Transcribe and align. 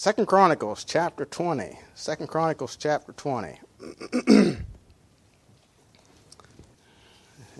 Second 0.00 0.24
Chronicles 0.28 0.82
chapter 0.82 1.26
20. 1.26 1.78
Second 1.94 2.28
Chronicles 2.28 2.74
chapter 2.74 3.12
20. 3.12 3.60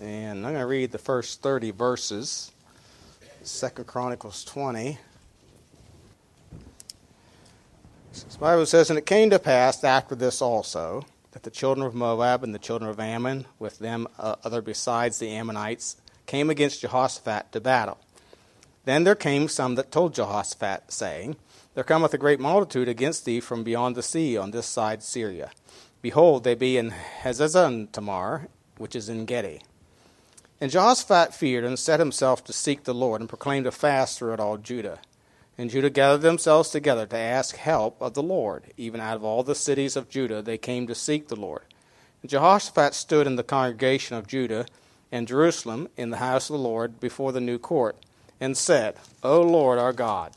and 0.01 0.37
I'm 0.37 0.41
going 0.41 0.55
to 0.55 0.65
read 0.65 0.91
the 0.91 0.97
first 0.97 1.43
30 1.43 1.69
verses. 1.69 2.51
Second 3.43 3.85
Chronicles 3.85 4.43
20. 4.43 4.97
The 8.11 8.37
Bible 8.39 8.65
says, 8.65 8.89
And 8.89 8.97
it 8.97 9.05
came 9.05 9.29
to 9.29 9.37
pass 9.37 9.83
after 9.83 10.15
this 10.15 10.41
also 10.41 11.05
that 11.33 11.43
the 11.43 11.51
children 11.51 11.85
of 11.85 11.93
Moab 11.93 12.43
and 12.43 12.55
the 12.55 12.59
children 12.59 12.89
of 12.89 12.99
Ammon, 12.99 13.45
with 13.59 13.77
them 13.77 14.07
uh, 14.17 14.37
other 14.43 14.63
besides 14.63 15.19
the 15.19 15.29
Ammonites, 15.29 15.97
came 16.25 16.49
against 16.49 16.81
Jehoshaphat 16.81 17.51
to 17.51 17.61
battle. 17.61 17.99
Then 18.85 19.03
there 19.03 19.13
came 19.13 19.47
some 19.47 19.75
that 19.75 19.91
told 19.91 20.15
Jehoshaphat, 20.15 20.91
saying, 20.91 21.35
There 21.73 21.85
cometh 21.85 22.13
a 22.13 22.17
great 22.17 22.41
multitude 22.41 22.89
against 22.89 23.23
thee 23.23 23.39
from 23.39 23.63
beyond 23.63 23.95
the 23.95 24.03
sea 24.03 24.35
on 24.35 24.51
this 24.51 24.65
side 24.65 25.01
Syria. 25.01 25.51
Behold, 26.01 26.43
they 26.43 26.53
be 26.53 26.75
in 26.75 26.91
Hazazon 27.21 27.89
Tamar, 27.93 28.49
which 28.77 28.93
is 28.93 29.09
En 29.09 29.23
Gedi. 29.23 29.61
And 30.59 30.69
Jehoshaphat 30.69 31.33
feared 31.33 31.63
and 31.63 31.79
set 31.79 32.01
himself 32.01 32.43
to 32.43 32.53
seek 32.53 32.83
the 32.83 32.93
Lord, 32.93 33.21
and 33.21 33.29
proclaimed 33.29 33.67
a 33.67 33.71
fast 33.71 34.19
throughout 34.19 34.41
all 34.41 34.57
Judah. 34.57 34.99
And 35.57 35.69
Judah 35.69 35.89
gathered 35.89 36.23
themselves 36.23 36.71
together 36.71 37.05
to 37.05 37.17
ask 37.17 37.55
help 37.55 38.01
of 38.01 38.15
the 38.15 38.23
Lord. 38.23 38.73
Even 38.75 38.99
out 38.99 39.15
of 39.15 39.23
all 39.23 39.41
the 39.41 39.55
cities 39.55 39.95
of 39.95 40.09
Judah 40.09 40.41
they 40.41 40.57
came 40.57 40.87
to 40.87 40.95
seek 40.95 41.29
the 41.29 41.39
Lord. 41.39 41.63
And 42.21 42.29
Jehoshaphat 42.29 42.93
stood 42.93 43.27
in 43.27 43.37
the 43.37 43.43
congregation 43.43 44.17
of 44.17 44.27
Judah 44.27 44.65
and 45.09 45.25
Jerusalem 45.25 45.87
in 45.95 46.09
the 46.09 46.17
house 46.17 46.49
of 46.49 46.57
the 46.57 46.63
Lord 46.63 46.99
before 46.99 47.31
the 47.31 47.39
new 47.39 47.57
court 47.57 47.95
and 48.41 48.57
said, 48.57 48.97
O 49.23 49.41
Lord 49.41 49.79
our 49.79 49.93
God 49.93 50.33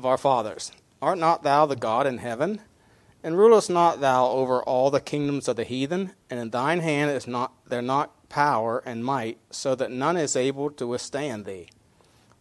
of 0.00 0.06
our 0.06 0.16
fathers, 0.16 0.72
art 1.02 1.18
not 1.18 1.42
thou 1.42 1.66
the 1.66 1.76
God 1.76 2.06
in 2.06 2.18
heaven? 2.18 2.62
And 3.22 3.36
rulest 3.36 3.68
not 3.68 4.00
thou 4.00 4.28
over 4.28 4.62
all 4.62 4.90
the 4.90 4.98
kingdoms 4.98 5.46
of 5.46 5.56
the 5.56 5.64
heathen? 5.64 6.12
And 6.30 6.40
in 6.40 6.48
thine 6.48 6.80
hand 6.80 7.10
is 7.10 7.26
not 7.26 7.52
there 7.68 7.82
not 7.82 8.30
power 8.30 8.82
and 8.86 9.04
might, 9.04 9.36
so 9.50 9.74
that 9.74 9.90
none 9.90 10.16
is 10.16 10.36
able 10.36 10.70
to 10.70 10.86
withstand 10.86 11.44
thee? 11.44 11.68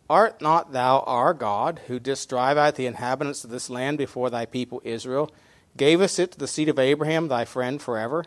Art 0.10 0.42
not 0.42 0.72
thou 0.72 1.02
our 1.02 1.34
God, 1.34 1.82
who 1.88 2.00
didst 2.00 2.30
drive 2.30 2.58
out 2.58 2.76
the 2.76 2.86
inhabitants 2.86 3.44
of 3.44 3.50
this 3.50 3.70
land 3.70 3.98
before 3.98 4.30
thy 4.30 4.46
people 4.46 4.82
Israel, 4.86 5.30
gavest 5.76 6.18
it 6.18 6.32
to 6.32 6.40
the 6.40 6.48
seed 6.48 6.70
of 6.70 6.80
Abraham 6.80 7.28
thy 7.28 7.44
friend 7.44 7.82
forever? 7.82 8.24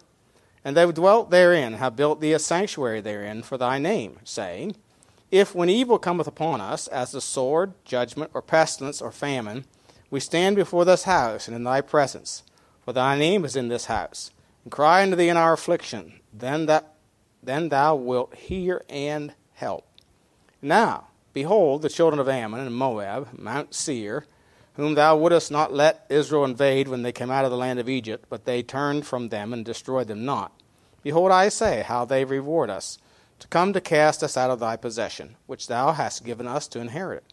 And 0.62 0.76
they 0.76 0.84
dwelt 0.92 1.30
therein, 1.30 1.72
have 1.74 1.96
built 1.96 2.20
thee 2.20 2.34
a 2.34 2.38
sanctuary 2.38 3.00
therein 3.00 3.42
for 3.42 3.56
thy 3.56 3.78
name, 3.78 4.18
saying, 4.24 4.76
if, 5.32 5.54
when 5.54 5.70
evil 5.70 5.98
cometh 5.98 6.26
upon 6.26 6.60
us, 6.60 6.86
as 6.88 7.10
the 7.10 7.20
sword, 7.20 7.72
judgment, 7.86 8.30
or 8.34 8.42
pestilence, 8.42 9.00
or 9.00 9.10
famine, 9.10 9.64
we 10.10 10.20
stand 10.20 10.54
before 10.54 10.84
this 10.84 11.04
house 11.04 11.48
and 11.48 11.56
in 11.56 11.64
thy 11.64 11.80
presence, 11.80 12.42
for 12.84 12.92
thy 12.92 13.18
name 13.18 13.42
is 13.46 13.56
in 13.56 13.68
this 13.68 13.86
house, 13.86 14.30
and 14.62 14.70
cry 14.70 15.02
unto 15.02 15.16
thee 15.16 15.30
in 15.30 15.38
our 15.38 15.54
affliction, 15.54 16.20
then 16.32 16.66
that 16.66 16.94
then 17.42 17.70
thou 17.70 17.96
wilt 17.96 18.34
hear 18.36 18.84
and 18.88 19.32
help. 19.54 19.84
Now, 20.60 21.08
behold, 21.32 21.82
the 21.82 21.88
children 21.88 22.20
of 22.20 22.28
Ammon 22.28 22.60
and 22.60 22.74
Moab, 22.74 23.36
Mount 23.36 23.74
Seir, 23.74 24.26
whom 24.74 24.94
thou 24.94 25.16
wouldest 25.16 25.50
not 25.50 25.72
let 25.72 26.06
Israel 26.08 26.44
invade 26.44 26.86
when 26.86 27.02
they 27.02 27.10
came 27.10 27.30
out 27.30 27.44
of 27.44 27.50
the 27.50 27.56
land 27.56 27.80
of 27.80 27.88
Egypt, 27.88 28.26
but 28.28 28.44
they 28.44 28.62
turned 28.62 29.06
from 29.06 29.30
them 29.30 29.52
and 29.52 29.64
destroyed 29.64 30.06
them 30.06 30.24
not. 30.24 30.52
Behold, 31.02 31.32
I 31.32 31.48
say, 31.48 31.82
how 31.82 32.04
they 32.04 32.24
reward 32.24 32.70
us 32.70 32.98
to 33.42 33.48
come 33.48 33.72
to 33.72 33.80
cast 33.80 34.22
us 34.22 34.36
out 34.36 34.50
of 34.50 34.60
thy 34.60 34.76
possession, 34.76 35.34
which 35.46 35.66
thou 35.66 35.90
hast 35.90 36.24
given 36.24 36.46
us 36.46 36.68
to 36.68 36.78
inherit 36.78 37.24
it. 37.26 37.32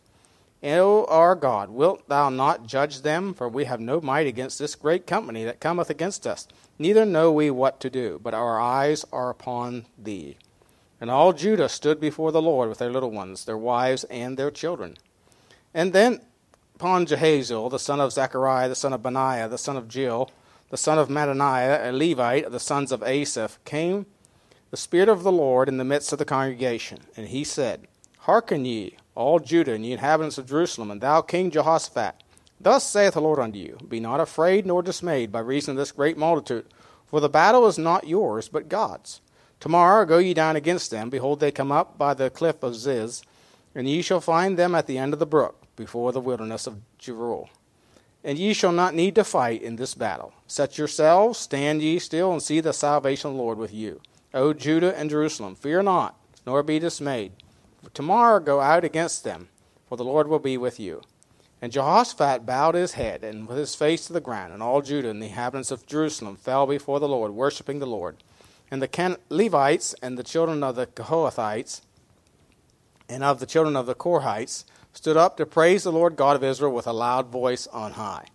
O 0.67 1.05
our 1.05 1.35
God, 1.35 1.69
wilt 1.69 2.09
thou 2.09 2.29
not 2.29 2.65
judge 2.65 3.01
them? 3.03 3.33
For 3.33 3.47
we 3.47 3.65
have 3.65 3.79
no 3.79 4.01
might 4.01 4.25
against 4.25 4.57
this 4.57 4.73
great 4.73 5.05
company 5.05 5.43
that 5.45 5.59
cometh 5.59 5.89
against 5.89 6.25
us. 6.25 6.47
Neither 6.79 7.05
know 7.05 7.31
we 7.31 7.51
what 7.51 7.79
to 7.81 7.91
do, 7.91 8.19
but 8.21 8.33
our 8.33 8.59
eyes 8.59 9.05
are 9.13 9.29
upon 9.29 9.85
thee. 9.97 10.35
And 10.99 11.11
all 11.11 11.31
Judah 11.31 11.69
stood 11.69 11.99
before 11.99 12.31
the 12.31 12.41
Lord 12.41 12.69
with 12.69 12.79
their 12.79 12.91
little 12.91 13.11
ones, 13.11 13.45
their 13.45 13.57
wives, 13.57 14.03
and 14.05 14.35
their 14.35 14.51
children. 14.51 14.97
And 15.75 15.93
then 15.93 16.21
upon 16.75 17.05
Jahaziel, 17.05 17.69
the 17.69 17.77
son 17.77 18.01
of 18.01 18.11
Zechariah, 18.11 18.67
the 18.67 18.75
son 18.75 18.93
of 18.93 19.03
Benaiah, 19.03 19.47
the 19.47 19.59
son 19.59 19.77
of 19.77 19.87
Jeiel, 19.87 20.29
the 20.71 20.77
son 20.77 20.97
of 20.97 21.07
Mattaniah, 21.07 21.87
a 21.87 21.91
Levite 21.91 22.45
of 22.45 22.51
the 22.51 22.59
sons 22.59 22.91
of 22.91 23.03
Asaph, 23.03 23.59
came 23.63 24.07
the 24.71 24.77
Spirit 24.77 25.09
of 25.09 25.23
the 25.23 25.31
Lord 25.31 25.67
in 25.67 25.77
the 25.77 25.83
midst 25.83 26.11
of 26.11 26.19
the 26.19 26.25
congregation. 26.25 26.99
And 27.17 27.27
he 27.27 27.43
said, 27.43 27.87
Hearken 28.19 28.65
ye, 28.65 28.97
all 29.15 29.39
Judah, 29.39 29.73
and 29.73 29.85
ye 29.85 29.93
inhabitants 29.93 30.37
of 30.37 30.47
Jerusalem, 30.47 30.91
and 30.91 31.01
thou 31.01 31.21
King 31.21 31.49
Jehoshaphat. 31.49 32.15
Thus 32.61 32.87
saith 32.87 33.13
the 33.13 33.21
Lord 33.21 33.39
unto 33.39 33.57
you 33.57 33.77
Be 33.87 33.99
not 33.99 34.19
afraid 34.19 34.65
nor 34.65 34.83
dismayed 34.83 35.31
by 35.31 35.39
reason 35.39 35.71
of 35.71 35.77
this 35.77 35.91
great 35.91 36.17
multitude, 36.17 36.65
for 37.07 37.19
the 37.19 37.29
battle 37.29 37.65
is 37.65 37.77
not 37.77 38.07
yours, 38.07 38.47
but 38.47 38.69
God's. 38.69 39.21
Tomorrow 39.59 40.05
go 40.05 40.19
ye 40.19 40.33
down 40.33 40.55
against 40.55 40.91
them. 40.91 41.09
Behold, 41.09 41.39
they 41.39 41.51
come 41.51 41.71
up 41.71 41.97
by 41.97 42.13
the 42.13 42.29
cliff 42.29 42.61
of 42.61 42.75
Ziz, 42.75 43.23
and 43.73 43.89
ye 43.89 44.01
shall 44.01 44.21
find 44.21 44.57
them 44.57 44.75
at 44.75 44.87
the 44.87 44.97
end 44.97 45.13
of 45.13 45.19
the 45.19 45.25
brook, 45.25 45.63
before 45.75 46.11
the 46.11 46.21
wilderness 46.21 46.67
of 46.67 46.81
Jeruel. 46.99 47.49
And 48.23 48.37
ye 48.37 48.53
shall 48.53 48.71
not 48.71 48.93
need 48.93 49.15
to 49.15 49.23
fight 49.23 49.61
in 49.61 49.77
this 49.77 49.95
battle. 49.95 50.33
Set 50.45 50.77
yourselves, 50.77 51.39
stand 51.39 51.81
ye 51.81 51.99
still, 51.99 52.31
and 52.31 52.43
see 52.43 52.59
the 52.59 52.73
salvation 52.73 53.31
of 53.31 53.35
the 53.37 53.41
Lord 53.41 53.57
with 53.57 53.73
you. 53.73 54.01
O 54.33 54.53
Judah 54.53 54.97
and 54.97 55.09
Jerusalem, 55.09 55.55
fear 55.55 55.81
not, 55.81 56.15
nor 56.45 56.63
be 56.63 56.79
dismayed. 56.79 57.31
For 57.83 57.89
tomorrow 57.91 58.39
go 58.39 58.59
out 58.59 58.83
against 58.83 59.23
them, 59.23 59.49
for 59.87 59.97
the 59.97 60.03
Lord 60.03 60.27
will 60.27 60.39
be 60.39 60.57
with 60.57 60.79
you. 60.79 61.01
And 61.61 61.71
Jehoshaphat 61.71 62.45
bowed 62.45 62.75
his 62.75 62.93
head 62.93 63.23
and 63.23 63.47
with 63.47 63.57
his 63.57 63.75
face 63.75 64.07
to 64.07 64.13
the 64.13 64.21
ground, 64.21 64.53
and 64.53 64.63
all 64.63 64.81
Judah 64.81 65.09
and 65.09 65.21
the 65.21 65.27
inhabitants 65.27 65.71
of 65.71 65.85
Jerusalem 65.85 66.35
fell 66.35 66.65
before 66.65 66.99
the 66.99 67.07
Lord, 67.07 67.31
worshipping 67.31 67.79
the 67.79 67.85
Lord. 67.85 68.17
And 68.71 68.81
the 68.81 69.17
Levites 69.29 69.95
and 70.01 70.17
the 70.17 70.23
children 70.23 70.63
of 70.63 70.75
the 70.75 70.85
Kohathites 70.85 71.81
and 73.09 73.23
of 73.23 73.39
the 73.39 73.45
children 73.45 73.75
of 73.75 73.87
the 73.87 73.95
Korhites 73.95 74.63
stood 74.93 75.17
up 75.17 75.37
to 75.37 75.45
praise 75.45 75.83
the 75.83 75.91
Lord 75.91 76.15
God 76.15 76.35
of 76.35 76.43
Israel 76.43 76.71
with 76.71 76.87
a 76.87 76.93
loud 76.93 77.27
voice 77.27 77.67
on 77.67 77.93
high. 77.93 78.27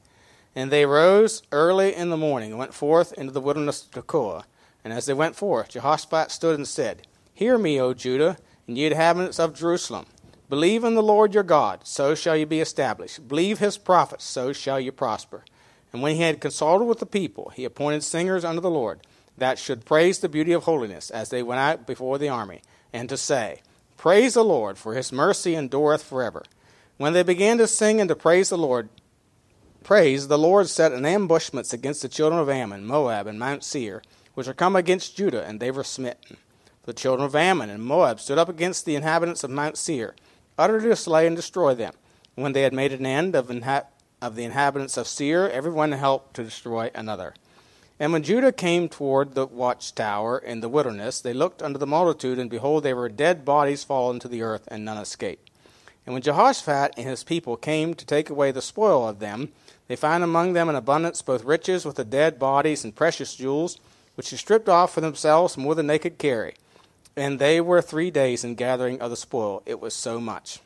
And 0.55 0.71
they 0.71 0.87
rose 0.87 1.43
early 1.53 1.95
in 1.95 2.11
the 2.11 2.17
morning 2.17 2.51
and 2.51 2.59
went 2.59 2.75
forth 2.75 3.13
into 3.13 3.33
the 3.33 3.41
wilderness 3.41 3.85
of 3.85 3.91
Tekoa. 3.91 4.45
And 4.85 4.93
as 4.93 5.07
they 5.07 5.15
went 5.15 5.35
forth, 5.35 5.71
Jehoshaphat 5.71 6.31
stood 6.31 6.57
and 6.57 6.69
said, 6.69 7.07
Hear 7.33 7.59
me, 7.59 7.81
O 7.81 7.95
Judah, 7.95 8.37
and 8.69 8.79
ye 8.79 8.87
inhabitants 8.87 9.41
of 9.41 9.55
Jerusalem. 9.55 10.07
Believe 10.51 10.85
in 10.85 10.95
the 10.95 11.03
Lord 11.03 11.33
your 11.33 11.43
God, 11.43 11.81
so 11.85 12.15
shall 12.15 12.37
ye 12.37 12.45
be 12.45 12.61
established. 12.61 13.27
Believe 13.27 13.59
his 13.59 13.79
prophets, 13.79 14.25
so 14.25 14.53
shall 14.53 14.79
ye 14.79 14.91
prosper. 14.91 15.45
And 15.93 16.03
when 16.03 16.17
he 16.17 16.23
had 16.23 16.41
consulted 16.41 16.85
with 16.85 16.99
the 16.99 17.07
people, 17.07 17.51
he 17.57 17.65
appointed 17.65 18.03
singers 18.03 18.45
unto 18.45 18.61
the 18.61 18.71
Lord, 18.71 19.01
that 19.39 19.59
should 19.59 19.85
praise 19.85 20.19
the 20.19 20.29
beauty 20.29 20.53
of 20.53 20.65
holiness 20.65 21.11
as 21.11 21.31
they 21.31 21.43
went 21.43 21.61
out 21.61 21.87
before 21.87 22.19
the 22.19 22.29
army, 22.29 22.61
and 22.93 23.09
to 23.09 23.17
say, 23.17 23.63
Praise 23.97 24.35
the 24.35 24.45
Lord, 24.45 24.77
for 24.77 24.95
his 24.95 25.13
mercy 25.13 25.55
endureth 25.55 26.03
forever. 26.03 26.45
When 26.99 27.13
they 27.13 27.23
began 27.23 27.59
to 27.59 27.67
sing 27.67 28.01
and 28.01 28.09
to 28.09 28.15
praise 28.15 28.51
the 28.51 28.59
Lord, 28.59 28.89
praise, 29.83 30.29
the 30.29 30.39
Lord 30.39 30.69
set 30.69 30.93
an 30.93 31.07
ambushments 31.07 31.73
against 31.73 32.03
the 32.03 32.09
children 32.09 32.41
of 32.41 32.49
Ammon, 32.49 32.87
Moab, 32.87 33.27
and 33.27 33.39
Mount 33.39 33.65
Seir, 33.65 34.03
which 34.35 34.49
are 34.49 34.55
come 34.55 34.77
against 34.77 35.17
Judah, 35.17 35.45
and 35.45 35.61
they 35.61 35.71
were 35.71 35.85
smitten. 35.85 36.37
The 36.85 36.93
children 36.93 37.25
of 37.25 37.35
Ammon 37.35 37.71
and 37.71 37.83
Moab 37.83 38.21
stood 38.21 38.39
up 38.39 38.49
against 38.49 38.85
the 38.85 38.95
inhabitants 38.95 39.43
of 39.43 39.51
Mount 39.51 39.79
Seir, 39.79 40.15
utterly 40.59 40.91
to 40.91 40.97
slay 40.97 41.27
and 41.27 41.35
destroy 41.35 41.75
them. 41.75 41.95
When 42.35 42.53
they 42.53 42.63
had 42.63 42.75
made 42.75 42.93
an 42.93 43.07
end 43.07 43.35
of, 43.35 43.49
inha- 43.49 43.87
of 44.21 44.37
the 44.37 44.45
inhabitants 44.45 44.97
of 44.97 45.07
Seir, 45.07 45.49
every 45.49 45.71
one 45.71 45.93
helped 45.93 46.35
to 46.35 46.45
destroy 46.45 46.91
another. 46.95 47.35
And 47.99 48.13
when 48.13 48.25
Judah 48.25 48.53
came 48.53 48.89
toward 48.89 49.35
the 49.35 49.47
watchtower 49.47 50.39
in 50.39 50.61
the 50.61 50.69
wilderness, 50.69 51.21
they 51.21 51.33
looked 51.33 51.63
unto 51.63 51.79
the 51.79 51.87
multitude, 51.87 52.39
and 52.39 52.51
behold, 52.51 52.83
they 52.83 52.93
were 52.93 53.09
dead 53.09 53.45
bodies 53.45 53.85
fallen 53.85 54.19
to 54.19 54.29
the 54.29 54.43
earth, 54.43 54.69
and 54.69 54.85
none 54.85 54.99
escaped. 54.99 55.51
And 56.05 56.13
when 56.13 56.23
Jehoshaphat 56.23 56.95
and 56.97 57.07
his 57.07 57.25
people 57.25 57.57
came 57.57 57.95
to 57.95 58.05
take 58.05 58.29
away 58.29 58.51
the 58.51 58.61
spoil 58.61 59.09
of 59.09 59.21
them, 59.21 59.53
they 59.87 59.97
found 59.97 60.25
among 60.25 60.53
them 60.53 60.69
in 60.69 60.75
abundance 60.75 61.23
both 61.23 61.45
riches 61.45 61.85
with 61.85 61.97
the 61.97 62.05
dead 62.05 62.39
bodies 62.39 62.85
and 62.85 62.95
precious 62.95 63.37
jewels 63.37 63.79
which 64.15 64.31
he 64.31 64.37
stripped 64.37 64.69
off 64.69 64.93
for 64.93 65.01
themselves 65.01 65.57
more 65.57 65.75
than 65.75 65.87
they 65.87 65.99
could 65.99 66.19
carry. 66.19 66.55
And 67.17 67.39
they 67.39 67.61
were 67.61 67.81
three 67.81 68.11
days 68.11 68.45
in 68.45 68.55
gathering 68.55 69.01
of 69.01 69.11
the 69.11 69.17
spoil, 69.17 69.63
it 69.67 69.81
was 69.81 69.95
so 69.95 70.21
much. 70.21 70.61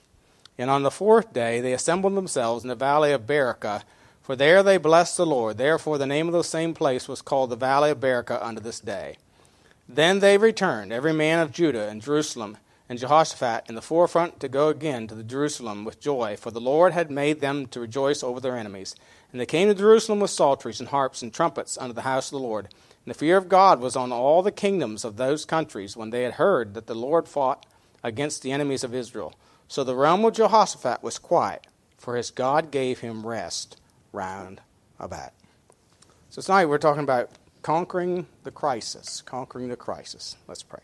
And 0.56 0.70
on 0.70 0.82
the 0.82 0.90
fourth 0.90 1.32
day 1.32 1.60
they 1.60 1.72
assembled 1.72 2.14
themselves 2.14 2.64
in 2.64 2.68
the 2.68 2.74
valley 2.74 3.12
of 3.12 3.26
Berachah, 3.26 3.82
for 4.22 4.34
there 4.34 4.62
they 4.62 4.76
blessed 4.76 5.16
the 5.16 5.26
Lord. 5.26 5.56
Therefore 5.56 5.98
the 5.98 6.06
name 6.06 6.26
of 6.26 6.34
the 6.34 6.44
same 6.44 6.74
place 6.74 7.08
was 7.08 7.22
called 7.22 7.50
the 7.50 7.56
valley 7.56 7.90
of 7.90 8.00
Berachah 8.00 8.42
unto 8.42 8.60
this 8.60 8.80
day. 8.80 9.16
Then 9.88 10.18
they 10.18 10.36
returned, 10.36 10.92
every 10.92 11.14
man 11.14 11.38
of 11.38 11.52
Judah 11.52 11.88
and 11.88 12.02
Jerusalem, 12.02 12.58
and 12.88 12.98
Jehoshaphat 12.98 13.64
in 13.68 13.74
the 13.74 13.82
forefront 13.82 14.40
to 14.40 14.48
go 14.48 14.68
again 14.68 15.06
to 15.06 15.14
the 15.14 15.22
Jerusalem 15.22 15.84
with 15.84 16.00
joy, 16.00 16.36
for 16.36 16.50
the 16.50 16.60
Lord 16.60 16.92
had 16.92 17.10
made 17.10 17.40
them 17.40 17.66
to 17.68 17.80
rejoice 17.80 18.22
over 18.22 18.40
their 18.40 18.56
enemies. 18.56 18.94
And 19.32 19.40
they 19.40 19.46
came 19.46 19.68
to 19.68 19.74
Jerusalem 19.74 20.20
with 20.20 20.30
psalteries 20.30 20.80
and 20.80 20.88
harps 20.88 21.22
and 21.22 21.32
trumpets 21.32 21.76
unto 21.76 21.92
the 21.92 22.02
house 22.02 22.28
of 22.28 22.38
the 22.38 22.46
Lord. 22.46 22.66
And 23.04 23.14
the 23.14 23.18
fear 23.18 23.36
of 23.36 23.48
God 23.48 23.80
was 23.80 23.96
on 23.96 24.12
all 24.12 24.42
the 24.42 24.52
kingdoms 24.52 25.04
of 25.04 25.16
those 25.16 25.44
countries 25.44 25.96
when 25.96 26.10
they 26.10 26.22
had 26.22 26.34
heard 26.34 26.74
that 26.74 26.86
the 26.86 26.94
Lord 26.94 27.28
fought 27.28 27.66
against 28.02 28.42
the 28.42 28.52
enemies 28.52 28.84
of 28.84 28.94
Israel. 28.94 29.34
So 29.66 29.84
the 29.84 29.94
realm 29.94 30.24
of 30.24 30.34
Jehoshaphat 30.34 31.02
was 31.02 31.18
quiet, 31.18 31.66
for 31.98 32.16
his 32.16 32.30
God 32.30 32.70
gave 32.70 33.00
him 33.00 33.26
rest 33.26 33.78
round 34.12 34.60
about. 34.98 35.32
So 36.30 36.40
tonight 36.40 36.66
we're 36.66 36.78
talking 36.78 37.02
about 37.02 37.30
conquering 37.62 38.26
the 38.44 38.50
crisis, 38.50 39.22
conquering 39.22 39.68
the 39.68 39.76
crisis. 39.76 40.36
Let's 40.46 40.62
pray. 40.62 40.80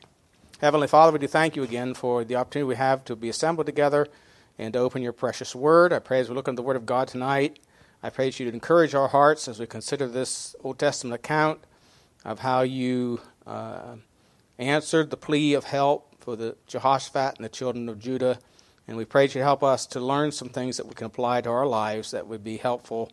Heavenly 0.60 0.86
Father, 0.86 1.12
we 1.12 1.18
do 1.18 1.26
thank 1.26 1.56
you 1.56 1.62
again 1.62 1.94
for 1.94 2.24
the 2.24 2.36
opportunity 2.36 2.68
we 2.68 2.76
have 2.76 3.04
to 3.06 3.16
be 3.16 3.28
assembled 3.28 3.66
together 3.66 4.06
and 4.58 4.72
to 4.72 4.78
open 4.78 5.02
your 5.02 5.12
precious 5.12 5.54
word. 5.54 5.92
I 5.92 5.98
pray 5.98 6.20
as 6.20 6.28
we 6.28 6.34
look 6.34 6.48
at 6.48 6.56
the 6.56 6.62
word 6.62 6.76
of 6.76 6.86
God 6.86 7.08
tonight, 7.08 7.58
I 8.04 8.10
pray 8.10 8.26
that 8.26 8.38
you 8.38 8.44
would 8.44 8.54
encourage 8.54 8.94
our 8.94 9.08
hearts 9.08 9.48
as 9.48 9.58
we 9.58 9.66
consider 9.66 10.06
this 10.06 10.54
Old 10.62 10.78
Testament 10.78 11.14
account 11.14 11.64
of 12.22 12.40
how 12.40 12.60
you 12.60 13.22
uh, 13.46 13.96
answered 14.58 15.08
the 15.08 15.16
plea 15.16 15.54
of 15.54 15.64
help 15.64 16.14
for 16.20 16.36
the 16.36 16.54
Jehoshaphat 16.66 17.36
and 17.36 17.44
the 17.46 17.48
children 17.48 17.88
of 17.88 17.98
Judah. 17.98 18.38
And 18.86 18.98
we 18.98 19.06
pray 19.06 19.26
that 19.26 19.34
you 19.34 19.40
help 19.40 19.62
us 19.62 19.86
to 19.86 20.00
learn 20.00 20.32
some 20.32 20.50
things 20.50 20.76
that 20.76 20.86
we 20.86 20.92
can 20.92 21.06
apply 21.06 21.40
to 21.40 21.48
our 21.48 21.66
lives 21.66 22.10
that 22.10 22.26
would 22.26 22.44
be 22.44 22.58
helpful 22.58 23.10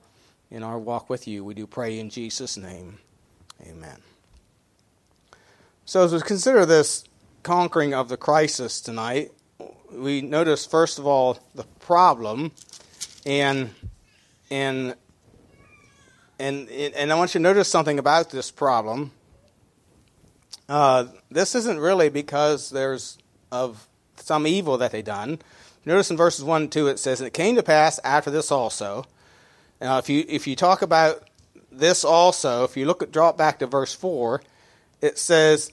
in 0.49 0.61
our 0.61 0.77
walk 0.77 1.09
with 1.09 1.25
you. 1.25 1.45
We 1.45 1.53
do 1.53 1.67
pray 1.67 1.97
in 1.97 2.09
Jesus' 2.09 2.57
name. 2.57 2.97
Amen. 3.65 3.99
So, 5.85 6.03
as 6.03 6.13
we 6.13 6.19
consider 6.19 6.65
this 6.65 7.05
conquering 7.43 7.93
of 7.93 8.09
the 8.09 8.17
crisis 8.17 8.81
tonight, 8.81 9.31
we 9.89 10.19
notice 10.19 10.65
first 10.65 10.99
of 10.99 11.07
all 11.07 11.39
the 11.55 11.63
problem, 11.79 12.51
and 13.25 13.69
and 14.51 14.95
and 16.37 16.69
and 16.69 17.11
I 17.11 17.15
want 17.15 17.33
you 17.33 17.39
to 17.39 17.43
notice 17.43 17.69
something 17.69 17.97
about 17.97 18.29
this 18.29 18.51
problem. 18.51 19.11
Uh, 20.67 21.05
this 21.31 21.55
isn't 21.55 21.79
really 21.79 22.09
because 22.09 22.69
there's 22.69 23.17
of 23.51 23.87
some 24.17 24.45
evil 24.45 24.77
that 24.77 24.91
they 24.91 25.01
done. 25.01 25.39
Notice 25.85 26.11
in 26.11 26.17
verses 26.17 26.43
one 26.43 26.63
and 26.63 26.71
two 26.71 26.87
it 26.87 26.99
says, 26.99 27.21
"And 27.21 27.27
it 27.27 27.33
came 27.33 27.55
to 27.55 27.63
pass 27.63 27.99
after 28.03 28.29
this 28.29 28.51
also." 28.51 29.05
Now, 29.79 29.97
if 29.97 30.09
you 30.09 30.25
if 30.27 30.45
you 30.45 30.55
talk 30.55 30.81
about 30.81 31.27
this 31.71 32.03
also, 32.03 32.63
if 32.65 32.75
you 32.75 32.85
look 32.85 33.01
at 33.01 33.11
drop 33.11 33.37
back 33.37 33.59
to 33.59 33.67
verse 33.67 33.93
four, 33.93 34.41
it 35.01 35.17
says, 35.17 35.71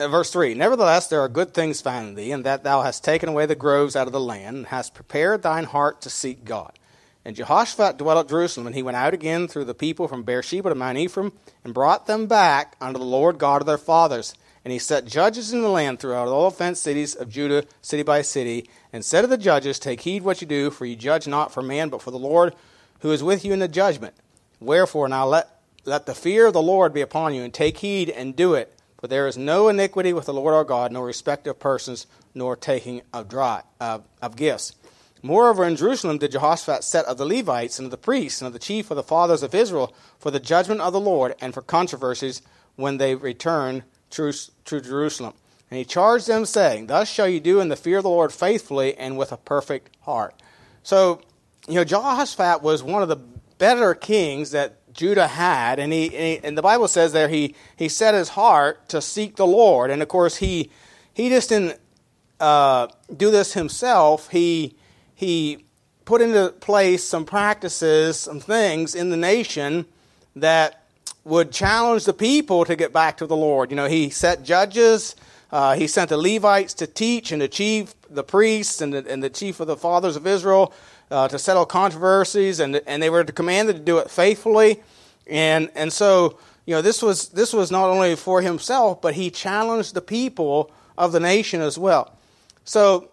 uh, 0.00 0.08
verse 0.08 0.30
3 0.30 0.54
Nevertheless, 0.54 1.08
there 1.08 1.20
are 1.20 1.28
good 1.28 1.52
things 1.52 1.80
found 1.80 2.10
in 2.10 2.14
thee, 2.14 2.32
and 2.32 2.44
that 2.44 2.64
thou 2.64 2.82
hast 2.82 3.04
taken 3.04 3.28
away 3.28 3.46
the 3.46 3.54
groves 3.54 3.94
out 3.94 4.06
of 4.06 4.12
the 4.12 4.20
land, 4.20 4.56
and 4.56 4.66
hast 4.66 4.94
prepared 4.94 5.42
thine 5.42 5.64
heart 5.64 6.00
to 6.02 6.10
seek 6.10 6.44
God. 6.44 6.78
And 7.24 7.36
Jehoshaphat 7.36 7.98
dwelt 7.98 8.18
at 8.18 8.28
Jerusalem, 8.28 8.66
and 8.66 8.74
he 8.74 8.82
went 8.82 8.96
out 8.96 9.14
again 9.14 9.46
through 9.46 9.66
the 9.66 9.74
people 9.74 10.08
from 10.08 10.24
Beersheba 10.24 10.68
to 10.68 10.74
Mount 10.74 10.98
Ephraim, 10.98 11.32
and 11.62 11.72
brought 11.72 12.06
them 12.06 12.26
back 12.26 12.74
unto 12.80 12.98
the 12.98 13.04
Lord 13.04 13.38
God 13.38 13.62
of 13.62 13.66
their 13.66 13.78
fathers. 13.78 14.34
And 14.64 14.72
he 14.72 14.78
set 14.78 15.06
judges 15.06 15.52
in 15.52 15.62
the 15.62 15.68
land 15.68 16.00
throughout 16.00 16.28
all 16.28 16.50
the 16.50 16.56
fenced 16.56 16.82
cities 16.82 17.14
of 17.14 17.28
Judah, 17.28 17.64
city 17.80 18.02
by 18.02 18.22
city, 18.22 18.68
and 18.92 19.04
said 19.04 19.22
to 19.22 19.26
the 19.26 19.36
judges, 19.36 19.78
Take 19.78 20.00
heed 20.02 20.22
what 20.22 20.40
you 20.40 20.46
do, 20.46 20.70
for 20.70 20.84
you 20.84 20.96
judge 20.96 21.26
not 21.26 21.52
for 21.52 21.62
man, 21.62 21.88
but 21.88 22.02
for 22.02 22.10
the 22.10 22.18
Lord, 22.18 22.54
who 23.00 23.12
is 23.12 23.22
with 23.22 23.44
you 23.44 23.52
in 23.52 23.58
the 23.58 23.68
judgment. 23.68 24.14
Wherefore 24.60 25.08
now 25.08 25.26
let, 25.26 25.60
let 25.84 26.06
the 26.06 26.14
fear 26.14 26.46
of 26.46 26.52
the 26.52 26.62
Lord 26.62 26.92
be 26.94 27.00
upon 27.00 27.34
you, 27.34 27.42
and 27.42 27.52
take 27.52 27.78
heed 27.78 28.10
and 28.10 28.36
do 28.36 28.54
it. 28.54 28.76
For 29.00 29.08
there 29.08 29.26
is 29.26 29.36
no 29.36 29.68
iniquity 29.68 30.12
with 30.12 30.26
the 30.26 30.32
Lord 30.32 30.54
our 30.54 30.62
God, 30.62 30.92
nor 30.92 31.06
respect 31.06 31.48
of 31.48 31.58
persons, 31.58 32.06
nor 32.34 32.54
taking 32.54 33.02
of, 33.12 33.28
dry, 33.28 33.62
of 33.80 34.36
gifts. 34.36 34.74
Moreover, 35.22 35.64
in 35.64 35.76
Jerusalem 35.76 36.18
did 36.18 36.32
Jehoshaphat 36.32 36.82
set 36.82 37.04
of 37.06 37.16
the 37.16 37.24
Levites 37.24 37.78
and 37.78 37.86
of 37.86 37.92
the 37.92 37.96
priests 37.96 38.40
and 38.40 38.46
of 38.48 38.52
the 38.52 38.58
chief 38.58 38.90
of 38.90 38.96
the 38.96 39.02
fathers 39.04 39.44
of 39.44 39.54
Israel 39.54 39.94
for 40.18 40.32
the 40.32 40.40
judgment 40.40 40.80
of 40.80 40.92
the 40.92 41.00
Lord 41.00 41.36
and 41.40 41.54
for 41.54 41.62
controversies 41.62 42.42
when 42.74 42.98
they 42.98 43.14
return 43.14 43.84
to, 44.10 44.32
to 44.64 44.80
Jerusalem. 44.80 45.34
And 45.70 45.78
he 45.78 45.84
charged 45.84 46.26
them, 46.26 46.44
saying, 46.44 46.88
Thus 46.88 47.08
shall 47.08 47.28
you 47.28 47.40
do 47.40 47.60
in 47.60 47.68
the 47.68 47.76
fear 47.76 47.98
of 47.98 48.02
the 48.02 48.10
Lord 48.10 48.32
faithfully 48.32 48.96
and 48.96 49.16
with 49.16 49.32
a 49.32 49.36
perfect 49.36 49.96
heart. 50.02 50.34
So, 50.82 51.22
you 51.68 51.76
know, 51.76 51.84
Jehoshaphat 51.84 52.62
was 52.62 52.82
one 52.82 53.02
of 53.02 53.08
the 53.08 53.16
better 53.56 53.94
kings 53.94 54.50
that 54.50 54.92
Judah 54.92 55.28
had, 55.28 55.78
and 55.78 55.92
he, 55.92 56.06
and, 56.06 56.14
he, 56.14 56.40
and 56.46 56.58
the 56.58 56.62
Bible 56.62 56.88
says 56.88 57.12
there 57.12 57.28
he 57.28 57.54
he 57.76 57.88
set 57.88 58.12
his 58.12 58.30
heart 58.30 58.88
to 58.90 59.00
seek 59.00 59.36
the 59.36 59.46
Lord, 59.46 59.90
and 59.90 60.02
of 60.02 60.08
course 60.08 60.36
he 60.36 60.70
he 61.14 61.28
just 61.28 61.48
didn't 61.48 61.78
uh, 62.40 62.88
do 63.16 63.30
this 63.30 63.54
himself. 63.54 64.28
He 64.28 64.76
he 65.22 65.64
put 66.04 66.20
into 66.20 66.48
place 66.58 67.04
some 67.04 67.24
practices, 67.24 68.18
some 68.18 68.40
things 68.40 68.96
in 68.96 69.10
the 69.10 69.16
nation 69.16 69.86
that 70.34 70.82
would 71.24 71.52
challenge 71.52 72.06
the 72.06 72.12
people 72.12 72.64
to 72.64 72.74
get 72.74 72.92
back 72.92 73.18
to 73.18 73.26
the 73.26 73.36
Lord. 73.36 73.70
You 73.70 73.76
know, 73.76 73.86
he 73.86 74.10
set 74.10 74.42
judges. 74.42 75.14
Uh, 75.52 75.76
he 75.76 75.86
sent 75.86 76.08
the 76.08 76.16
Levites 76.16 76.74
to 76.74 76.88
teach 76.88 77.30
and 77.30 77.40
to 77.40 77.46
chief 77.46 77.94
the 78.10 78.24
priests 78.24 78.80
and 78.80 78.92
the, 78.92 79.08
and 79.08 79.22
the 79.22 79.30
chief 79.30 79.60
of 79.60 79.68
the 79.68 79.76
fathers 79.76 80.16
of 80.16 80.26
Israel 80.26 80.74
uh, 81.12 81.28
to 81.28 81.38
settle 81.38 81.66
controversies, 81.66 82.58
and 82.58 82.82
and 82.86 83.00
they 83.00 83.10
were 83.10 83.22
commanded 83.22 83.76
to 83.76 83.82
do 83.82 83.98
it 83.98 84.10
faithfully, 84.10 84.82
and 85.28 85.70
and 85.76 85.92
so 85.92 86.38
you 86.66 86.74
know 86.74 86.82
this 86.82 87.00
was 87.00 87.28
this 87.28 87.52
was 87.52 87.70
not 87.70 87.90
only 87.90 88.16
for 88.16 88.40
himself, 88.40 89.00
but 89.00 89.14
he 89.14 89.30
challenged 89.30 89.94
the 89.94 90.00
people 90.00 90.72
of 90.98 91.12
the 91.12 91.20
nation 91.20 91.60
as 91.60 91.78
well. 91.78 92.16
So 92.64 93.11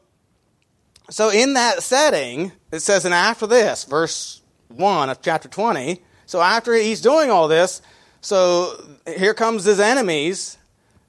so 1.10 1.30
in 1.30 1.54
that 1.54 1.84
setting, 1.84 2.52
it 2.72 2.80
says, 2.80 3.06
and 3.06 3.14
after 3.14 3.48
this, 3.48 3.84
verse 3.84 4.42
one 4.68 5.10
of 5.10 5.22
chapter 5.22 5.50
twenty. 5.50 6.02
So 6.26 6.42
after 6.42 6.74
he's 6.74 7.02
doing 7.02 7.32
all 7.32 7.48
this, 7.48 7.82
so 8.22 9.00
here 9.08 9.34
comes 9.34 9.64
his 9.64 9.80
enemies, 9.80 10.58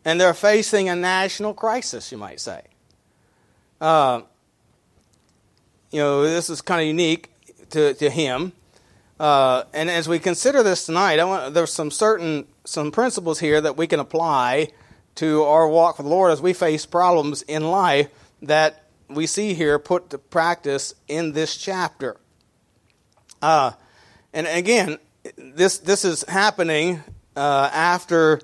and 0.05 0.20
they're 0.20 0.32
facing 0.32 0.88
a 0.88 0.97
national 0.97 1.52
crisis, 1.52 2.11
you 2.11 2.19
might 2.19 2.41
say. 2.41 2.62
Uh, 3.81 4.23
you 5.91 6.00
know, 6.00 6.23
this 6.23 6.49
is 6.49 6.62
kind 6.62 6.81
of 6.81 6.87
unique 6.87 7.31
to, 7.70 7.94
to 7.94 8.08
him. 8.08 8.53
Uh, 9.19 9.64
and 9.75 9.91
as 9.91 10.08
we 10.08 10.19
consider 10.19 10.62
this 10.62 10.87
tonight, 10.87 11.19
I 11.19 11.25
want, 11.25 11.53
there's 11.53 11.73
some 11.73 11.91
certain 11.91 12.46
some 12.64 12.91
principles 12.91 13.41
here 13.41 13.61
that 13.61 13.76
we 13.76 13.87
can 13.87 14.00
apply 14.00 14.69
to 15.17 15.43
our 15.43 15.69
walk 15.69 15.99
with 15.99 16.06
the 16.06 16.11
Lord 16.11 16.32
as 16.32 16.41
we 16.41 16.55
face 16.55 16.87
problems 16.87 17.43
in 17.43 17.70
life 17.70 18.08
that 18.41 18.85
we 19.10 19.26
see 19.26 19.54
here 19.54 19.78
put 19.78 20.10
to 20.10 20.18
practice 20.18 20.94
in 21.08 21.32
this 21.32 21.56
chapter. 21.56 22.16
Uh, 23.42 23.72
and 24.32 24.46
again, 24.46 24.98
this 25.36 25.78
this 25.78 26.04
is 26.04 26.24
happening 26.28 27.02
uh, 27.36 27.70
after, 27.72 28.40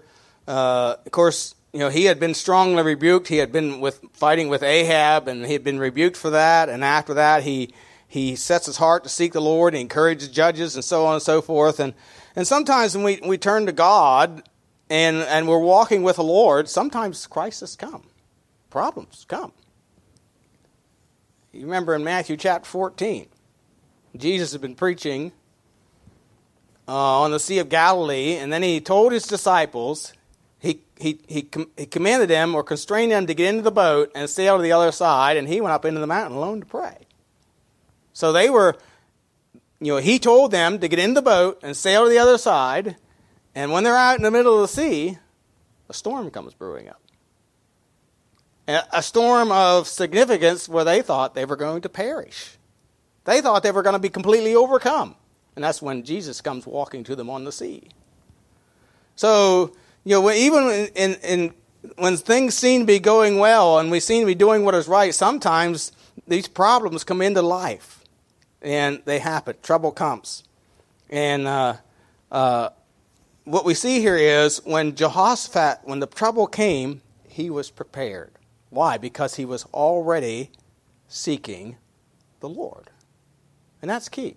uh, 0.46 0.96
of 1.04 1.12
course, 1.12 1.54
you 1.72 1.80
know, 1.80 1.88
he 1.88 2.04
had 2.04 2.18
been 2.18 2.34
strongly 2.34 2.82
rebuked. 2.82 3.28
He 3.28 3.36
had 3.36 3.52
been 3.52 3.80
with 3.80 4.00
fighting 4.12 4.48
with 4.48 4.62
Ahab, 4.62 5.28
and 5.28 5.44
he 5.44 5.52
had 5.52 5.64
been 5.64 5.78
rebuked 5.78 6.16
for 6.16 6.30
that. 6.30 6.68
And 6.68 6.82
after 6.82 7.14
that, 7.14 7.42
he 7.42 7.74
he 8.08 8.36
sets 8.36 8.66
his 8.66 8.78
heart 8.78 9.02
to 9.04 9.10
seek 9.10 9.32
the 9.32 9.40
Lord. 9.40 9.74
He 9.74 9.80
encourages 9.80 10.28
judges, 10.28 10.74
and 10.74 10.84
so 10.84 11.06
on 11.06 11.14
and 11.14 11.22
so 11.22 11.42
forth. 11.42 11.80
And 11.80 11.94
and 12.34 12.46
sometimes 12.46 12.96
when 12.96 13.04
we 13.04 13.20
we 13.22 13.38
turn 13.38 13.66
to 13.66 13.72
God 13.72 14.48
and 14.88 15.18
and 15.18 15.46
we're 15.46 15.58
walking 15.58 16.02
with 16.02 16.16
the 16.16 16.24
Lord, 16.24 16.68
sometimes 16.68 17.26
crises 17.26 17.76
come, 17.76 18.08
problems 18.70 19.26
come. 19.28 19.52
You 21.56 21.64
remember 21.64 21.94
in 21.94 22.04
Matthew 22.04 22.36
chapter 22.36 22.68
fourteen, 22.68 23.28
Jesus 24.14 24.52
had 24.52 24.60
been 24.60 24.74
preaching 24.74 25.32
uh, 26.86 27.20
on 27.22 27.30
the 27.30 27.40
Sea 27.40 27.60
of 27.60 27.70
Galilee, 27.70 28.34
and 28.34 28.52
then 28.52 28.62
he 28.62 28.78
told 28.78 29.12
his 29.12 29.26
disciples 29.26 30.12
he, 30.58 30.82
he, 30.98 31.18
he, 31.26 31.42
com- 31.42 31.70
he 31.78 31.86
commanded 31.86 32.28
them 32.28 32.54
or 32.54 32.62
constrained 32.62 33.10
them 33.10 33.26
to 33.26 33.32
get 33.32 33.48
into 33.48 33.62
the 33.62 33.70
boat 33.70 34.12
and 34.14 34.28
sail 34.28 34.58
to 34.58 34.62
the 34.62 34.72
other 34.72 34.92
side, 34.92 35.38
and 35.38 35.48
he 35.48 35.62
went 35.62 35.72
up 35.72 35.86
into 35.86 35.98
the 35.98 36.06
mountain 36.06 36.36
alone 36.36 36.60
to 36.60 36.66
pray. 36.66 37.06
So 38.12 38.32
they 38.32 38.50
were, 38.50 38.76
you 39.80 39.94
know, 39.94 39.98
he 39.98 40.18
told 40.18 40.50
them 40.50 40.78
to 40.80 40.88
get 40.88 40.98
in 40.98 41.14
the 41.14 41.22
boat 41.22 41.60
and 41.62 41.74
sail 41.74 42.04
to 42.04 42.10
the 42.10 42.18
other 42.18 42.36
side, 42.36 42.96
and 43.54 43.72
when 43.72 43.82
they're 43.82 43.96
out 43.96 44.18
in 44.18 44.24
the 44.24 44.30
middle 44.30 44.56
of 44.56 44.60
the 44.60 44.68
sea, 44.68 45.16
a 45.88 45.94
storm 45.94 46.30
comes 46.30 46.52
brewing 46.52 46.90
up. 46.90 47.00
A 48.68 49.02
storm 49.02 49.52
of 49.52 49.86
significance 49.86 50.68
where 50.68 50.84
they 50.84 51.00
thought 51.00 51.34
they 51.34 51.44
were 51.44 51.56
going 51.56 51.82
to 51.82 51.88
perish. 51.88 52.56
They 53.24 53.40
thought 53.40 53.62
they 53.62 53.70
were 53.70 53.82
going 53.82 53.94
to 53.94 54.00
be 54.00 54.08
completely 54.08 54.54
overcome. 54.54 55.14
And 55.54 55.64
that's 55.64 55.80
when 55.80 56.02
Jesus 56.02 56.40
comes 56.40 56.66
walking 56.66 57.04
to 57.04 57.16
them 57.16 57.30
on 57.30 57.44
the 57.44 57.52
sea. 57.52 57.88
So, 59.14 59.72
you 60.04 60.20
know, 60.20 60.30
even 60.30 60.90
in, 60.94 61.14
in, 61.14 61.54
when 61.96 62.16
things 62.16 62.54
seem 62.54 62.82
to 62.82 62.86
be 62.86 62.98
going 62.98 63.38
well 63.38 63.78
and 63.78 63.90
we 63.90 64.00
seem 64.00 64.20
to 64.20 64.26
be 64.26 64.34
doing 64.34 64.64
what 64.64 64.74
is 64.74 64.88
right, 64.88 65.14
sometimes 65.14 65.92
these 66.26 66.48
problems 66.48 67.04
come 67.04 67.22
into 67.22 67.42
life 67.42 68.04
and 68.60 69.00
they 69.04 69.18
happen. 69.18 69.56
Trouble 69.62 69.92
comes. 69.92 70.44
And 71.08 71.46
uh, 71.46 71.76
uh, 72.30 72.70
what 73.44 73.64
we 73.64 73.74
see 73.74 74.00
here 74.00 74.16
is 74.16 74.58
when 74.64 74.94
Jehoshaphat, 74.94 75.80
when 75.84 76.00
the 76.00 76.06
trouble 76.06 76.46
came, 76.46 77.00
he 77.28 77.48
was 77.48 77.70
prepared. 77.70 78.32
Why? 78.76 78.98
Because 78.98 79.36
he 79.36 79.46
was 79.46 79.64
already 79.72 80.50
seeking 81.08 81.78
the 82.40 82.48
Lord. 82.50 82.90
And 83.80 83.90
that's 83.90 84.10
key. 84.10 84.36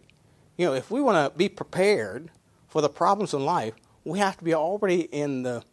You 0.56 0.66
know, 0.68 0.74
if 0.74 0.90
we 0.90 1.02
want 1.02 1.34
to 1.34 1.38
be 1.38 1.50
prepared 1.50 2.30
for 2.70 2.82
the 2.82 2.88
problems 2.88 3.34
in 3.34 3.44
life, 3.44 3.74
we 4.06 4.20
have 4.20 4.38
to 4.38 4.44
be 4.46 4.54
already 4.54 5.02
in 5.02 5.44
the 5.44 5.64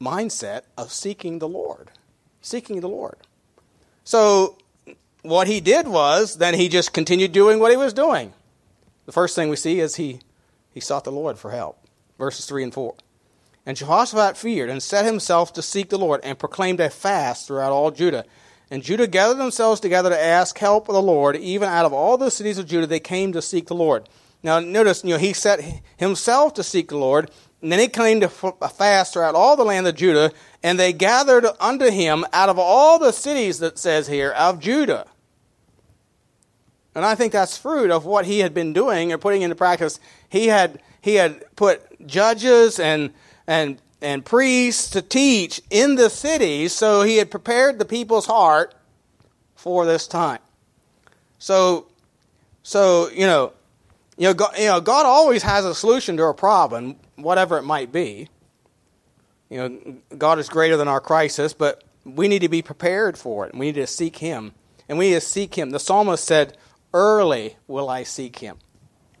mindset 0.00 0.62
of 0.78 0.92
seeking 0.92 1.40
the 1.40 1.48
Lord. 1.48 1.90
Seeking 2.40 2.80
the 2.80 2.88
Lord. 2.88 3.16
So, 4.04 4.56
what 5.22 5.48
he 5.48 5.60
did 5.60 5.88
was 5.88 6.36
then 6.36 6.54
he 6.54 6.68
just 6.68 6.92
continued 6.92 7.32
doing 7.32 7.58
what 7.58 7.72
he 7.72 7.76
was 7.76 7.92
doing. 7.92 8.32
The 9.06 9.12
first 9.12 9.34
thing 9.34 9.48
we 9.48 9.56
see 9.56 9.80
is 9.80 9.96
he, 9.96 10.20
he 10.72 10.78
sought 10.78 11.02
the 11.02 11.10
Lord 11.10 11.40
for 11.40 11.50
help. 11.50 11.84
Verses 12.18 12.46
3 12.46 12.62
and 12.62 12.72
4. 12.72 12.94
And 13.66 13.76
Jehoshaphat 13.76 14.36
feared 14.36 14.70
and 14.70 14.82
set 14.82 15.04
himself 15.04 15.52
to 15.52 15.62
seek 15.62 15.90
the 15.90 15.98
Lord 15.98 16.20
and 16.24 16.38
proclaimed 16.38 16.80
a 16.80 16.90
fast 16.90 17.46
throughout 17.46 17.72
all 17.72 17.90
Judah. 17.90 18.24
And 18.70 18.82
Judah 18.82 19.06
gathered 19.06 19.38
themselves 19.38 19.80
together 19.80 20.10
to 20.10 20.20
ask 20.20 20.56
help 20.58 20.88
of 20.88 20.94
the 20.94 21.02
Lord. 21.02 21.36
Even 21.36 21.68
out 21.68 21.84
of 21.84 21.92
all 21.92 22.16
the 22.16 22.30
cities 22.30 22.58
of 22.58 22.66
Judah, 22.66 22.86
they 22.86 23.00
came 23.00 23.32
to 23.32 23.42
seek 23.42 23.66
the 23.66 23.74
Lord. 23.74 24.08
Now, 24.42 24.60
notice, 24.60 25.04
you 25.04 25.10
know, 25.10 25.18
he 25.18 25.32
set 25.32 25.82
himself 25.96 26.54
to 26.54 26.62
seek 26.62 26.88
the 26.88 26.96
Lord, 26.96 27.30
and 27.60 27.70
then 27.70 27.78
he 27.78 27.88
came 27.88 28.20
to 28.20 28.28
fast 28.28 29.12
throughout 29.12 29.34
all 29.34 29.56
the 29.56 29.64
land 29.64 29.86
of 29.86 29.96
Judah, 29.96 30.32
and 30.62 30.78
they 30.78 30.92
gathered 30.92 31.46
unto 31.58 31.90
him 31.90 32.24
out 32.32 32.48
of 32.48 32.58
all 32.58 32.98
the 32.98 33.12
cities 33.12 33.58
that 33.58 33.78
says 33.78 34.06
here 34.06 34.30
of 34.30 34.60
Judah. 34.60 35.06
And 36.94 37.04
I 37.04 37.14
think 37.14 37.32
that's 37.32 37.56
fruit 37.56 37.90
of 37.90 38.04
what 38.04 38.24
he 38.24 38.40
had 38.40 38.54
been 38.54 38.72
doing 38.72 39.12
or 39.12 39.18
putting 39.18 39.42
into 39.42 39.56
practice. 39.56 40.00
He 40.28 40.48
had 40.48 40.80
he 41.02 41.14
had 41.14 41.44
put 41.56 42.06
judges 42.06 42.78
and 42.78 43.12
and 43.50 43.82
and 44.00 44.24
priests 44.24 44.90
to 44.90 45.02
teach 45.02 45.60
in 45.68 45.96
the 45.96 46.08
cities, 46.08 46.72
so 46.72 47.02
he 47.02 47.16
had 47.16 47.30
prepared 47.30 47.78
the 47.78 47.84
people's 47.84 48.26
heart 48.26 48.74
for 49.56 49.84
this 49.84 50.06
time. 50.06 50.38
So 51.38 51.88
so 52.62 53.10
you 53.10 53.26
know 53.26 53.52
you 54.20 54.26
know, 54.26 54.34
God, 54.34 54.58
you 54.58 54.66
know, 54.66 54.82
God 54.82 55.06
always 55.06 55.42
has 55.44 55.64
a 55.64 55.74
solution 55.74 56.18
to 56.18 56.24
a 56.24 56.34
problem, 56.34 56.96
whatever 57.16 57.56
it 57.56 57.62
might 57.62 57.90
be. 57.90 58.28
You 59.48 59.56
know, 59.56 59.96
God 60.18 60.38
is 60.38 60.50
greater 60.50 60.76
than 60.76 60.88
our 60.88 61.00
crisis, 61.00 61.54
but 61.54 61.82
we 62.04 62.28
need 62.28 62.40
to 62.40 62.50
be 62.50 62.60
prepared 62.60 63.16
for 63.16 63.46
it. 63.46 63.54
We 63.54 63.66
need 63.66 63.76
to 63.76 63.86
seek 63.86 64.18
Him. 64.18 64.52
And 64.90 64.98
we 64.98 65.08
need 65.08 65.14
to 65.14 65.22
seek 65.22 65.54
Him. 65.54 65.70
The 65.70 65.80
psalmist 65.80 66.22
said, 66.22 66.58
Early 66.92 67.56
will 67.66 67.88
I 67.88 68.02
seek 68.02 68.40
Him. 68.40 68.58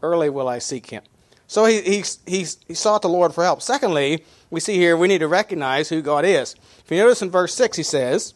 Early 0.02 0.28
will 0.28 0.48
I 0.48 0.58
seek 0.58 0.90
Him. 0.90 1.02
So 1.50 1.64
he, 1.64 1.80
he, 1.80 2.04
he, 2.28 2.46
he 2.68 2.74
sought 2.74 3.02
the 3.02 3.08
Lord 3.08 3.34
for 3.34 3.42
help. 3.42 3.60
Secondly, 3.60 4.24
we 4.50 4.60
see 4.60 4.76
here 4.76 4.96
we 4.96 5.08
need 5.08 5.18
to 5.18 5.26
recognize 5.26 5.88
who 5.88 6.00
God 6.00 6.24
is. 6.24 6.54
If 6.78 6.92
you 6.92 6.98
notice 6.98 7.22
in 7.22 7.30
verse 7.32 7.52
6, 7.56 7.76
he 7.76 7.82
says, 7.82 8.34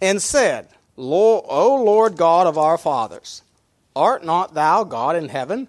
And 0.00 0.20
said, 0.20 0.66
O 0.98 1.80
Lord 1.84 2.16
God 2.16 2.48
of 2.48 2.58
our 2.58 2.76
fathers, 2.76 3.42
art 3.94 4.24
not 4.24 4.54
thou 4.54 4.82
God 4.82 5.14
in 5.14 5.28
heaven? 5.28 5.68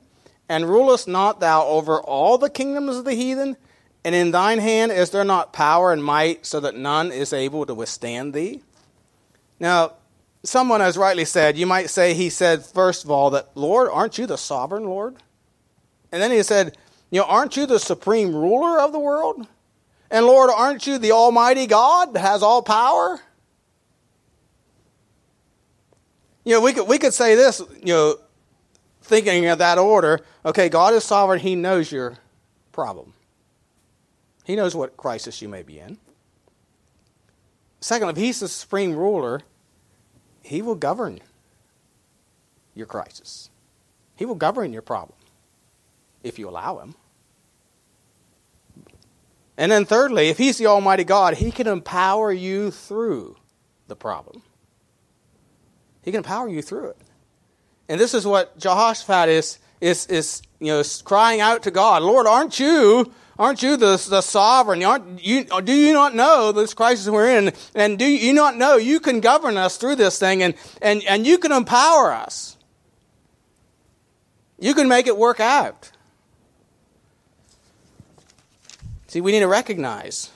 And 0.50 0.68
rulest 0.68 1.08
not 1.08 1.40
thou 1.40 1.68
over 1.68 2.02
all 2.02 2.40
the 2.40 2.50
kingdoms 2.50 2.98
of 2.98 3.06
the 3.06 3.14
heathen? 3.14 3.58
And 4.04 4.16
in 4.16 4.32
thine 4.32 4.58
hand 4.58 4.92
is 4.92 5.12
there 5.12 5.24
not 5.24 5.54
power 5.54 5.94
and 5.94 6.04
might, 6.04 6.48
so 6.48 6.60
that 6.62 6.74
none 6.74 7.12
is 7.12 7.32
able 7.32 7.68
to 7.68 7.76
withstand 7.76 8.34
thee? 8.34 8.64
Now, 9.60 9.94
someone 10.44 10.82
has 10.82 10.98
rightly 10.98 11.26
said, 11.26 11.60
you 11.60 11.68
might 11.68 11.92
say, 11.92 12.16
he 12.16 12.32
said, 12.32 12.66
first 12.66 13.04
of 13.04 13.12
all, 13.12 13.30
that, 13.30 13.50
Lord, 13.54 13.88
aren't 13.94 14.18
you 14.18 14.26
the 14.26 14.36
sovereign 14.36 14.86
Lord? 14.86 15.18
And 16.12 16.22
then 16.22 16.32
he 16.32 16.44
said, 16.44 16.78
you 17.10 17.20
know, 17.20 17.26
aren't 17.26 17.58
you 17.58 17.66
the 17.66 17.80
supreme 17.80 18.34
ruler 18.34 18.80
of 18.80 18.92
the 18.92 19.00
world? 19.00 19.48
And 20.10 20.26
Lord, 20.26 20.50
aren't 20.54 20.88
you 20.88 20.98
the 20.98 21.12
Almighty 21.12 21.68
God 21.68 22.14
that 22.14 22.20
has 22.20 22.44
all 22.44 22.62
power? 22.62 23.20
You 26.44 26.56
know, 26.56 26.62
we 26.62 26.74
could, 26.74 26.88
we 26.88 26.98
could 26.98 27.14
say 27.14 27.36
this, 27.36 27.62
you 27.80 27.94
know, 27.94 28.16
thinking 29.02 29.46
of 29.46 29.60
that 29.60 29.78
order, 29.78 30.20
okay, 30.46 30.70
God 30.70 30.94
is 30.94 31.04
sovereign. 31.04 31.40
He 31.40 31.56
knows 31.56 31.92
your 31.92 32.18
problem. 32.72 33.14
He 34.44 34.56
knows 34.56 34.76
what 34.76 34.98
crisis 34.98 35.42
you 35.42 35.48
may 35.48 35.64
be 35.64 35.80
in. 35.80 35.98
Second, 37.80 38.10
if 38.10 38.18
He's 38.18 38.40
the 38.40 38.48
supreme 38.48 38.96
ruler, 38.96 39.42
He 40.42 40.62
will 40.62 40.76
govern 40.76 41.20
your 42.74 42.86
crisis. 42.86 43.50
He 44.16 44.26
will 44.26 44.36
govern 44.36 44.74
your 44.74 44.82
problem 44.82 45.18
if 46.24 46.40
you 46.40 46.50
allow 46.50 46.80
Him. 46.80 46.96
And 49.58 49.72
then, 49.72 49.86
thirdly, 49.86 50.30
if 50.30 50.38
He's 50.38 50.58
the 50.58 50.68
Almighty 50.68 51.04
God, 51.04 51.36
He 51.36 51.52
can 51.52 51.68
empower 51.68 52.32
you 52.32 52.72
through 52.72 53.38
the 53.88 53.96
problem. 53.96 54.42
He 56.02 56.12
can 56.12 56.20
empower 56.20 56.50
you 56.50 56.62
through 56.62 56.90
it. 56.90 56.98
And 57.88 58.00
this 58.00 58.14
is 58.14 58.26
what 58.26 58.58
Jehoshaphat 58.58 59.30
is, 59.30 59.60
is, 59.82 60.08
is 60.08 60.42
you 60.60 60.68
know, 60.68 60.84
crying 61.04 61.42
out 61.42 61.64
to 61.64 61.72
God, 61.72 62.02
Lord, 62.02 62.26
aren't 62.26 62.60
you, 62.60 63.12
aren't 63.38 63.62
you 63.62 63.76
the, 63.76 64.04
the 64.10 64.22
sovereign? 64.22 64.84
Aren't 64.84 65.24
you, 65.24 65.44
do 65.44 65.74
you 65.74 65.94
not 65.94 66.16
know 66.16 66.52
this 66.52 66.74
crisis 66.74 67.10
we're 67.10 67.38
in? 67.38 67.52
And 67.76 68.00
do 68.00 68.06
you 68.06 68.34
not 68.34 68.56
know 68.56 68.78
you 68.78 69.00
can 69.00 69.20
govern 69.20 69.58
us 69.58 69.78
through 69.78 69.96
this 69.96 70.18
thing 70.18 70.42
and, 70.42 70.54
and, 70.82 71.04
and 71.04 71.28
you 71.28 71.38
can 71.38 71.52
empower 71.52 72.14
us? 72.14 72.58
You 74.58 74.74
can 74.74 74.88
make 74.88 75.08
it 75.08 75.18
work 75.18 75.40
out. 75.40 75.92
See, 79.12 79.20
we 79.20 79.34
need 79.34 79.42
to 79.42 79.48
recognize 79.50 80.30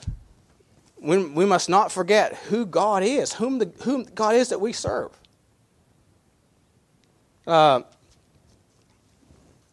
we, 1.00 1.24
we 1.24 1.46
must 1.46 1.70
not 1.70 1.90
forget 1.90 2.34
who 2.50 2.66
God 2.66 3.02
is, 3.02 3.32
whom, 3.32 3.56
the, 3.56 3.72
whom 3.84 4.04
God 4.14 4.34
is 4.34 4.50
that 4.50 4.60
we 4.60 4.74
serve. 4.74 5.18
Uh, 7.46 7.80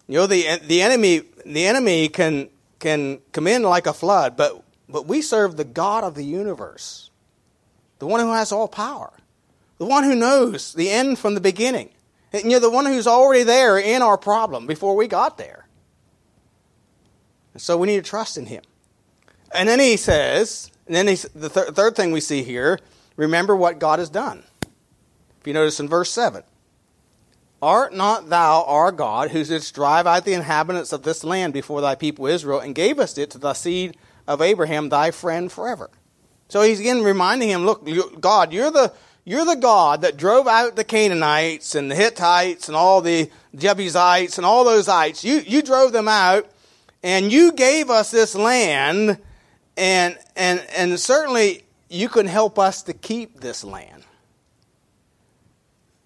you 0.07 0.17
know, 0.17 0.25
the, 0.25 0.57
the 0.65 0.81
enemy, 0.81 1.23
the 1.45 1.67
enemy 1.67 2.07
can, 2.07 2.47
can 2.79 3.19
come 3.33 3.45
in 3.45 3.63
like 3.63 3.87
a 3.87 3.93
flood, 3.93 4.37
but, 4.37 4.63
but 4.87 5.05
we 5.05 5.21
serve 5.21 5.57
the 5.57 5.65
God 5.65 6.05
of 6.05 6.15
the 6.15 6.23
universe, 6.23 7.11
the 7.99 8.07
one 8.07 8.21
who 8.21 8.31
has 8.31 8.53
all 8.53 8.69
power, 8.69 9.11
the 9.79 9.85
one 9.85 10.05
who 10.05 10.15
knows 10.15 10.71
the 10.71 10.89
end 10.89 11.19
from 11.19 11.35
the 11.35 11.41
beginning. 11.41 11.89
And, 12.31 12.45
you 12.45 12.51
know, 12.51 12.59
the 12.59 12.69
one 12.69 12.85
who's 12.85 13.05
already 13.05 13.43
there 13.43 13.77
in 13.77 14.01
our 14.01 14.17
problem 14.17 14.65
before 14.65 14.95
we 14.95 15.09
got 15.09 15.37
there. 15.37 15.67
And 17.51 17.61
so 17.61 17.75
we 17.75 17.87
need 17.87 17.97
to 17.97 18.09
trust 18.09 18.37
in 18.37 18.45
him. 18.45 18.63
And 19.53 19.69
then 19.69 19.79
he 19.79 19.97
says, 19.97 20.71
and 20.87 20.95
then 20.95 21.05
the 21.05 21.49
th- 21.49 21.67
third 21.75 21.95
thing 21.95 22.11
we 22.11 22.21
see 22.21 22.43
here, 22.43 22.79
remember 23.15 23.55
what 23.55 23.79
God 23.79 23.99
has 23.99 24.09
done. 24.09 24.43
If 25.41 25.47
you 25.47 25.53
notice 25.53 25.79
in 25.79 25.87
verse 25.87 26.09
7, 26.11 26.43
Art 27.61 27.93
not 27.93 28.29
thou 28.29 28.63
our 28.63 28.91
God, 28.91 29.31
who 29.31 29.43
didst 29.43 29.73
drive 29.73 30.05
out 30.05 30.25
the 30.25 30.33
inhabitants 30.33 30.91
of 30.91 31.03
this 31.03 31.23
land 31.23 31.53
before 31.53 31.79
thy 31.79 31.95
people 31.95 32.25
Israel, 32.25 32.59
and 32.59 32.75
gavest 32.75 33.17
it 33.17 33.29
to 33.31 33.37
the 33.37 33.53
seed 33.53 33.95
of 34.27 34.41
Abraham, 34.41 34.89
thy 34.89 35.11
friend, 35.11 35.49
forever? 35.49 35.89
So 36.49 36.61
he's 36.61 36.81
again 36.81 37.03
reminding 37.03 37.49
him, 37.49 37.65
look, 37.65 37.87
God, 38.19 38.51
you're 38.51 38.69
the 38.69 38.93
you're 39.25 39.45
the 39.45 39.55
God 39.55 40.01
that 40.01 40.17
drove 40.17 40.47
out 40.47 40.75
the 40.75 40.83
Canaanites 40.83 41.75
and 41.75 41.89
the 41.89 41.95
Hittites 41.95 42.67
and 42.67 42.75
all 42.75 42.99
the 42.99 43.31
Jebusites 43.55 44.37
and 44.37 44.45
all 44.45 44.65
those 44.65 44.89
ites. 44.89 45.23
You 45.23 45.39
you 45.39 45.61
drove 45.61 45.93
them 45.93 46.09
out, 46.09 46.49
and 47.01 47.31
you 47.31 47.53
gave 47.53 47.89
us 47.89 48.11
this 48.11 48.35
land, 48.35 49.19
and 49.77 50.17
and 50.35 50.63
and 50.75 50.99
certainly 50.99 51.63
you 51.89 52.09
can 52.09 52.25
help 52.25 52.57
us 52.57 52.83
to 52.83 52.93
keep 52.93 53.39
this 53.39 53.63
land. 53.63 54.03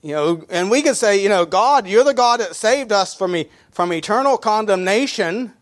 You 0.02 0.14
know, 0.14 0.46
and 0.50 0.70
we 0.70 0.82
could 0.82 0.96
say, 0.96 1.22
you 1.22 1.30
know, 1.30 1.46
God, 1.46 1.88
you're 1.88 2.04
the 2.04 2.14
God 2.14 2.40
that 2.40 2.56
saved 2.56 2.92
us 2.92 3.16
from, 3.16 3.36
from 3.72 3.92
eternal 3.92 4.38
condemnation. 4.38 5.54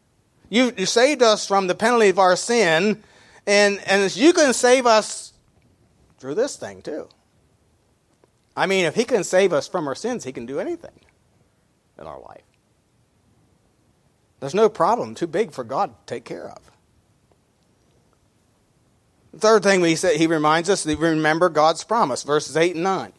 You, 0.50 0.74
you 0.78 0.86
saved 0.86 1.24
us 1.24 1.48
from 1.48 1.68
the 1.68 1.76
penalty 1.76 2.10
of 2.10 2.20
our 2.20 2.36
sin. 2.36 3.02
And, 3.48 3.80
and 3.86 4.16
you 4.16 4.34
can 4.34 4.54
save 4.54 4.86
us 4.86 5.34
through 6.20 6.36
this 6.36 6.58
thing, 6.58 6.82
too. 6.82 7.08
I 8.58 8.66
mean, 8.66 8.86
if 8.86 8.96
He 8.96 9.06
can 9.06 9.24
save 9.24 9.54
us 9.54 9.68
from 9.68 9.88
our 9.88 9.96
sins, 9.96 10.24
He 10.24 10.32
can 10.32 10.46
do 10.46 10.60
anything 10.60 11.00
in 12.00 12.06
our 12.06 12.20
life. 12.20 12.44
There's 14.40 14.54
no 14.54 14.70
problem 14.70 15.16
too 15.16 15.28
big 15.28 15.52
for 15.54 15.64
God 15.64 15.90
to 15.90 16.14
take 16.14 16.26
care 16.26 16.50
of. 16.50 16.60
The 19.36 19.42
third 19.42 19.64
thing 19.64 19.82
we 19.82 19.96
say, 19.96 20.18
he 20.18 20.28
reminds 20.28 20.70
us, 20.70 20.84
that 20.84 20.98
remember 20.98 21.50
God's 21.50 21.84
promise, 21.84 22.24
verses 22.24 22.58
8 22.58 22.76
and 22.76 22.84
9 22.84 23.14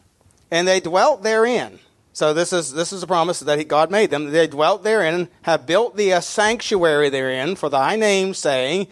and 0.51 0.67
they 0.67 0.79
dwelt 0.79 1.23
therein. 1.23 1.79
So 2.13 2.33
this 2.33 2.51
is 2.51 2.73
this 2.73 2.91
is 2.91 3.03
a 3.03 3.07
promise 3.07 3.39
that 3.39 3.67
God 3.67 3.91
made 3.91 4.09
them. 4.09 4.31
They 4.31 4.47
dwelt 4.47 4.83
therein, 4.83 5.13
and 5.13 5.27
have 5.43 5.67
built 5.67 5.95
thee 5.95 6.11
a 6.11 6.21
sanctuary 6.21 7.09
therein 7.09 7.55
for 7.55 7.69
thy 7.69 7.95
name, 7.95 8.33
saying, 8.33 8.87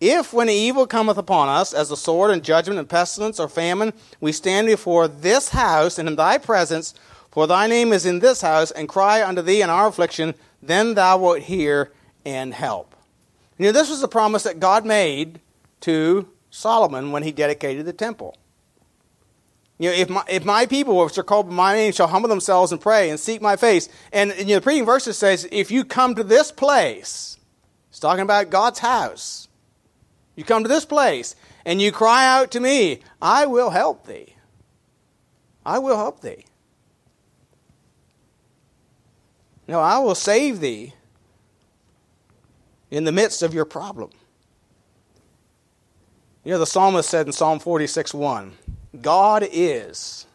If 0.00 0.32
when 0.32 0.48
evil 0.48 0.86
cometh 0.86 1.18
upon 1.18 1.48
us, 1.48 1.74
as 1.74 1.90
a 1.90 1.96
sword 1.96 2.30
and 2.30 2.42
judgment 2.42 2.78
and 2.78 2.88
pestilence 2.88 3.38
or 3.38 3.48
famine, 3.48 3.92
we 4.20 4.32
stand 4.32 4.66
before 4.66 5.08
this 5.08 5.50
house 5.50 5.98
and 5.98 6.08
in 6.08 6.16
thy 6.16 6.38
presence, 6.38 6.94
for 7.30 7.46
thy 7.46 7.66
name 7.66 7.92
is 7.92 8.06
in 8.06 8.20
this 8.20 8.40
house, 8.40 8.70
and 8.70 8.88
cry 8.88 9.22
unto 9.22 9.42
thee 9.42 9.60
in 9.60 9.68
our 9.68 9.88
affliction, 9.88 10.34
then 10.62 10.94
thou 10.94 11.18
wilt 11.18 11.40
hear 11.40 11.92
and 12.24 12.54
help. 12.54 12.96
You 13.58 13.66
know, 13.66 13.72
this 13.72 13.90
was 13.90 14.00
the 14.00 14.08
promise 14.08 14.44
that 14.44 14.58
God 14.58 14.86
made 14.86 15.40
to 15.80 16.26
Solomon 16.50 17.12
when 17.12 17.22
he 17.22 17.32
dedicated 17.32 17.86
the 17.86 17.92
temple. 17.92 18.36
You 19.78 19.88
know, 19.88 19.96
if 19.96 20.10
my, 20.10 20.24
if 20.28 20.44
my 20.44 20.66
people, 20.66 21.02
which 21.02 21.16
are 21.16 21.22
called 21.22 21.48
by 21.48 21.54
my 21.54 21.74
name, 21.74 21.92
shall 21.92 22.08
humble 22.08 22.28
themselves 22.28 22.70
and 22.70 22.80
pray 22.80 23.08
and 23.08 23.18
seek 23.18 23.40
my 23.40 23.56
face. 23.56 23.88
And, 24.12 24.30
and 24.32 24.40
you 24.40 24.54
know, 24.54 24.54
the 24.56 24.60
previous 24.60 24.84
verses 24.84 25.16
says, 25.16 25.48
if 25.50 25.70
you 25.70 25.84
come 25.84 26.14
to 26.16 26.22
this 26.22 26.52
place, 26.52 27.38
it's 27.88 27.98
talking 27.98 28.22
about 28.22 28.50
God's 28.50 28.80
house. 28.80 29.48
You 30.36 30.44
come 30.44 30.62
to 30.62 30.68
this 30.68 30.84
place 30.84 31.34
and 31.64 31.80
you 31.80 31.92
cry 31.92 32.26
out 32.26 32.50
to 32.50 32.60
me, 32.60 33.00
I 33.22 33.46
will 33.46 33.70
help 33.70 34.06
thee. 34.06 34.34
I 35.64 35.78
will 35.78 35.96
help 35.96 36.20
thee. 36.20 36.44
No, 39.66 39.80
I 39.80 39.98
will 39.98 40.14
save 40.14 40.60
thee 40.60 40.94
in 42.90 43.04
the 43.04 43.12
midst 43.12 43.42
of 43.42 43.54
your 43.54 43.64
problem. 43.64 44.10
You 46.44 46.52
know, 46.52 46.58
the 46.58 46.66
psalmist 46.66 47.08
said 47.08 47.26
in 47.26 47.32
Psalm 47.32 47.58
46 47.58 48.14
1, 48.14 48.52
God 49.02 49.46
is, 49.50 50.26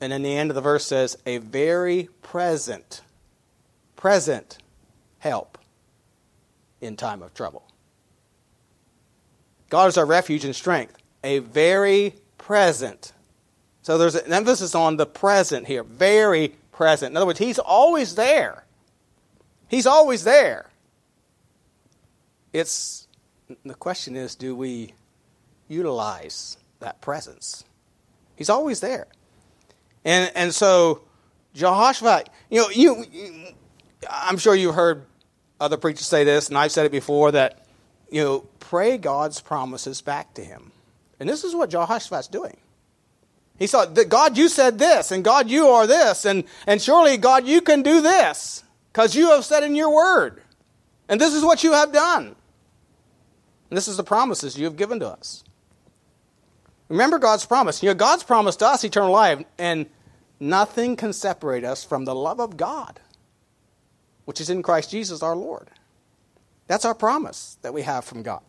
and 0.00 0.12
in 0.12 0.22
the 0.22 0.34
end 0.34 0.50
of 0.50 0.54
the 0.54 0.62
verse 0.62 0.86
says, 0.86 1.18
a 1.26 1.38
very 1.38 2.08
present, 2.22 3.02
present 3.96 4.58
help 5.18 5.58
in 6.80 6.96
time 6.96 7.22
of 7.22 7.34
trouble. 7.34 7.64
God 9.68 9.88
is 9.88 9.98
our 9.98 10.06
refuge 10.06 10.44
and 10.44 10.56
strength, 10.56 10.96
a 11.22 11.40
very 11.40 12.14
present. 12.38 13.12
So 13.82 13.98
there's 13.98 14.14
an 14.14 14.32
emphasis 14.32 14.74
on 14.74 14.96
the 14.96 15.06
present 15.06 15.66
here, 15.66 15.82
very 15.82 16.54
present. 16.72 17.12
In 17.12 17.16
other 17.18 17.26
words, 17.26 17.38
He's 17.38 17.58
always 17.58 18.14
there. 18.14 18.64
He's 19.68 19.86
always 19.86 20.24
there. 20.24 20.70
It's 22.52 23.03
the 23.64 23.74
question 23.74 24.16
is, 24.16 24.34
do 24.34 24.54
we 24.54 24.94
utilize 25.68 26.56
that 26.80 27.00
presence? 27.00 27.64
He's 28.36 28.50
always 28.50 28.80
there. 28.80 29.06
And 30.04 30.30
and 30.34 30.54
so 30.54 31.02
Jehoshaphat, 31.54 32.28
you 32.50 32.60
know, 32.60 32.70
you, 32.70 33.04
you 33.12 33.46
I'm 34.10 34.38
sure 34.38 34.54
you've 34.54 34.74
heard 34.74 35.06
other 35.60 35.76
preachers 35.76 36.06
say 36.06 36.24
this, 36.24 36.48
and 36.48 36.58
I've 36.58 36.72
said 36.72 36.86
it 36.86 36.92
before 36.92 37.32
that 37.32 37.64
you 38.10 38.22
know, 38.22 38.40
pray 38.60 38.96
God's 38.96 39.40
promises 39.40 40.00
back 40.00 40.34
to 40.34 40.44
him. 40.44 40.70
And 41.18 41.28
this 41.28 41.42
is 41.42 41.54
what 41.54 41.70
Jehoshaphat's 41.70 42.28
doing. 42.28 42.56
He 43.58 43.66
thought, 43.66 43.96
God, 44.08 44.36
you 44.36 44.48
said 44.48 44.78
this, 44.78 45.10
and 45.10 45.24
God, 45.24 45.48
you 45.48 45.68
are 45.68 45.86
this, 45.86 46.24
and, 46.24 46.44
and 46.66 46.82
surely, 46.82 47.16
God, 47.16 47.46
you 47.46 47.60
can 47.60 47.82
do 47.82 48.00
this, 48.00 48.64
because 48.92 49.14
you 49.16 49.30
have 49.30 49.44
said 49.44 49.62
in 49.62 49.74
your 49.74 49.92
word. 49.92 50.42
And 51.08 51.20
this 51.20 51.34
is 51.34 51.44
what 51.44 51.64
you 51.64 51.72
have 51.72 51.92
done. 51.92 52.36
And 53.74 53.76
this 53.76 53.88
is 53.88 53.96
the 53.96 54.04
promises 54.04 54.56
you 54.56 54.66
have 54.66 54.76
given 54.76 55.00
to 55.00 55.08
us. 55.08 55.42
Remember 56.88 57.18
God's 57.18 57.44
promise. 57.44 57.82
You 57.82 57.88
know, 57.88 57.94
God's 57.94 58.22
promised 58.22 58.62
us 58.62 58.84
eternal 58.84 59.10
life, 59.10 59.44
and 59.58 59.86
nothing 60.38 60.94
can 60.94 61.12
separate 61.12 61.64
us 61.64 61.82
from 61.82 62.04
the 62.04 62.14
love 62.14 62.38
of 62.38 62.56
God, 62.56 63.00
which 64.26 64.40
is 64.40 64.48
in 64.48 64.62
Christ 64.62 64.92
Jesus 64.92 65.24
our 65.24 65.34
Lord. 65.34 65.70
That's 66.68 66.84
our 66.84 66.94
promise 66.94 67.58
that 67.62 67.74
we 67.74 67.82
have 67.82 68.04
from 68.04 68.22
God. 68.22 68.42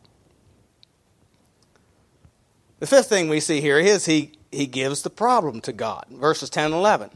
The 2.77 2.85
fifth 2.85 3.09
thing 3.09 3.27
we 3.27 3.39
see 3.39 3.61
here 3.61 3.79
is 3.79 4.05
he, 4.05 4.33
he 4.51 4.67
gives 4.67 5.01
the 5.01 5.09
problem 5.09 5.59
to 5.61 5.73
God. 5.73 6.05
Verses 6.11 6.51
10 6.51 6.65
and 6.65 6.75
11. 6.75 7.09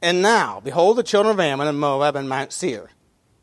And 0.00 0.22
now, 0.22 0.60
behold, 0.64 0.96
the 0.96 1.02
children 1.02 1.34
of 1.34 1.40
Ammon 1.40 1.68
and 1.68 1.78
Moab 1.78 2.16
and 2.16 2.26
Mount 2.26 2.54
Seir. 2.54 2.88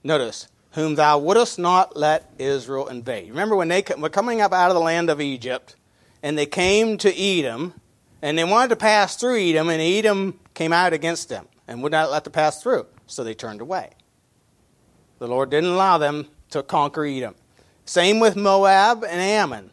Notice, 0.03 0.47
whom 0.77 0.93
thou 0.93 1.17
wouldest 1.17 1.57
not 1.57 1.97
let 1.97 2.29
Israel 2.37 2.87
invade. 2.87 3.29
Remember 3.29 3.55
when 3.55 3.67
they 3.67 3.83
were 3.97 4.09
coming 4.09 4.41
up 4.41 4.53
out 4.53 4.69
of 4.69 4.75
the 4.75 4.79
land 4.79 5.09
of 5.09 5.19
Egypt, 5.19 5.75
and 6.21 6.37
they 6.37 6.45
came 6.45 6.99
to 6.99 7.19
Edom, 7.19 7.73
and 8.21 8.37
they 8.37 8.43
wanted 8.43 8.67
to 8.69 8.75
pass 8.75 9.15
through 9.15 9.39
Edom, 9.39 9.69
and 9.69 9.81
Edom 9.81 10.39
came 10.53 10.71
out 10.71 10.93
against 10.93 11.29
them 11.29 11.47
and 11.67 11.81
would 11.81 11.91
not 11.91 12.11
let 12.11 12.25
them 12.25 12.33
pass 12.33 12.61
through. 12.61 12.85
So 13.07 13.23
they 13.23 13.33
turned 13.33 13.59
away. 13.59 13.89
The 15.17 15.27
Lord 15.27 15.49
didn't 15.49 15.71
allow 15.71 15.97
them 15.97 16.27
to 16.51 16.61
conquer 16.61 17.05
Edom. 17.05 17.33
Same 17.85 18.19
with 18.19 18.35
Moab 18.35 19.03
and 19.03 19.19
Ammon. 19.19 19.71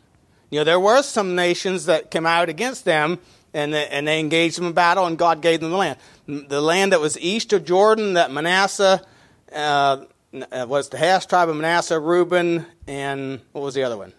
You 0.48 0.60
know, 0.60 0.64
there 0.64 0.80
were 0.80 1.02
some 1.02 1.34
nations 1.34 1.84
that 1.84 2.10
came 2.10 2.24
out 2.24 2.48
against 2.48 2.86
them 2.86 3.18
and 3.52 3.74
they, 3.74 3.86
and 3.88 4.08
they 4.08 4.20
engaged 4.20 4.56
them 4.56 4.68
in 4.68 4.72
battle, 4.72 5.04
and 5.04 5.18
God 5.18 5.42
gave 5.42 5.60
them 5.60 5.70
the 5.70 5.76
land. 5.76 5.98
The 6.26 6.62
land 6.62 6.92
that 6.92 7.00
was 7.00 7.18
east 7.18 7.52
of 7.52 7.66
Jordan, 7.66 8.14
that 8.14 8.32
Manasseh 8.32 9.04
uh, 9.54 10.04
uh, 10.42 10.66
was 10.68 10.88
the 10.88 10.98
half 10.98 11.26
tribe 11.28 11.48
of 11.48 11.56
Manasseh, 11.56 11.98
Reuben, 11.98 12.66
and 12.86 13.40
what 13.52 13.62
was 13.62 13.74
the 13.74 13.82
other 13.82 13.96
one? 13.96 14.12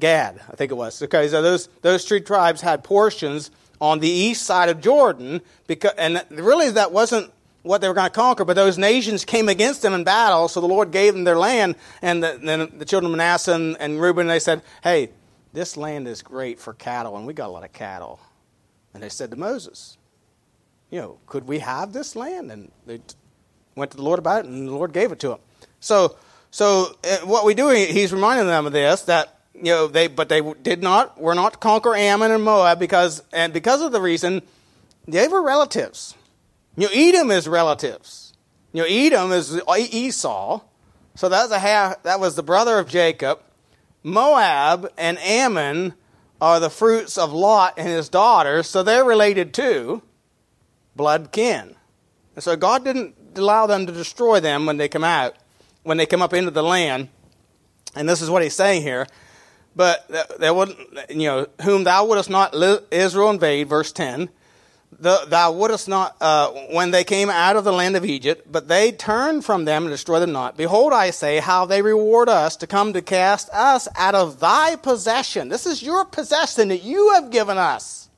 Gad, 0.00 0.40
I 0.50 0.56
think 0.56 0.72
it 0.72 0.76
was. 0.76 1.02
Okay, 1.02 1.28
so 1.28 1.42
those 1.42 1.68
those 1.82 2.04
three 2.04 2.20
tribes 2.20 2.60
had 2.60 2.82
portions 2.82 3.50
on 3.80 4.00
the 4.00 4.08
east 4.08 4.44
side 4.44 4.68
of 4.68 4.80
Jordan, 4.80 5.40
because, 5.66 5.92
and 5.96 6.24
really 6.30 6.70
that 6.70 6.92
wasn't 6.92 7.32
what 7.62 7.80
they 7.80 7.88
were 7.88 7.94
going 7.94 8.08
to 8.08 8.14
conquer, 8.14 8.44
but 8.44 8.54
those 8.54 8.78
nations 8.78 9.24
came 9.24 9.48
against 9.48 9.82
them 9.82 9.92
in 9.92 10.04
battle, 10.04 10.48
so 10.48 10.60
the 10.60 10.66
Lord 10.66 10.90
gave 10.90 11.14
them 11.14 11.24
their 11.24 11.38
land. 11.38 11.76
And 12.00 12.22
the, 12.22 12.38
then 12.42 12.72
the 12.78 12.84
children 12.84 13.12
of 13.12 13.16
Manasseh 13.16 13.54
and, 13.54 13.76
and 13.80 14.00
Reuben, 14.00 14.26
they 14.26 14.38
said, 14.38 14.62
Hey, 14.82 15.10
this 15.52 15.76
land 15.76 16.08
is 16.08 16.22
great 16.22 16.58
for 16.58 16.72
cattle, 16.72 17.16
and 17.16 17.26
we 17.26 17.34
got 17.34 17.48
a 17.48 17.52
lot 17.52 17.64
of 17.64 17.72
cattle. 17.72 18.20
And 18.94 19.02
they 19.02 19.08
said 19.08 19.30
to 19.30 19.36
Moses, 19.36 19.98
You 20.90 21.00
know, 21.00 21.18
could 21.26 21.46
we 21.46 21.58
have 21.58 21.92
this 21.92 22.16
land? 22.16 22.50
And 22.50 22.70
they 22.86 23.00
went 23.74 23.90
to 23.92 23.96
the 23.96 24.02
Lord 24.02 24.18
about 24.18 24.44
it, 24.44 24.48
and 24.48 24.68
the 24.68 24.72
Lord 24.72 24.92
gave 24.92 25.12
it 25.12 25.20
to 25.20 25.32
him. 25.32 25.38
So, 25.80 26.16
so 26.50 26.96
uh, 27.04 27.18
what 27.18 27.44
we 27.44 27.54
do, 27.54 27.68
he's 27.70 28.12
reminding 28.12 28.46
them 28.46 28.66
of 28.66 28.72
this 28.72 29.02
that 29.02 29.38
you 29.54 29.64
know 29.64 29.86
they, 29.86 30.06
but 30.06 30.28
they 30.28 30.40
did 30.62 30.82
not, 30.82 31.20
were 31.20 31.34
not 31.34 31.54
to 31.54 31.58
conquer 31.58 31.94
Ammon 31.94 32.30
and 32.30 32.42
Moab 32.42 32.78
because, 32.78 33.22
and 33.32 33.52
because 33.52 33.82
of 33.82 33.92
the 33.92 34.00
reason 34.00 34.42
they 35.06 35.28
were 35.28 35.42
relatives. 35.42 36.14
You 36.76 36.86
know, 36.86 36.92
Edom 36.94 37.30
is 37.30 37.48
relatives. 37.48 38.32
You 38.72 38.82
know, 38.82 38.88
Edom 38.88 39.32
is 39.32 39.60
Esau. 39.76 40.60
So 41.16 41.28
that's 41.28 41.50
a 41.50 41.58
half, 41.58 42.02
that 42.04 42.20
was 42.20 42.36
the 42.36 42.42
brother 42.42 42.78
of 42.78 42.88
Jacob. 42.88 43.40
Moab 44.02 44.90
and 44.96 45.18
Ammon 45.18 45.94
are 46.40 46.60
the 46.60 46.70
fruits 46.70 47.18
of 47.18 47.32
Lot 47.32 47.74
and 47.76 47.88
his 47.88 48.08
daughters, 48.08 48.66
so 48.66 48.82
they're 48.82 49.04
related 49.04 49.52
to 49.54 50.02
blood 50.96 51.32
kin. 51.32 51.74
And 52.34 52.42
so 52.42 52.56
God 52.56 52.84
didn't 52.84 53.19
allow 53.34 53.66
them 53.66 53.86
to 53.86 53.92
destroy 53.92 54.40
them 54.40 54.66
when 54.66 54.76
they 54.76 54.88
come 54.88 55.04
out, 55.04 55.36
when 55.82 55.96
they 55.96 56.06
come 56.06 56.22
up 56.22 56.34
into 56.34 56.50
the 56.50 56.62
land. 56.62 57.08
And 57.94 58.08
this 58.08 58.22
is 58.22 58.30
what 58.30 58.42
he's 58.42 58.54
saying 58.54 58.82
here. 58.82 59.06
But 59.74 60.08
there 60.38 60.52
would, 60.52 60.76
you 61.08 61.26
know, 61.26 61.46
whom 61.62 61.84
thou 61.84 62.04
wouldest 62.04 62.30
not 62.30 62.54
Israel 62.90 63.30
invade, 63.30 63.68
verse 63.68 63.92
10 63.92 64.30
the, 64.98 65.24
thou 65.28 65.52
wouldest 65.52 65.88
not, 65.88 66.16
uh, 66.20 66.50
when 66.72 66.90
they 66.90 67.04
came 67.04 67.30
out 67.30 67.56
of 67.56 67.64
the 67.64 67.72
land 67.72 67.96
of 67.96 68.04
Egypt, 68.04 68.50
but 68.50 68.68
they 68.68 68.92
turned 68.92 69.44
from 69.44 69.64
them 69.64 69.84
and 69.84 69.90
destroyed 69.90 70.22
them 70.22 70.32
not. 70.32 70.56
Behold, 70.56 70.92
I 70.92 71.10
say, 71.10 71.38
how 71.38 71.64
they 71.64 71.80
reward 71.80 72.28
us 72.28 72.56
to 72.56 72.66
come 72.66 72.92
to 72.92 73.02
cast 73.02 73.48
us 73.50 73.88
out 73.96 74.14
of 74.14 74.40
thy 74.40 74.76
possession. 74.76 75.48
This 75.48 75.66
is 75.66 75.82
your 75.82 76.04
possession 76.04 76.68
that 76.68 76.82
you 76.82 77.12
have 77.14 77.30
given 77.30 77.56
us. 77.56 78.08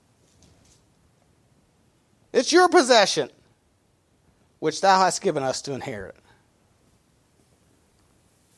It's 2.32 2.52
your 2.52 2.68
possession, 2.68 3.28
which 4.62 4.80
thou 4.80 5.00
hast 5.00 5.20
given 5.20 5.42
us 5.42 5.60
to 5.60 5.72
inherit. 5.72 6.14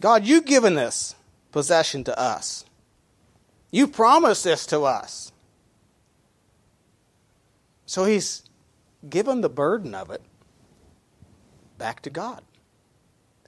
God, 0.02 0.26
you've 0.26 0.44
given 0.44 0.74
this 0.74 1.14
possession 1.50 2.04
to 2.04 2.20
us. 2.20 2.66
You 3.70 3.88
promised 3.88 4.44
this 4.44 4.66
to 4.66 4.82
us. 4.82 5.32
So 7.86 8.04
he's 8.04 8.42
given 9.08 9.40
the 9.40 9.48
burden 9.48 9.94
of 9.94 10.10
it 10.10 10.20
back 11.78 12.02
to 12.02 12.10
God 12.10 12.42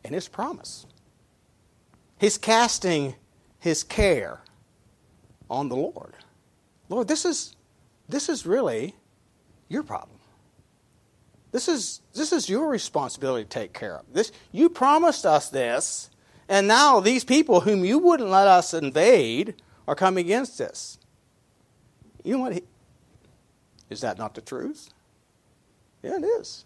and 0.03 0.15
his 0.15 0.27
promise. 0.27 0.87
He's 2.19 2.39
casting 2.39 3.17
his 3.59 3.85
care 3.85 4.41
on 5.51 5.69
the 5.69 5.77
Lord. 5.77 6.15
Lord, 6.89 7.07
this 7.07 7.27
is 7.27 7.55
this 8.09 8.31
is 8.31 8.47
really 8.47 8.95
your 9.69 9.83
problem. 9.83 10.16
This 11.53 11.69
is 11.69 12.01
this 12.15 12.33
is 12.33 12.49
your 12.49 12.69
responsibility 12.69 13.45
to 13.45 13.49
take 13.49 13.73
care 13.73 13.97
of. 13.97 14.05
This 14.13 14.33
you 14.53 14.69
promised 14.69 15.25
us 15.25 15.49
this, 15.49 16.11
and 16.49 16.69
now 16.69 17.01
these 17.01 17.25
people 17.25 17.61
whom 17.61 17.85
you 17.85 17.99
wouldn't 17.99 18.31
let 18.31 18.47
us 18.47 18.75
invade 18.75 19.55
are 19.87 19.95
coming 19.95 20.25
against 20.25 20.61
us. 20.61 20.99
You 22.25 22.35
know 22.35 22.41
what? 22.41 22.55
He, 22.55 22.63
is 23.89 24.01
that 24.01 24.19
not 24.19 24.35
the 24.35 24.41
truth? 24.41 24.91
Yeah, 26.03 26.17
it 26.17 26.25
is. 26.25 26.65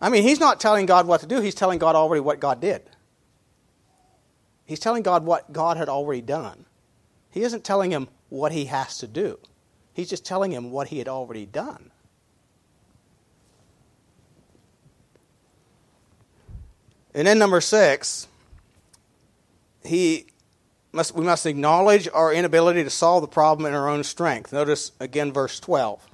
I 0.00 0.08
mean, 0.08 0.22
he's 0.22 0.40
not 0.40 0.60
telling 0.60 0.86
God 0.86 1.06
what 1.06 1.20
to 1.20 1.26
do, 1.26 1.40
he's 1.40 1.54
telling 1.54 1.78
God 1.78 1.96
already 1.96 2.20
what 2.20 2.40
God 2.40 2.60
did. 2.60 2.82
He's 4.64 4.80
telling 4.80 5.02
God 5.02 5.24
what 5.24 5.52
God 5.52 5.76
had 5.76 5.88
already 5.88 6.20
done. 6.20 6.66
He 7.30 7.42
isn't 7.42 7.64
telling 7.64 7.92
him 7.92 8.08
what 8.28 8.52
he 8.52 8.66
has 8.66 8.98
to 8.98 9.06
do, 9.06 9.38
he's 9.92 10.10
just 10.10 10.24
telling 10.24 10.52
him 10.52 10.70
what 10.70 10.88
he 10.88 10.98
had 10.98 11.08
already 11.08 11.46
done. 11.46 11.90
And 17.16 17.26
then, 17.26 17.38
number 17.38 17.62
six, 17.62 18.28
he 19.82 20.26
must, 20.92 21.14
we 21.14 21.24
must 21.24 21.46
acknowledge 21.46 22.10
our 22.12 22.30
inability 22.30 22.84
to 22.84 22.90
solve 22.90 23.22
the 23.22 23.28
problem 23.28 23.66
in 23.66 23.72
our 23.72 23.88
own 23.88 24.04
strength. 24.04 24.52
Notice 24.52 24.92
again 25.00 25.32
verse 25.32 25.58
12. 25.58 26.06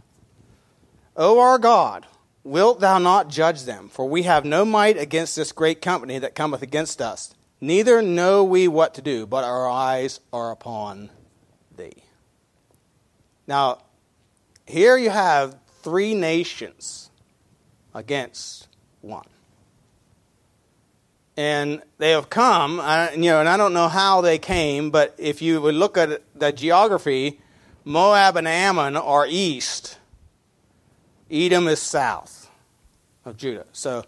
O 1.16 1.40
our 1.40 1.58
God, 1.58 2.06
wilt 2.44 2.78
thou 2.78 2.98
not 2.98 3.28
judge 3.28 3.64
them? 3.64 3.88
For 3.88 4.08
we 4.08 4.22
have 4.22 4.44
no 4.44 4.64
might 4.64 4.96
against 4.96 5.34
this 5.34 5.50
great 5.50 5.82
company 5.82 6.20
that 6.20 6.36
cometh 6.36 6.62
against 6.62 7.02
us. 7.02 7.34
Neither 7.60 8.00
know 8.00 8.44
we 8.44 8.68
what 8.68 8.94
to 8.94 9.02
do, 9.02 9.26
but 9.26 9.42
our 9.42 9.68
eyes 9.68 10.20
are 10.32 10.52
upon 10.52 11.10
thee. 11.76 12.04
Now, 13.48 13.78
here 14.66 14.96
you 14.96 15.10
have 15.10 15.58
three 15.82 16.14
nations 16.14 17.10
against 17.92 18.68
one. 19.00 19.26
And 21.36 21.82
they 21.98 22.10
have 22.10 22.28
come, 22.28 22.72
you 23.16 23.30
know, 23.30 23.40
and 23.40 23.48
I 23.48 23.56
don't 23.56 23.72
know 23.72 23.88
how 23.88 24.20
they 24.20 24.38
came, 24.38 24.90
but 24.90 25.14
if 25.18 25.40
you 25.40 25.62
would 25.62 25.74
look 25.74 25.96
at 25.96 26.20
the 26.38 26.52
geography, 26.52 27.40
Moab 27.84 28.36
and 28.36 28.46
Ammon 28.46 28.96
are 28.96 29.26
east, 29.26 29.98
Edom 31.30 31.68
is 31.68 31.80
south 31.80 32.50
of 33.24 33.38
Judah. 33.38 33.64
So, 33.72 34.04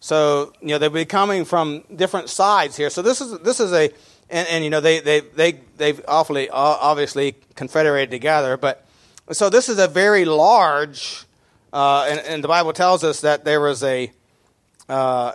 so 0.00 0.52
you 0.60 0.68
know, 0.68 0.78
they'll 0.78 0.90
be 0.90 1.04
coming 1.04 1.44
from 1.44 1.84
different 1.94 2.28
sides 2.28 2.76
here. 2.76 2.90
So 2.90 3.02
this 3.02 3.20
is 3.20 3.38
this 3.40 3.60
is 3.60 3.72
a, 3.72 3.90
and, 4.28 4.48
and 4.48 4.64
you 4.64 4.70
know, 4.70 4.80
they 4.80 4.98
they 4.98 5.20
they 5.20 5.60
they've 5.76 6.00
awfully 6.08 6.50
obviously 6.50 7.36
confederated 7.54 8.10
together, 8.10 8.56
but 8.56 8.84
so 9.32 9.48
this 9.48 9.68
is 9.68 9.78
a 9.78 9.88
very 9.88 10.24
large, 10.26 11.24
uh, 11.72 12.06
and, 12.10 12.20
and, 12.20 12.44
the 12.44 12.48
Bible 12.48 12.74
tells 12.74 13.02
us 13.02 13.22
that 13.22 13.44
there 13.44 13.60
was 13.60 13.82
a, 13.82 14.12
uh, 14.86 15.32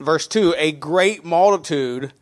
verse 0.00 0.26
2, 0.26 0.54
a 0.56 0.72
great 0.72 1.24
multitude 1.24 2.12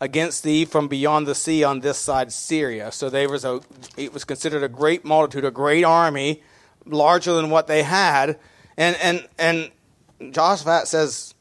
against 0.00 0.42
thee 0.42 0.64
from 0.64 0.88
beyond 0.88 1.26
the 1.26 1.34
sea 1.34 1.64
on 1.64 1.80
this 1.80 1.98
side 1.98 2.32
Syria. 2.32 2.92
So 2.92 3.08
there 3.08 3.28
was 3.28 3.44
a, 3.44 3.60
it 3.96 4.12
was 4.12 4.24
considered 4.24 4.62
a 4.62 4.68
great 4.68 5.04
multitude, 5.04 5.44
a 5.44 5.50
great 5.50 5.84
army, 5.84 6.42
larger 6.84 7.32
than 7.34 7.50
what 7.50 7.66
they 7.66 7.82
had. 7.82 8.38
And, 8.76 8.96
and, 8.96 9.28
and 9.38 9.70
Jehoshaphat 10.32 10.86
says, 10.86 11.34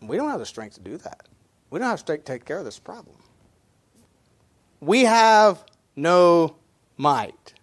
we 0.00 0.16
don't 0.16 0.30
have 0.30 0.40
the 0.40 0.46
strength 0.46 0.74
to 0.74 0.80
do 0.80 0.96
that. 0.98 1.28
We 1.70 1.78
don't 1.78 1.88
have 1.88 2.00
strength 2.00 2.24
to 2.24 2.32
take 2.32 2.44
care 2.44 2.58
of 2.58 2.64
this 2.64 2.78
problem. 2.78 3.16
We 4.80 5.02
have 5.02 5.64
no 5.94 6.56
might. 6.96 7.54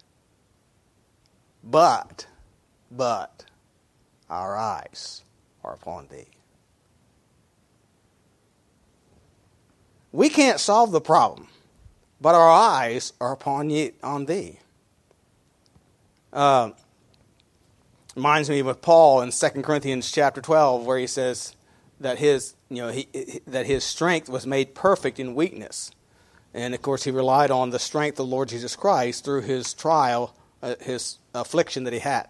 But, 1.62 2.26
but, 2.90 3.44
our 4.30 4.56
eyes 4.56 5.22
are 5.62 5.74
upon 5.74 6.08
thee. 6.08 6.28
We 10.12 10.28
can't 10.28 10.58
solve 10.58 10.90
the 10.90 11.00
problem, 11.00 11.48
but 12.20 12.34
our 12.34 12.50
eyes 12.50 13.12
are 13.20 13.32
upon 13.32 13.70
ye, 13.70 13.92
on 14.02 14.26
thee. 14.26 14.58
Uh, 16.32 16.70
reminds 18.16 18.50
me 18.50 18.60
of 18.60 18.82
Paul 18.82 19.22
in 19.22 19.30
2 19.30 19.48
Corinthians 19.62 20.10
chapter 20.10 20.40
12, 20.40 20.84
where 20.84 20.98
he 20.98 21.06
says 21.06 21.54
that 22.00 22.18
his, 22.18 22.54
you 22.68 22.78
know, 22.78 22.88
he, 22.88 23.08
that 23.46 23.66
his 23.66 23.84
strength 23.84 24.28
was 24.28 24.46
made 24.46 24.74
perfect 24.74 25.20
in 25.20 25.34
weakness. 25.34 25.90
And 26.52 26.74
of 26.74 26.82
course, 26.82 27.04
he 27.04 27.10
relied 27.10 27.50
on 27.50 27.70
the 27.70 27.78
strength 27.78 28.18
of 28.18 28.26
the 28.26 28.34
Lord 28.34 28.48
Jesus 28.48 28.74
Christ 28.74 29.24
through 29.24 29.42
his 29.42 29.72
trial, 29.74 30.34
uh, 30.62 30.74
his 30.80 31.18
affliction 31.34 31.84
that 31.84 31.92
he 31.92 32.00
had. 32.00 32.28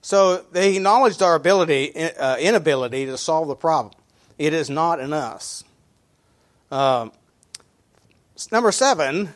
So 0.00 0.44
they 0.50 0.74
acknowledged 0.76 1.22
our 1.22 1.36
ability, 1.36 1.94
uh, 1.94 2.36
inability 2.38 3.06
to 3.06 3.16
solve 3.16 3.46
the 3.46 3.54
problem. 3.54 3.94
It 4.36 4.52
is 4.52 4.68
not 4.68 4.98
in 4.98 5.12
us. 5.12 5.62
Um, 6.72 7.12
number 8.50 8.72
seven, 8.72 9.34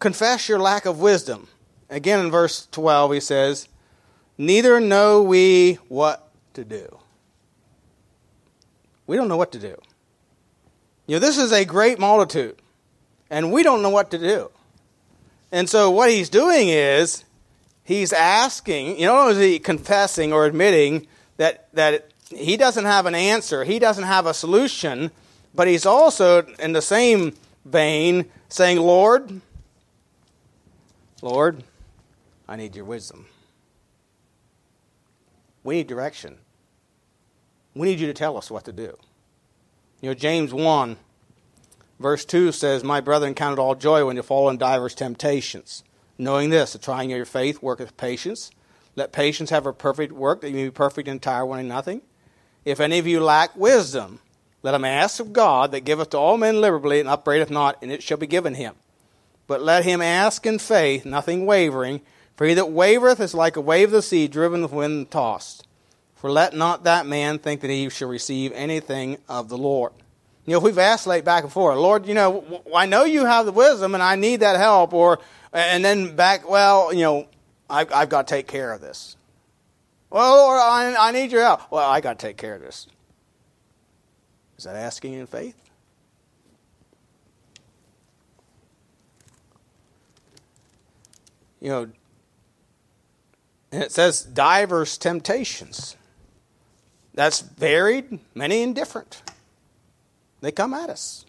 confess 0.00 0.48
your 0.48 0.58
lack 0.58 0.86
of 0.86 0.98
wisdom. 0.98 1.46
Again, 1.88 2.18
in 2.18 2.32
verse 2.32 2.66
12, 2.72 3.12
he 3.12 3.20
says, 3.20 3.68
Neither 4.36 4.80
know 4.80 5.22
we 5.22 5.74
what 5.86 6.28
to 6.54 6.64
do. 6.64 6.98
We 9.06 9.16
don't 9.16 9.28
know 9.28 9.36
what 9.36 9.52
to 9.52 9.60
do. 9.60 9.80
You 11.06 11.16
know, 11.16 11.20
this 11.20 11.38
is 11.38 11.52
a 11.52 11.64
great 11.64 12.00
multitude 12.00 12.60
and 13.30 13.52
we 13.52 13.62
don't 13.62 13.80
know 13.80 13.90
what 13.90 14.10
to 14.10 14.18
do. 14.18 14.50
And 15.52 15.70
so 15.70 15.90
what 15.90 16.10
he's 16.10 16.28
doing 16.28 16.68
is 16.68 17.24
he's 17.84 18.12
asking, 18.12 18.98
you 18.98 19.06
know, 19.06 19.28
is 19.28 19.38
he 19.38 19.60
confessing 19.60 20.32
or 20.32 20.44
admitting 20.44 21.06
that 21.36 21.72
that 21.74 22.12
he 22.28 22.56
doesn't 22.56 22.84
have 22.84 23.06
an 23.06 23.14
answer, 23.14 23.64
he 23.64 23.78
doesn't 23.78 24.04
have 24.04 24.26
a 24.26 24.34
solution, 24.34 25.10
but 25.54 25.68
he's 25.68 25.86
also 25.86 26.42
in 26.58 26.72
the 26.72 26.82
same 26.82 27.34
vein 27.64 28.30
saying, 28.48 28.78
"Lord, 28.78 29.40
Lord, 31.22 31.64
I 32.48 32.56
need 32.56 32.76
your 32.76 32.84
wisdom. 32.84 33.26
We 35.64 35.76
need 35.76 35.86
direction. 35.86 36.38
We 37.74 37.88
need 37.88 38.00
you 38.00 38.06
to 38.06 38.14
tell 38.14 38.36
us 38.36 38.50
what 38.50 38.64
to 38.64 38.72
do." 38.72 38.96
You 40.00 40.10
know, 40.10 40.14
James 40.14 40.52
1 40.52 40.96
Verse 41.98 42.24
2 42.24 42.52
says, 42.52 42.84
My 42.84 43.00
brethren, 43.00 43.34
count 43.34 43.58
it 43.58 43.60
all 43.60 43.74
joy 43.74 44.06
when 44.06 44.16
you 44.16 44.22
fall 44.22 44.48
in 44.48 44.56
divers 44.56 44.94
temptations, 44.94 45.82
knowing 46.16 46.50
this, 46.50 46.72
the 46.72 46.78
trying 46.78 47.12
of 47.12 47.16
your 47.16 47.26
faith 47.26 47.60
worketh 47.60 47.96
patience. 47.96 48.50
Let 48.94 49.12
patience 49.12 49.50
have 49.50 49.66
a 49.66 49.72
perfect 49.72 50.12
work, 50.12 50.40
that 50.40 50.50
you 50.50 50.56
may 50.56 50.64
be 50.64 50.70
perfect 50.70 51.08
and 51.08 51.16
entire, 51.16 51.44
wanting 51.44 51.68
nothing. 51.68 52.02
If 52.64 52.80
any 52.80 52.98
of 52.98 53.06
you 53.06 53.20
lack 53.20 53.56
wisdom, 53.56 54.20
let 54.62 54.74
him 54.74 54.84
ask 54.84 55.20
of 55.20 55.32
God, 55.32 55.72
that 55.72 55.84
giveth 55.84 56.10
to 56.10 56.18
all 56.18 56.36
men 56.36 56.60
liberally, 56.60 57.00
and 57.00 57.08
upbraideth 57.08 57.50
not, 57.50 57.78
and 57.80 57.92
it 57.92 58.02
shall 58.02 58.18
be 58.18 58.26
given 58.26 58.54
him. 58.54 58.74
But 59.46 59.62
let 59.62 59.84
him 59.84 60.02
ask 60.02 60.44
in 60.46 60.58
faith, 60.58 61.04
nothing 61.04 61.46
wavering. 61.46 62.00
For 62.36 62.46
he 62.46 62.54
that 62.54 62.66
wavereth 62.66 63.20
is 63.20 63.34
like 63.34 63.56
a 63.56 63.60
wave 63.60 63.88
of 63.88 63.92
the 63.92 64.02
sea, 64.02 64.28
driven 64.28 64.62
with 64.62 64.72
wind 64.72 64.92
and 64.92 65.10
tossed. 65.10 65.66
For 66.14 66.30
let 66.30 66.54
not 66.54 66.84
that 66.84 67.06
man 67.06 67.38
think 67.38 67.60
that 67.60 67.70
he 67.70 67.88
shall 67.88 68.08
receive 68.08 68.52
anything 68.52 69.18
of 69.28 69.48
the 69.48 69.56
Lord. 69.56 69.92
You 70.44 70.54
know, 70.54 70.60
we 70.60 70.72
vacillate 70.72 71.24
back 71.24 71.44
and 71.44 71.52
forth. 71.52 71.76
Lord, 71.78 72.06
you 72.06 72.14
know, 72.14 72.62
I 72.74 72.86
know 72.86 73.04
you 73.04 73.24
have 73.24 73.46
the 73.46 73.52
wisdom 73.52 73.94
and 73.94 74.02
I 74.02 74.16
need 74.16 74.40
that 74.40 74.56
help. 74.56 74.92
Or, 74.92 75.20
and 75.52 75.84
then 75.84 76.16
back, 76.16 76.48
well, 76.48 76.92
you 76.92 77.02
know, 77.02 77.28
I've, 77.70 77.92
I've 77.92 78.08
got 78.08 78.26
to 78.26 78.34
take 78.34 78.46
care 78.46 78.72
of 78.72 78.80
this. 78.80 79.16
Well, 80.10 80.36
Lord, 80.36 80.58
I, 80.58 81.08
I 81.08 81.12
need 81.12 81.32
your 81.32 81.42
help. 81.42 81.70
Well, 81.70 81.88
I 81.88 82.00
got 82.00 82.18
to 82.18 82.26
take 82.26 82.36
care 82.36 82.54
of 82.54 82.62
this. 82.62 82.86
Is 84.58 84.64
that 84.64 84.76
asking 84.76 85.14
in 85.14 85.26
faith? 85.26 85.54
You 91.60 91.68
know, 91.70 91.90
and 93.70 93.82
it 93.82 93.92
says 93.92 94.22
diverse 94.22 94.96
temptations. 94.98 95.96
That's 97.14 97.40
varied, 97.40 98.20
many 98.34 98.62
and 98.62 98.74
different. 98.74 99.22
They 100.40 100.52
come 100.52 100.72
at 100.72 100.88
us. 100.88 101.24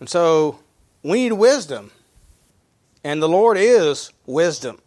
And 0.00 0.08
so 0.08 0.60
we 1.02 1.24
need 1.24 1.32
wisdom. 1.32 1.92
And 3.04 3.22
the 3.22 3.28
Lord 3.28 3.56
is 3.56 4.12
wisdom. 4.26 4.80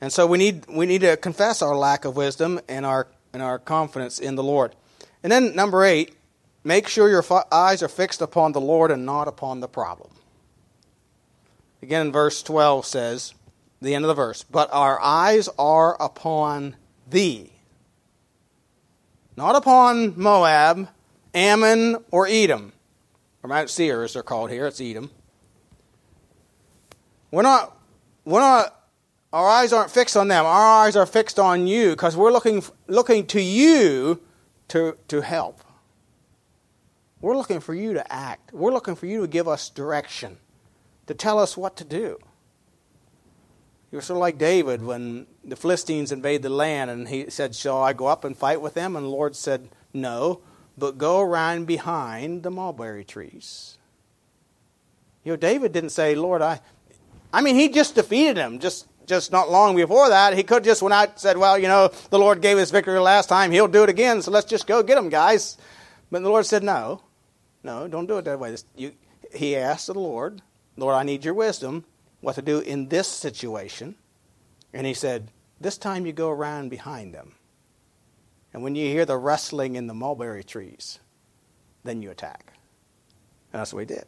And 0.00 0.12
so 0.12 0.26
we 0.26 0.36
need, 0.36 0.66
we 0.68 0.84
need 0.84 1.00
to 1.00 1.16
confess 1.16 1.62
our 1.62 1.74
lack 1.74 2.04
of 2.04 2.16
wisdom 2.16 2.60
and 2.68 2.84
our, 2.84 3.06
and 3.32 3.42
our 3.42 3.58
confidence 3.58 4.18
in 4.18 4.34
the 4.34 4.42
Lord. 4.42 4.74
And 5.24 5.32
then, 5.32 5.56
number 5.56 5.84
eight, 5.84 6.14
make 6.62 6.86
sure 6.86 7.08
your 7.08 7.24
eyes 7.50 7.82
are 7.82 7.88
fixed 7.88 8.22
upon 8.22 8.52
the 8.52 8.60
Lord 8.60 8.92
and 8.92 9.04
not 9.04 9.26
upon 9.26 9.58
the 9.58 9.66
problem. 9.66 10.12
Again, 11.82 12.12
verse 12.12 12.40
12 12.44 12.86
says, 12.86 13.34
the 13.80 13.96
end 13.96 14.04
of 14.04 14.08
the 14.08 14.14
verse, 14.14 14.44
but 14.44 14.68
our 14.72 15.00
eyes 15.00 15.48
are 15.58 16.00
upon 16.00 16.76
thee 17.10 17.50
not 19.36 19.56
upon 19.56 20.18
Moab, 20.18 20.88
Ammon, 21.32 21.96
or 22.10 22.26
Edom, 22.26 22.72
or 23.42 23.48
Mount 23.48 23.70
Seir 23.70 24.04
as 24.04 24.12
they're 24.12 24.22
called 24.22 24.50
here. 24.50 24.66
It's 24.66 24.80
Edom. 24.80 25.10
We're 27.30 27.42
not, 27.42 27.76
we're 28.24 28.40
not, 28.40 28.80
our 29.32 29.48
eyes 29.48 29.72
aren't 29.72 29.90
fixed 29.90 30.16
on 30.16 30.28
them. 30.28 30.46
Our 30.46 30.84
eyes 30.84 30.94
are 30.94 31.06
fixed 31.06 31.38
on 31.38 31.66
you 31.66 31.90
because 31.90 32.16
we're 32.16 32.30
looking, 32.30 32.62
looking 32.86 33.26
to 33.28 33.40
you 33.40 34.20
to, 34.68 34.96
to 35.08 35.20
help. 35.20 35.60
We're 37.20 37.36
looking 37.36 37.60
for 37.60 37.74
you 37.74 37.94
to 37.94 38.12
act. 38.12 38.52
We're 38.52 38.72
looking 38.72 38.96
for 38.96 39.06
you 39.06 39.22
to 39.22 39.26
give 39.26 39.48
us 39.48 39.70
direction, 39.70 40.38
to 41.06 41.14
tell 41.14 41.38
us 41.38 41.56
what 41.56 41.76
to 41.76 41.84
do. 41.84 42.18
You're 43.90 44.02
sort 44.02 44.16
of 44.16 44.22
like 44.22 44.38
David 44.38 44.82
when 44.82 45.26
the 45.44 45.56
Philistines 45.56 46.10
invade 46.10 46.42
the 46.42 46.50
land 46.50 46.90
and 46.90 47.08
he 47.08 47.30
said, 47.30 47.54
Shall 47.54 47.80
I 47.80 47.92
go 47.92 48.06
up 48.06 48.24
and 48.24 48.36
fight 48.36 48.60
with 48.60 48.74
them? 48.74 48.96
And 48.96 49.06
the 49.06 49.10
Lord 49.10 49.36
said, 49.36 49.68
No, 49.92 50.40
but 50.76 50.98
go 50.98 51.20
around 51.20 51.66
behind 51.66 52.42
the 52.42 52.50
mulberry 52.50 53.04
trees. 53.04 53.78
You 55.22 55.32
know, 55.32 55.36
David 55.36 55.72
didn't 55.72 55.90
say, 55.90 56.14
Lord, 56.14 56.42
I. 56.42 56.60
I 57.32 57.40
mean, 57.40 57.56
he 57.56 57.68
just 57.68 57.94
defeated 57.94 58.36
him 58.36 58.58
just, 58.58 58.86
just 59.06 59.32
not 59.32 59.50
long 59.50 59.76
before 59.76 60.08
that. 60.08 60.36
He 60.36 60.42
could 60.42 60.64
just 60.64 60.82
went 60.82 60.94
out 60.94 61.10
and 61.10 61.18
said, 61.18 61.36
Well, 61.36 61.58
you 61.58 61.68
know, 61.68 61.90
the 62.10 62.18
Lord 62.18 62.40
gave 62.40 62.58
us 62.58 62.70
victory 62.70 62.98
last 62.98 63.28
time. 63.28 63.50
He'll 63.50 63.68
do 63.68 63.82
it 63.82 63.88
again, 63.88 64.22
so 64.22 64.30
let's 64.30 64.46
just 64.46 64.66
go 64.66 64.82
get 64.82 64.98
him, 64.98 65.08
guys. 65.08 65.56
But 66.10 66.22
the 66.22 66.28
Lord 66.28 66.46
said, 66.46 66.62
No, 66.62 67.02
no, 67.62 67.88
don't 67.88 68.06
do 68.06 68.18
it 68.18 68.24
that 68.24 68.38
way. 68.38 68.56
You, 68.76 68.92
he 69.34 69.56
asked 69.56 69.86
the 69.86 69.94
Lord, 69.94 70.42
Lord, 70.76 70.94
I 70.94 71.02
need 71.02 71.24
your 71.24 71.34
wisdom 71.34 71.84
what 72.20 72.34
to 72.36 72.42
do 72.42 72.60
in 72.60 72.88
this 72.88 73.08
situation. 73.08 73.96
And 74.72 74.86
he 74.86 74.94
said, 74.94 75.30
This 75.60 75.78
time 75.78 76.06
you 76.06 76.12
go 76.12 76.30
around 76.30 76.70
behind 76.70 77.14
them. 77.14 77.34
And 78.52 78.62
when 78.62 78.74
you 78.74 78.86
hear 78.86 79.04
the 79.04 79.18
rustling 79.18 79.74
in 79.74 79.88
the 79.88 79.94
mulberry 79.94 80.44
trees, 80.44 81.00
then 81.82 82.02
you 82.02 82.10
attack. 82.10 82.52
And 83.52 83.60
that's 83.60 83.72
what 83.72 83.80
he 83.80 83.86
did. 83.86 84.04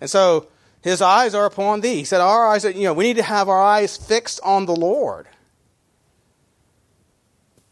And 0.00 0.10
so 0.10 0.48
his 0.84 1.00
eyes 1.00 1.34
are 1.34 1.46
upon 1.46 1.80
thee. 1.80 1.94
He 1.94 2.04
said, 2.04 2.20
Our 2.20 2.46
eyes 2.46 2.66
are, 2.66 2.70
you 2.70 2.82
know, 2.82 2.92
we 2.92 3.04
need 3.04 3.16
to 3.16 3.22
have 3.22 3.48
our 3.48 3.60
eyes 3.60 3.96
fixed 3.96 4.38
on 4.44 4.66
the 4.66 4.76
Lord. 4.76 5.26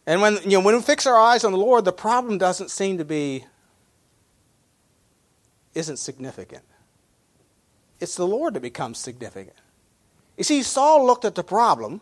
And 0.07 0.22
when, 0.22 0.38
you 0.44 0.53
know, 0.53 0.61
when 0.61 0.75
we 0.75 0.81
fix 0.81 1.07
our 1.07 1.18
eyes 1.18 1.44
on 1.44 1.53
the 1.53 1.59
Lord, 1.59 1.85
the 1.85 1.92
problem 1.92 2.38
doesn't 2.38 2.70
seem 2.70 2.96
to 2.96 3.05
be, 3.05 3.44
isn't 5.75 5.98
significant. 5.98 6.62
It's 8.01 8.14
the 8.14 8.27
Lord 8.27 8.55
that 8.55 8.61
becomes 8.61 8.96
significant. 8.96 9.59
You 10.38 10.44
see, 10.44 10.62
Saul 10.62 11.05
looked 11.05 11.27
at 11.27 11.35
the 11.35 11.44
problem, 11.44 12.01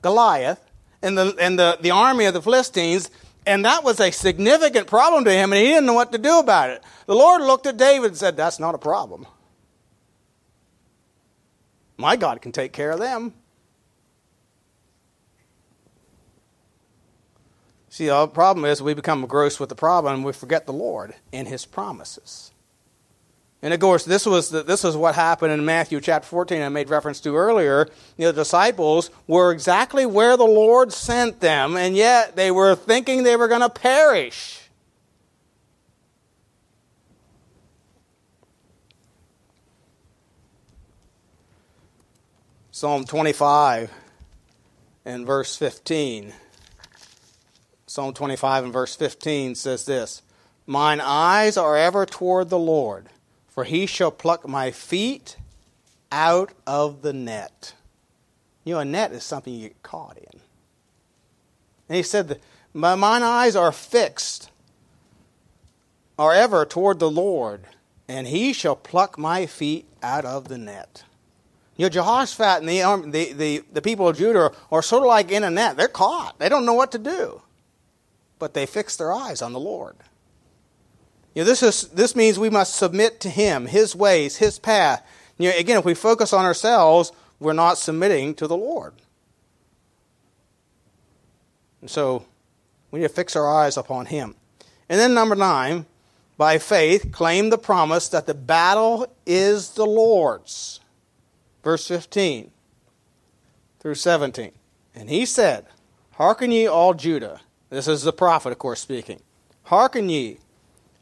Goliath, 0.00 0.70
and 1.02 1.18
the, 1.18 1.36
and 1.38 1.58
the, 1.58 1.76
the 1.82 1.90
army 1.90 2.24
of 2.24 2.32
the 2.32 2.40
Philistines, 2.40 3.10
and 3.44 3.62
that 3.66 3.84
was 3.84 4.00
a 4.00 4.10
significant 4.10 4.86
problem 4.86 5.26
to 5.26 5.30
him, 5.30 5.52
and 5.52 5.60
he 5.60 5.68
didn't 5.68 5.84
know 5.84 5.92
what 5.92 6.12
to 6.12 6.18
do 6.18 6.38
about 6.38 6.70
it. 6.70 6.82
The 7.04 7.14
Lord 7.14 7.42
looked 7.42 7.66
at 7.66 7.76
David 7.76 8.06
and 8.06 8.16
said, 8.16 8.38
That's 8.38 8.58
not 8.58 8.74
a 8.74 8.78
problem. 8.78 9.26
My 11.96 12.16
God 12.16 12.42
can 12.42 12.52
take 12.52 12.72
care 12.72 12.90
of 12.90 12.98
them. 12.98 13.32
See, 17.88 18.08
the 18.08 18.26
problem 18.26 18.66
is 18.66 18.82
we 18.82 18.92
become 18.92 19.22
engrossed 19.22 19.58
with 19.58 19.70
the 19.70 19.74
problem 19.74 20.16
and 20.16 20.24
we 20.24 20.32
forget 20.32 20.66
the 20.66 20.72
Lord 20.72 21.14
and 21.32 21.48
His 21.48 21.64
promises. 21.64 22.52
And 23.62 23.72
of 23.72 23.80
course, 23.80 24.04
this 24.04 24.26
was, 24.26 24.50
the, 24.50 24.62
this 24.62 24.84
was 24.84 24.96
what 24.96 25.14
happened 25.14 25.52
in 25.52 25.64
Matthew 25.64 26.00
chapter 26.02 26.28
14 26.28 26.60
I 26.60 26.68
made 26.68 26.90
reference 26.90 27.20
to 27.20 27.34
earlier. 27.34 27.88
The 28.18 28.32
disciples 28.32 29.10
were 29.26 29.50
exactly 29.50 30.04
where 30.04 30.36
the 30.36 30.44
Lord 30.44 30.92
sent 30.92 31.40
them, 31.40 31.76
and 31.76 31.96
yet 31.96 32.36
they 32.36 32.50
were 32.50 32.74
thinking 32.74 33.22
they 33.22 33.36
were 33.36 33.48
going 33.48 33.62
to 33.62 33.70
perish. 33.70 34.65
Psalm 42.76 43.06
25 43.06 43.90
and 45.06 45.24
verse 45.24 45.56
15. 45.56 46.34
Psalm 47.86 48.12
25 48.12 48.64
and 48.64 48.72
verse 48.74 48.94
15 48.94 49.54
says 49.54 49.86
this 49.86 50.20
Mine 50.66 51.00
eyes 51.00 51.56
are 51.56 51.74
ever 51.74 52.04
toward 52.04 52.50
the 52.50 52.58
Lord, 52.58 53.06
for 53.48 53.64
he 53.64 53.86
shall 53.86 54.10
pluck 54.10 54.46
my 54.46 54.70
feet 54.72 55.38
out 56.12 56.52
of 56.66 57.00
the 57.00 57.14
net. 57.14 57.72
You 58.62 58.74
know, 58.74 58.80
a 58.80 58.84
net 58.84 59.10
is 59.10 59.24
something 59.24 59.54
you 59.54 59.68
get 59.68 59.82
caught 59.82 60.18
in. 60.18 60.40
And 61.88 61.96
he 61.96 62.02
said, 62.02 62.42
Mine 62.74 63.22
eyes 63.22 63.56
are 63.56 63.72
fixed, 63.72 64.50
are 66.18 66.34
ever 66.34 66.66
toward 66.66 66.98
the 66.98 67.10
Lord, 67.10 67.64
and 68.06 68.26
he 68.26 68.52
shall 68.52 68.76
pluck 68.76 69.18
my 69.18 69.46
feet 69.46 69.86
out 70.02 70.26
of 70.26 70.48
the 70.48 70.58
net. 70.58 71.04
You 71.76 71.84
know, 71.84 71.90
Jehoshaphat 71.90 72.62
and 72.62 72.68
the, 72.68 73.10
the, 73.10 73.32
the, 73.32 73.64
the 73.72 73.82
people 73.82 74.08
of 74.08 74.16
Judah 74.16 74.38
are, 74.38 74.54
are 74.72 74.82
sort 74.82 75.02
of 75.02 75.08
like 75.08 75.30
in 75.30 75.44
a 75.44 75.50
net. 75.50 75.76
They're 75.76 75.88
caught. 75.88 76.38
They 76.38 76.48
don't 76.48 76.64
know 76.64 76.72
what 76.72 76.92
to 76.92 76.98
do. 76.98 77.42
But 78.38 78.54
they 78.54 78.66
fix 78.66 78.96
their 78.96 79.12
eyes 79.12 79.42
on 79.42 79.52
the 79.52 79.60
Lord. 79.60 79.96
You 81.34 81.42
know, 81.42 81.46
this, 81.46 81.62
is, 81.62 81.88
this 81.88 82.16
means 82.16 82.38
we 82.38 82.48
must 82.48 82.76
submit 82.76 83.20
to 83.20 83.28
Him, 83.28 83.66
His 83.66 83.94
ways, 83.94 84.36
His 84.36 84.58
path. 84.58 85.06
You 85.36 85.50
know, 85.50 85.58
again, 85.58 85.78
if 85.78 85.84
we 85.84 85.92
focus 85.92 86.32
on 86.32 86.46
ourselves, 86.46 87.12
we're 87.38 87.52
not 87.52 87.76
submitting 87.76 88.34
to 88.36 88.46
the 88.46 88.56
Lord. 88.56 88.94
And 91.82 91.90
so 91.90 92.24
we 92.90 93.00
need 93.00 93.08
to 93.08 93.12
fix 93.12 93.36
our 93.36 93.52
eyes 93.52 93.76
upon 93.76 94.06
Him. 94.06 94.34
And 94.88 94.98
then, 94.98 95.12
number 95.12 95.34
nine, 95.34 95.84
by 96.38 96.56
faith, 96.56 97.12
claim 97.12 97.50
the 97.50 97.58
promise 97.58 98.08
that 98.08 98.26
the 98.26 98.34
battle 98.34 99.06
is 99.26 99.70
the 99.72 99.84
Lord's 99.84 100.80
verse 101.66 101.88
15 101.88 102.52
through 103.80 103.96
17. 103.96 104.52
And 104.94 105.10
he 105.10 105.26
said, 105.26 105.66
Hearken 106.12 106.52
ye, 106.52 106.68
all 106.68 106.94
Judah. 106.94 107.40
This 107.70 107.88
is 107.88 108.04
the 108.04 108.12
prophet, 108.12 108.52
of 108.52 108.58
course, 108.60 108.78
speaking. 108.78 109.20
Hearken 109.64 110.08
ye, 110.08 110.38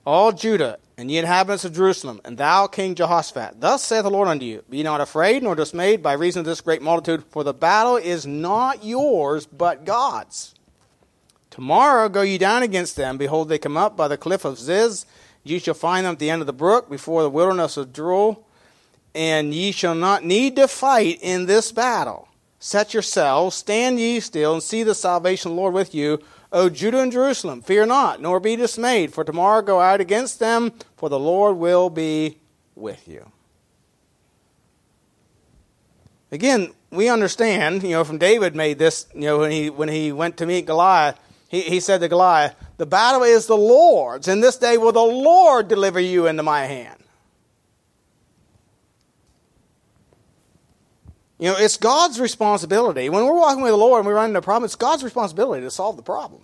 all 0.06 0.32
Judah, 0.32 0.78
and 0.96 1.10
ye 1.10 1.18
inhabitants 1.18 1.66
of 1.66 1.74
Jerusalem, 1.74 2.18
and 2.24 2.38
thou, 2.38 2.66
King 2.66 2.94
Jehoshaphat. 2.94 3.60
Thus 3.60 3.84
saith 3.84 4.04
the 4.04 4.10
Lord 4.10 4.26
unto 4.26 4.46
you 4.46 4.64
Be 4.70 4.82
not 4.82 5.02
afraid 5.02 5.42
nor 5.42 5.54
dismayed 5.54 6.02
by 6.02 6.14
reason 6.14 6.40
of 6.40 6.46
this 6.46 6.62
great 6.62 6.80
multitude, 6.80 7.24
for 7.24 7.44
the 7.44 7.52
battle 7.52 7.96
is 7.96 8.26
not 8.26 8.82
yours, 8.82 9.44
but 9.44 9.84
God's. 9.84 10.54
Tomorrow 11.50 12.08
go 12.08 12.22
ye 12.22 12.38
down 12.38 12.62
against 12.62 12.96
them. 12.96 13.18
Behold, 13.18 13.50
they 13.50 13.58
come 13.58 13.76
up 13.76 13.98
by 13.98 14.08
the 14.08 14.16
cliff 14.16 14.46
of 14.46 14.58
Ziz. 14.58 15.04
Ye 15.42 15.58
shall 15.58 15.74
find 15.74 16.06
them 16.06 16.12
at 16.12 16.20
the 16.20 16.30
end 16.30 16.40
of 16.40 16.46
the 16.46 16.54
brook, 16.54 16.88
before 16.88 17.22
the 17.22 17.28
wilderness 17.28 17.76
of 17.76 17.92
Jeruel 17.92 18.43
and 19.14 19.54
ye 19.54 19.72
shall 19.72 19.94
not 19.94 20.24
need 20.24 20.56
to 20.56 20.68
fight 20.68 21.18
in 21.22 21.46
this 21.46 21.72
battle. 21.72 22.28
Set 22.58 22.94
yourselves, 22.94 23.54
stand 23.54 24.00
ye 24.00 24.20
still, 24.20 24.54
and 24.54 24.62
see 24.62 24.82
the 24.82 24.94
salvation 24.94 25.50
of 25.50 25.56
the 25.56 25.60
Lord 25.60 25.74
with 25.74 25.94
you. 25.94 26.20
O 26.50 26.70
Judah 26.70 27.00
and 27.00 27.12
Jerusalem, 27.12 27.62
fear 27.62 27.84
not, 27.84 28.20
nor 28.20 28.40
be 28.40 28.56
dismayed, 28.56 29.12
for 29.12 29.24
tomorrow 29.24 29.60
go 29.60 29.80
out 29.80 30.00
against 30.00 30.38
them, 30.38 30.72
for 30.96 31.08
the 31.08 31.18
Lord 31.18 31.56
will 31.56 31.90
be 31.90 32.38
with 32.74 33.06
you. 33.06 33.30
Again, 36.32 36.72
we 36.90 37.08
understand, 37.08 37.82
you 37.82 37.90
know, 37.90 38.04
from 38.04 38.18
David 38.18 38.56
made 38.56 38.78
this, 38.78 39.06
you 39.14 39.22
know, 39.22 39.38
when 39.40 39.50
he 39.50 39.70
when 39.70 39.88
he 39.88 40.10
went 40.10 40.36
to 40.38 40.46
meet 40.46 40.66
Goliath, 40.66 41.18
he, 41.48 41.60
he 41.60 41.80
said 41.80 42.00
to 42.00 42.08
Goliath, 42.08 42.54
The 42.76 42.86
battle 42.86 43.22
is 43.22 43.46
the 43.46 43.56
Lord's, 43.56 44.26
and 44.26 44.42
this 44.42 44.56
day 44.56 44.76
will 44.76 44.92
the 44.92 45.00
Lord 45.00 45.68
deliver 45.68 46.00
you 46.00 46.26
into 46.26 46.42
my 46.42 46.62
hand. 46.66 47.03
You 51.38 51.50
know, 51.50 51.56
it's 51.58 51.76
God's 51.76 52.20
responsibility. 52.20 53.08
When 53.08 53.24
we're 53.24 53.34
walking 53.34 53.62
with 53.62 53.72
the 53.72 53.76
Lord 53.76 54.00
and 54.00 54.08
we 54.08 54.14
run 54.14 54.30
into 54.30 54.38
a 54.38 54.42
problem, 54.42 54.64
it's 54.64 54.76
God's 54.76 55.02
responsibility 55.02 55.62
to 55.62 55.70
solve 55.70 55.96
the 55.96 56.02
problem. 56.02 56.42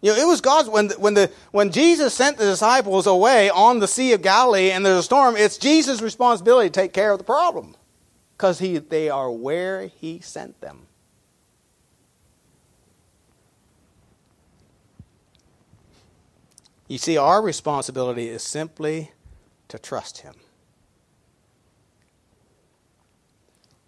You 0.00 0.12
know, 0.12 0.18
it 0.18 0.26
was 0.26 0.40
God's 0.40 0.68
when 0.68 0.88
the, 0.88 0.94
when 0.96 1.14
the 1.14 1.30
when 1.50 1.72
Jesus 1.72 2.12
sent 2.12 2.36
the 2.36 2.44
disciples 2.44 3.06
away 3.06 3.48
on 3.48 3.78
the 3.78 3.88
Sea 3.88 4.12
of 4.12 4.20
Galilee 4.22 4.70
and 4.70 4.84
there's 4.84 4.98
a 4.98 5.02
storm. 5.02 5.34
It's 5.36 5.56
Jesus' 5.56 6.02
responsibility 6.02 6.68
to 6.68 6.72
take 6.72 6.92
care 6.92 7.12
of 7.12 7.18
the 7.18 7.24
problem 7.24 7.74
because 8.36 8.58
he 8.58 8.76
they 8.78 9.08
are 9.08 9.30
where 9.30 9.86
He 9.86 10.20
sent 10.20 10.60
them. 10.60 10.88
You 16.86 16.98
see, 16.98 17.16
our 17.16 17.40
responsibility 17.40 18.28
is 18.28 18.42
simply 18.42 19.12
to 19.68 19.78
trust 19.78 20.18
Him. 20.18 20.34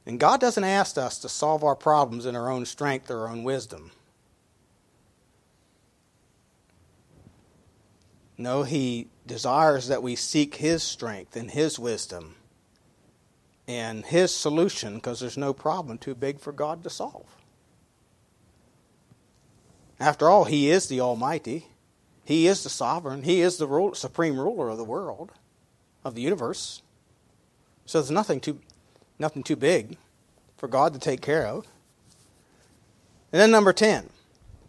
And 0.06 0.20
God 0.20 0.40
doesn't 0.40 0.62
ask 0.62 0.96
us 0.96 1.18
to 1.18 1.28
solve 1.28 1.64
our 1.64 1.74
problems 1.74 2.26
in 2.26 2.36
our 2.36 2.48
own 2.48 2.64
strength 2.64 3.10
or 3.10 3.22
our 3.22 3.28
own 3.28 3.42
wisdom. 3.42 3.90
No, 8.38 8.62
He 8.62 9.08
desires 9.26 9.88
that 9.88 10.02
we 10.02 10.14
seek 10.14 10.56
His 10.56 10.84
strength 10.84 11.34
and 11.34 11.50
His 11.50 11.78
wisdom 11.78 12.36
and 13.66 14.06
His 14.06 14.32
solution 14.32 14.94
because 14.94 15.18
there's 15.18 15.36
no 15.36 15.52
problem 15.52 15.98
too 15.98 16.14
big 16.14 16.38
for 16.38 16.52
God 16.52 16.84
to 16.84 16.90
solve. 16.90 17.26
After 19.98 20.28
all, 20.28 20.44
He 20.44 20.70
is 20.70 20.86
the 20.86 21.00
Almighty. 21.00 21.66
He 22.24 22.46
is 22.46 22.62
the 22.62 22.70
sovereign. 22.70 23.22
He 23.22 23.40
is 23.40 23.56
the 23.56 23.66
rule, 23.66 23.94
supreme 23.94 24.38
ruler 24.38 24.68
of 24.68 24.78
the 24.78 24.84
world, 24.84 25.32
of 26.04 26.14
the 26.14 26.22
universe. 26.22 26.82
So 27.86 27.98
there's 27.98 28.10
nothing 28.10 28.40
too 28.40 28.60
Nothing 29.18 29.42
too 29.42 29.56
big 29.56 29.96
for 30.56 30.68
God 30.68 30.92
to 30.92 30.98
take 30.98 31.20
care 31.20 31.46
of. 31.46 31.66
And 33.32 33.40
then 33.40 33.50
number 33.50 33.72
10, 33.72 34.08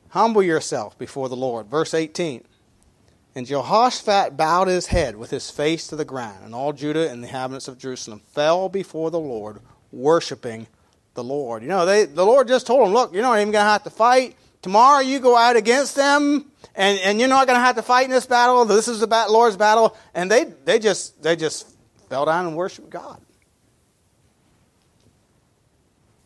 humble 0.10 0.44
yourself 0.44 0.98
before 0.98 1.30
the 1.30 1.36
Lord. 1.36 1.68
Verse 1.68 1.94
18. 1.94 2.44
And 3.36 3.46
Jehoshaphat 3.46 4.36
bowed 4.36 4.68
his 4.68 4.88
head 4.88 5.16
with 5.16 5.30
his 5.30 5.52
face 5.52 5.88
to 5.88 5.96
the 5.96 6.06
ground, 6.06 6.44
and 6.44 6.56
all 6.56 6.74
Judah 6.74 7.10
and 7.10 7.22
the 7.22 7.28
inhabitants 7.28 7.68
of 7.68 7.78
Jerusalem 7.78 8.22
fell 8.34 8.68
before 8.68 9.12
the 9.12 9.20
Lord, 9.20 9.60
worshiping 9.92 10.66
the 11.14 11.24
Lord. 11.24 11.62
You 11.62 11.70
know, 11.70 11.86
they, 11.86 12.06
the 12.06 12.26
Lord 12.26 12.48
just 12.48 12.66
told 12.66 12.88
them, 12.88 12.94
look, 12.94 13.14
you're 13.14 13.22
not 13.22 13.36
even 13.36 13.52
going 13.52 13.64
to 13.64 13.70
have 13.70 13.84
to 13.84 13.92
fight. 13.92 14.36
Tomorrow 14.64 15.02
you 15.02 15.20
go 15.20 15.38
out 15.38 15.56
against 15.56 15.96
them, 15.96 16.52
and, 16.74 17.00
and 17.00 17.20
you're 17.20 17.30
not 17.30 17.46
going 17.46 17.58
to 17.58 17.64
have 17.64 17.76
to 17.76 17.84
fight 17.84 18.06
in 18.06 18.12
this 18.12 18.26
battle. 18.26 18.66
This 18.66 18.88
is 18.88 19.02
the 19.02 19.26
Lord's 19.30 19.56
battle. 19.56 19.96
And 20.16 20.32
they, 20.32 20.46
they, 20.66 20.80
just, 20.80 21.22
they 21.22 21.36
just 21.36 21.68
fell 22.10 22.26
down 22.26 22.48
and 22.48 22.56
worshiped 22.56 22.90
God. 22.90 23.22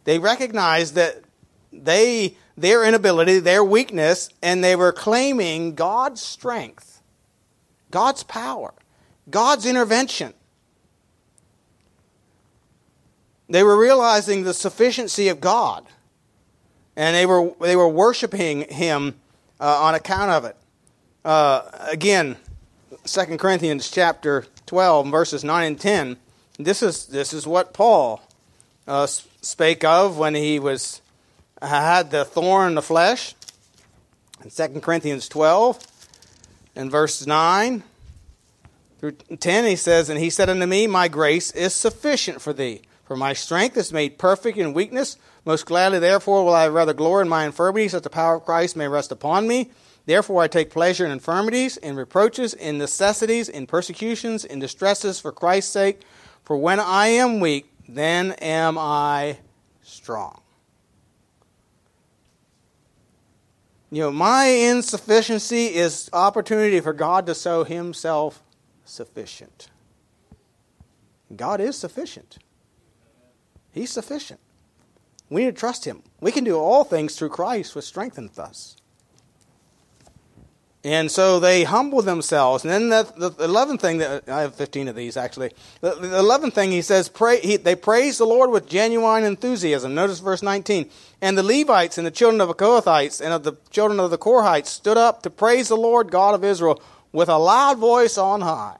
They 0.04 0.20
recognized 0.20 0.96
that 0.96 1.24
they 1.72 2.36
their 2.58 2.84
inability, 2.84 3.40
their 3.40 3.64
weakness, 3.64 4.30
and 4.42 4.64
they 4.64 4.76
were 4.76 4.92
claiming 4.92 5.74
God's 5.74 6.22
strength, 6.22 7.02
God's 7.90 8.24
power, 8.24 8.74
God's 9.30 9.66
intervention. 9.66 10.34
They 13.50 13.64
were 13.64 13.78
realizing 13.78 14.44
the 14.44 14.54
sufficiency 14.54 15.28
of 15.28 15.42
God, 15.42 15.86
and 16.96 17.16
they 17.16 17.26
were 17.26 17.52
they 17.62 17.76
were 17.76 17.90
worshiping 17.90 18.62
Him 18.70 19.16
uh, 19.60 19.82
on 19.84 19.96
account 19.96 20.32
of 20.32 20.46
it. 20.46 20.58
Uh, 21.24 21.70
again, 21.90 22.36
2 23.06 23.38
Corinthians 23.38 23.90
chapter 23.90 24.46
12, 24.66 25.08
verses 25.10 25.44
9 25.44 25.68
and 25.68 25.80
10. 25.80 26.18
This 26.58 26.82
is, 26.82 27.08
this 27.08 27.34
is 27.34 27.46
what 27.46 27.74
Paul 27.74 28.22
uh, 28.88 29.08
spake 29.42 29.84
of 29.84 30.18
when 30.18 30.36
he 30.36 30.60
was 30.60 31.02
had 31.62 32.12
the 32.12 32.26
thorn 32.26 32.70
in 32.70 32.76
the 32.76 32.82
flesh. 32.82 33.36
In 34.44 34.50
2 34.50 34.80
Corinthians 34.80 35.30
12, 35.30 35.80
in 36.76 36.90
verse 36.90 37.26
9 37.28 37.84
through 39.00 39.12
10, 39.12 39.66
he 39.66 39.76
says, 39.76 40.10
And 40.10 40.20
he 40.20 40.30
said 40.30 40.50
unto 40.50 40.66
me, 40.66 40.88
My 40.88 41.08
grace 41.08 41.52
is 41.52 41.74
sufficient 41.74 42.42
for 42.42 42.54
thee, 42.54 42.82
for 43.06 43.16
my 43.16 43.34
strength 43.34 43.78
is 43.78 43.94
made 43.94 44.18
perfect 44.18 44.58
in 44.58 44.74
weakness. 44.74 45.18
Most 45.46 45.66
gladly, 45.66 46.00
therefore, 46.00 46.44
will 46.44 46.56
I 46.56 46.68
rather 46.68 46.94
glory 46.94 47.24
in 47.24 47.30
my 47.30 47.46
infirmities, 47.46 47.92
that 47.92 48.04
the 48.04 48.10
power 48.10 48.36
of 48.36 48.46
Christ 48.46 48.76
may 48.76 48.88
rest 48.88 49.12
upon 49.12 49.48
me. 49.48 49.72
Therefore, 50.06 50.42
I 50.42 50.48
take 50.48 50.72
pleasure 50.72 51.06
in 51.06 51.12
infirmities, 51.12 51.78
in 51.78 51.96
reproaches, 51.96 52.56
in 52.56 52.80
necessities, 52.80 53.50
in 53.50 53.68
persecutions, 53.68 54.44
in 54.44 54.60
distresses 54.60 55.20
for 55.20 55.32
Christ's 55.32 55.72
sake. 55.72 56.02
For 56.44 56.58
when 56.58 56.80
I 56.80 57.08
am 57.08 57.40
weak, 57.40 57.71
then 57.96 58.32
am 58.34 58.78
I 58.78 59.38
strong. 59.82 60.42
You 63.92 64.04
know, 64.04 64.12
my 64.12 64.46
insufficiency 64.46 65.66
is 65.76 66.10
opportunity 66.14 66.80
for 66.80 66.94
God 66.94 67.26
to 67.26 67.36
show 67.36 67.66
himself 67.66 68.42
sufficient. 68.86 69.70
God 71.36 71.60
is 71.60 71.78
sufficient. 71.78 72.38
He's 73.74 73.92
sufficient. 73.92 74.40
We 75.30 75.44
need 75.44 75.56
to 75.56 75.60
trust 75.60 75.86
him. 75.86 76.04
We 76.22 76.32
can 76.32 76.46
do 76.46 76.58
all 76.58 76.86
things 76.86 77.18
through 77.18 77.30
Christ, 77.30 77.76
which 77.76 77.86
strengthens 77.86 78.40
us. 78.40 78.78
And 80.84 81.12
so 81.12 81.40
they 81.40 81.64
humble 81.64 82.02
themselves. 82.02 82.66
And 82.66 82.74
then 82.74 82.90
the, 82.90 83.04
the 83.16 83.48
11th 83.48 83.82
thing 83.82 84.00
that 84.00 84.28
I 84.28 84.42
have 84.42 84.56
15 84.56 84.88
of 84.88 84.96
these 84.96 85.16
actually. 85.16 85.52
The, 85.82 85.94
the 85.94 86.08
11th 86.08 86.54
thing 86.54 86.72
he 86.72 86.82
says, 86.82 87.08
pray, 87.08 87.40
he, 87.40 87.58
they 87.58 87.76
praise 87.76 88.18
the 88.18 88.26
Lord 88.26 88.50
with 88.50 88.68
genuine 88.68 89.24
enthusiasm. 89.24 89.94
Notice 89.94 90.20
verse 90.20 90.42
19. 90.42 90.90
And 91.22 91.38
the 91.38 91.44
Levites 91.44 92.00
and 92.00 92.08
the 92.08 92.12
children 92.12 92.42
of 92.42 92.48
the 92.48 92.56
Kohathites 92.56 93.22
and 93.22 93.32
of 93.32 93.44
the 93.44 93.58
children 93.70 94.00
of 94.00 94.10
the 94.10 94.18
Korhites 94.18 94.68
stood 94.68 94.98
up 94.98 95.22
to 95.22 95.30
praise 95.30 95.68
the 95.68 95.78
Lord 95.78 96.10
God 96.10 96.34
of 96.34 96.44
Israel 96.44 96.82
with 97.12 97.30
a 97.30 97.38
loud 97.38 97.78
voice 97.78 98.18
on 98.18 98.42
high. 98.42 98.78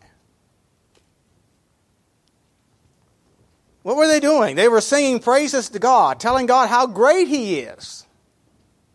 What 3.84 3.96
were 3.96 4.08
they 4.08 4.20
doing? 4.20 4.56
They 4.56 4.68
were 4.68 4.82
singing 4.82 5.20
praises 5.20 5.70
to 5.70 5.80
God, 5.80 6.20
telling 6.20 6.46
God 6.46 6.70
how 6.70 6.88
great 6.88 7.28
He 7.28 7.60
is. 7.60 8.06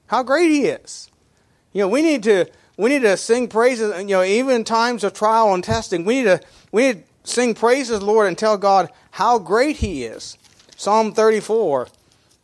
How 0.07 0.23
great 0.23 0.51
He 0.51 0.67
is. 0.67 1.11
You 1.73 1.83
know, 1.83 1.89
we 1.89 2.03
need 2.03 2.23
to 2.25 2.47
we 2.77 2.91
need 2.91 3.03
to 3.03 3.17
sing 3.17 3.49
praises, 3.49 3.97
you 3.99 4.09
know, 4.09 4.23
even 4.23 4.57
in 4.57 4.65
times 4.65 5.03
of 5.05 5.15
trial 5.15 5.55
and 5.55 5.65
testing. 5.65 6.05
We 6.05 6.17
need 6.17 6.25
to 6.25 6.41
we 6.73 6.83
need 6.83 7.05
to 7.05 7.31
sing 7.31 7.55
praises, 7.55 8.03
Lord, 8.03 8.29
and 8.29 8.37
tell 8.37 8.59
God 8.59 8.91
how 9.13 9.39
great 9.39 9.77
He 9.77 10.05
is. 10.05 10.37
Psalm 10.77 11.13
34, 11.13 11.89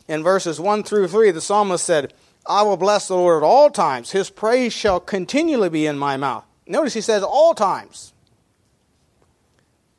in 0.08 0.22
verses 0.22 0.58
1 0.58 0.84
through 0.84 1.08
3, 1.08 1.30
the 1.32 1.40
psalmist 1.40 1.84
said, 1.84 2.14
I 2.46 2.62
will 2.62 2.78
bless 2.78 3.08
the 3.08 3.14
Lord 3.14 3.42
at 3.42 3.46
all 3.46 3.70
times. 3.70 4.12
His 4.12 4.30
praise 4.30 4.72
shall 4.72 5.00
continually 5.00 5.68
be 5.68 5.86
in 5.86 5.98
my 5.98 6.16
mouth. 6.16 6.44
Notice 6.66 6.94
he 6.94 7.02
says 7.02 7.22
all 7.22 7.54
times. 7.54 8.12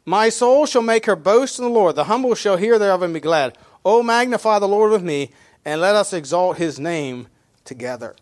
My 0.05 0.29
soul 0.29 0.65
shall 0.65 0.81
make 0.81 1.05
her 1.05 1.15
boast 1.15 1.59
in 1.59 1.65
the 1.65 1.71
Lord. 1.71 1.95
The 1.95 2.05
humble 2.05 2.35
shall 2.35 2.57
hear 2.57 2.77
thereof 2.77 3.03
and 3.03 3.13
be 3.13 3.19
glad. 3.19 3.57
O 3.85 4.03
magnify 4.03 4.59
the 4.59 4.67
Lord 4.67 4.91
with 4.91 5.03
me, 5.03 5.31
and 5.63 5.79
let 5.79 5.95
us 5.95 6.11
exalt 6.11 6.57
his 6.57 6.79
name 6.79 7.27
together. 7.63 8.15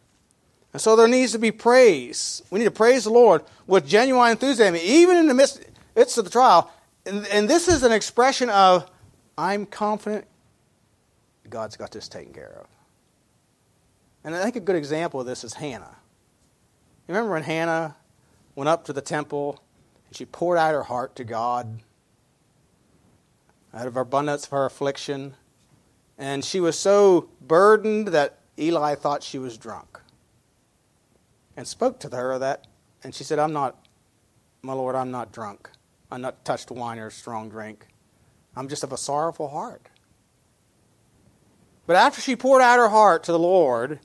And 0.73 0.81
so 0.81 0.95
there 0.95 1.07
needs 1.07 1.33
to 1.33 1.39
be 1.39 1.51
praise. 1.51 2.41
We 2.49 2.59
need 2.59 2.65
to 2.65 2.71
praise 2.71 3.03
the 3.03 3.09
Lord 3.09 3.43
with 3.67 3.85
genuine 3.85 4.31
enthusiasm, 4.31 4.75
even 4.75 5.17
in 5.17 5.27
the 5.27 5.33
midst, 5.33 5.59
of 6.17 6.23
the 6.23 6.29
trial. 6.29 6.71
And, 7.05 7.27
and 7.27 7.49
this 7.49 7.67
is 7.67 7.83
an 7.83 7.91
expression 7.91 8.49
of, 8.49 8.89
I'm 9.37 9.65
confident 9.65 10.25
God's 11.49 11.75
got 11.75 11.91
this 11.91 12.07
taken 12.07 12.33
care 12.33 12.55
of. 12.61 12.67
And 14.23 14.35
I 14.35 14.43
think 14.43 14.55
a 14.55 14.61
good 14.61 14.75
example 14.75 15.19
of 15.19 15.25
this 15.25 15.43
is 15.43 15.53
Hannah. 15.53 15.97
You 17.07 17.13
remember 17.13 17.31
when 17.33 17.43
Hannah 17.43 17.97
went 18.55 18.69
up 18.69 18.85
to 18.85 18.93
the 18.93 19.01
temple 19.01 19.61
and 20.07 20.15
she 20.15 20.25
poured 20.25 20.57
out 20.57 20.73
her 20.73 20.83
heart 20.83 21.15
to 21.17 21.23
God 21.23 21.81
out 23.73 23.87
of 23.87 23.95
her 23.95 24.01
abundance 24.01 24.45
of 24.45 24.51
her 24.51 24.65
affliction? 24.65 25.33
And 26.17 26.45
she 26.45 26.59
was 26.59 26.77
so 26.77 27.29
burdened 27.41 28.09
that 28.09 28.39
Eli 28.57 28.95
thought 28.95 29.23
she 29.23 29.39
was 29.39 29.57
drunk 29.57 29.90
and 31.61 31.67
spoke 31.67 31.99
to 31.99 32.09
her 32.09 32.39
that, 32.39 32.65
and 33.03 33.13
she 33.13 33.23
said, 33.23 33.37
I'm 33.37 33.53
not, 33.53 33.85
my 34.63 34.73
Lord, 34.73 34.95
I'm 34.95 35.11
not 35.11 35.31
drunk. 35.31 35.69
I'm 36.09 36.19
not 36.19 36.43
touched 36.43 36.71
wine 36.71 36.97
or 36.97 37.11
strong 37.11 37.49
drink. 37.49 37.85
I'm 38.55 38.67
just 38.67 38.83
of 38.83 38.91
a 38.91 38.97
sorrowful 38.97 39.49
heart. 39.49 39.87
But 41.85 41.97
after 41.97 42.19
she 42.19 42.35
poured 42.35 42.63
out 42.63 42.79
her 42.79 42.89
heart 42.89 43.23
to 43.25 43.31
the 43.31 43.37
Lord, 43.37 43.99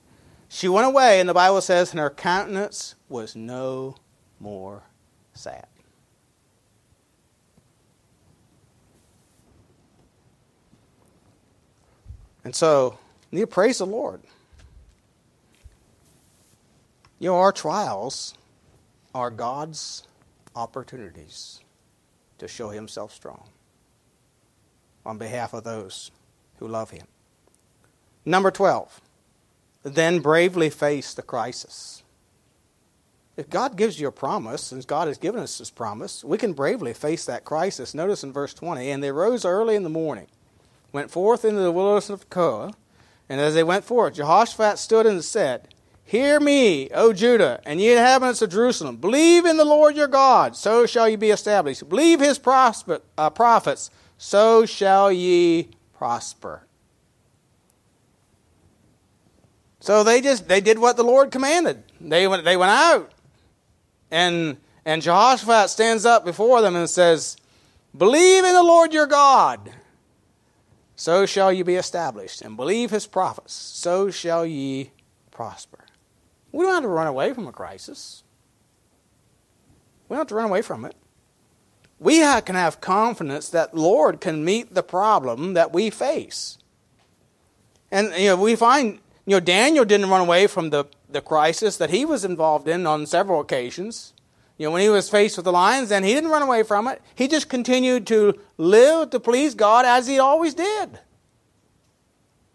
she 0.51 0.69
went 0.69 0.87
away, 0.87 1.19
and 1.19 1.27
the 1.27 1.33
Bible 1.33 1.63
says, 1.63 1.93
and 1.93 1.99
her 1.99 2.11
countenance 2.11 2.95
was 3.09 3.35
no 3.35 3.97
more 4.39 4.83
sad. 5.33 5.67
And 12.45 12.55
so, 12.55 12.99
you 13.31 13.47
praise 13.47 13.79
the 13.79 13.87
Lord. 13.87 14.21
You 17.19 17.31
know, 17.31 17.37
our 17.37 17.53
trials 17.53 18.35
are 19.15 19.31
God's 19.31 20.07
opportunities 20.55 21.61
to 22.39 22.47
show 22.47 22.69
Himself 22.69 23.13
strong 23.13 23.49
on 25.05 25.17
behalf 25.17 25.55
of 25.55 25.65
those 25.65 26.11
who 26.59 26.69
love 26.69 26.91
Him. 26.91 27.07
Number 28.25 28.51
12, 28.51 29.01
then 29.83 30.19
bravely 30.19 30.69
face 30.69 31.15
the 31.15 31.23
crisis. 31.23 32.03
If 33.37 33.49
God 33.49 33.77
gives 33.77 34.01
you 34.01 34.09
a 34.09 34.13
promise, 34.13 34.73
and 34.73 34.87
God 34.87 35.09
has 35.09 35.17
given 35.19 35.41
us 35.41 35.59
His 35.59 35.71
promise, 35.71 36.25
we 36.25 36.37
can 36.37 36.53
bravely 36.53 36.93
face 36.93 37.25
that 37.25 37.45
crisis. 37.45 37.95
Notice 37.95 38.25
in 38.25 38.33
verse 38.33 38.53
20, 38.53 38.91
and 38.91 39.03
they 39.03 39.13
rose 39.13 39.45
early 39.45 39.75
in 39.75 39.85
the 39.85 39.89
morning, 39.89 40.27
went 40.93 41.11
forth 41.11 41.45
into 41.45 41.61
the 41.61 41.73
wilderness 41.73 42.11
of 42.11 42.29
Tekoa, 42.29 42.75
and 43.29 43.41
as 43.41 43.55
they 43.55 43.65
went 43.65 43.85
forth, 43.85 44.15
Jehoshaphat 44.15 44.79
stood 44.79 45.07
and 45.07 45.25
said, 45.25 45.69
Hear 46.09 46.39
me, 46.39 46.89
O 46.91 47.13
Judah, 47.13 47.61
and 47.67 47.81
ye 47.81 47.91
inhabitants 47.91 48.41
of 48.41 48.51
Jerusalem. 48.51 48.97
Believe 48.97 49.45
in 49.45 49.57
the 49.57 49.65
Lord 49.65 49.97
your 49.97 50.07
God, 50.07 50.55
so 50.55 50.87
shall 50.87 51.09
ye 51.09 51.17
be 51.17 51.31
established. 51.31 51.89
Believe 51.89 52.21
his 52.21 52.39
uh, 52.39 53.31
prophets, 53.31 53.91
so 54.17 54.65
shall 54.65 55.11
ye 55.11 55.69
prosper. 55.95 56.63
So 59.81 60.05
they 60.05 60.21
just 60.21 60.47
they 60.47 60.61
did 60.61 60.79
what 60.79 60.97
the 60.97 61.03
Lord 61.03 61.33
commanded. 61.33 61.83
They 62.01 62.29
went 62.29 62.45
they 62.45 62.57
went 62.57 62.71
out. 62.71 63.11
And 64.13 64.59
and 64.85 65.03
Jehoshaphat 65.03 65.71
stands 65.71 66.05
up 66.05 66.25
before 66.25 66.63
them 66.63 66.77
and 66.77 66.89
says, 66.89 67.37
Believe 67.97 68.45
in 68.45 68.55
the 68.55 68.63
Lord 68.63 68.95
your 68.95 69.07
God, 69.07 69.73
so 70.95 71.27
shall 71.27 71.53
ye 71.53 71.63
be 71.63 71.75
established. 71.75 72.43
And 72.43 72.57
believe 72.57 72.93
his 72.93 73.09
prophets, 73.09 73.53
so 73.53 74.09
shall 74.09 74.47
ye 74.47 74.93
prosper. 75.33 75.86
We 76.57 76.65
don't 76.65 76.73
have 76.73 76.85
to 76.85 76.89
run 76.89 77.07
away 77.07 77.35
from 77.35 77.47
a 77.47 77.53
crisis. 77.53 78.23
We 80.09 80.15
don't 80.15 80.23
have 80.23 80.29
to 80.29 80.35
run 80.35 80.47
away 80.47 80.63
from 80.63 80.87
it. 80.87 80.97
We 82.01 82.21
can 82.21 82.55
have 82.55 82.81
confidence 82.81 83.51
that 83.51 83.75
Lord 83.75 84.23
can 84.23 84.43
meet 84.43 84.73
the 84.73 84.83
problem 84.83 85.53
that 85.53 85.75
we 85.75 85.91
face. 85.91 86.57
And 87.91 88.11
you 88.17 88.29
know, 88.29 88.37
we 88.37 88.57
find 88.57 89.01
you 89.27 89.37
know 89.37 89.41
Daniel 89.41 89.85
didn't 89.85 90.09
run 90.09 90.23
away 90.23 90.47
from 90.47 90.71
the, 90.71 90.87
the 91.11 91.21
crisis 91.21 91.77
that 91.77 91.91
he 91.91 92.07
was 92.07 92.25
involved 92.25 92.69
in 92.69 92.87
on 92.87 93.05
several 93.05 93.43
occasions. 93.43 94.15
You 94.57 94.69
know, 94.69 94.71
when 94.71 94.81
he 94.81 94.89
was 94.89 95.11
faced 95.11 95.37
with 95.37 95.45
the 95.45 95.53
lions, 95.53 95.91
then 95.91 96.05
he 96.05 96.15
didn't 96.15 96.31
run 96.31 96.41
away 96.41 96.63
from 96.63 96.89
it. 96.89 97.03
He 97.15 97.29
just 97.29 97.51
continued 97.51 98.07
to 98.07 98.41
live 98.57 99.11
to 99.11 99.21
please 99.21 99.55
God 99.55 99.85
as 99.85 100.07
he 100.07 100.19
always 100.19 100.55
did. 100.55 101.01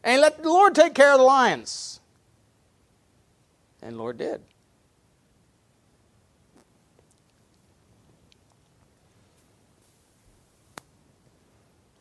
And 0.04 0.22
let 0.22 0.42
the 0.42 0.50
Lord 0.50 0.74
take 0.74 0.96
care 0.96 1.12
of 1.12 1.20
the 1.20 1.24
lions. 1.24 2.01
And 3.82 3.98
Lord 3.98 4.18
did. 4.18 4.42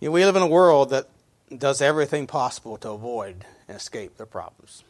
You 0.00 0.08
know, 0.08 0.12
we 0.12 0.24
live 0.24 0.36
in 0.36 0.42
a 0.42 0.46
world 0.46 0.90
that 0.90 1.08
does 1.56 1.82
everything 1.82 2.26
possible 2.26 2.76
to 2.78 2.90
avoid 2.90 3.44
and 3.68 3.76
escape 3.76 4.16
their 4.16 4.26
problems. 4.26 4.82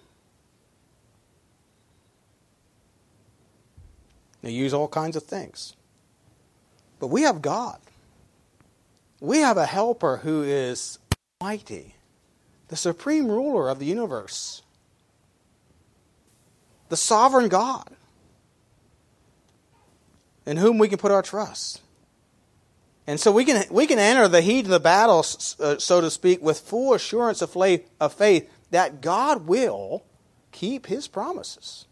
They 4.43 4.53
use 4.53 4.73
all 4.73 4.89
kinds 4.89 5.17
of 5.17 5.25
things. 5.25 5.75
But 6.99 7.09
we 7.09 7.23
have 7.23 7.43
God. 7.43 7.79
We 9.21 9.39
have 9.39 9.57
a 9.57 9.67
helper 9.67 10.19
who 10.19 10.43
is 10.43 10.99
mighty, 11.43 11.95
the 12.69 12.77
supreme 12.77 13.29
ruler 13.29 13.69
of 13.69 13.79
the 13.79 13.87
universe 13.87 14.63
the 16.91 16.97
sovereign 16.97 17.49
God 17.49 17.89
in 20.45 20.59
whom 20.59 20.79
we 20.79 20.89
can 20.89 20.99
put 20.99 21.11
our 21.11 21.23
trust. 21.23 21.81
And 23.07 23.19
so 23.19 23.33
we 23.33 23.45
can, 23.45 23.65
we 23.71 23.87
can 23.87 23.99
enter 23.99 24.29
the 24.29 24.41
heat 24.41 24.67
of 24.67 24.71
the 24.71 24.81
battle, 24.81 25.25
uh, 25.59 25.79
so 25.79 26.01
to 26.01 26.11
speak, 26.11 26.43
with 26.43 26.61
full 26.61 26.95
assurance 26.95 27.41
of 27.41 27.51
faith, 27.51 27.89
of 27.99 28.13
faith 28.13 28.49
that 28.71 29.01
God 29.01 29.47
will 29.47 30.05
keep 30.53 30.87
his 30.87 31.09
promises. 31.09 31.87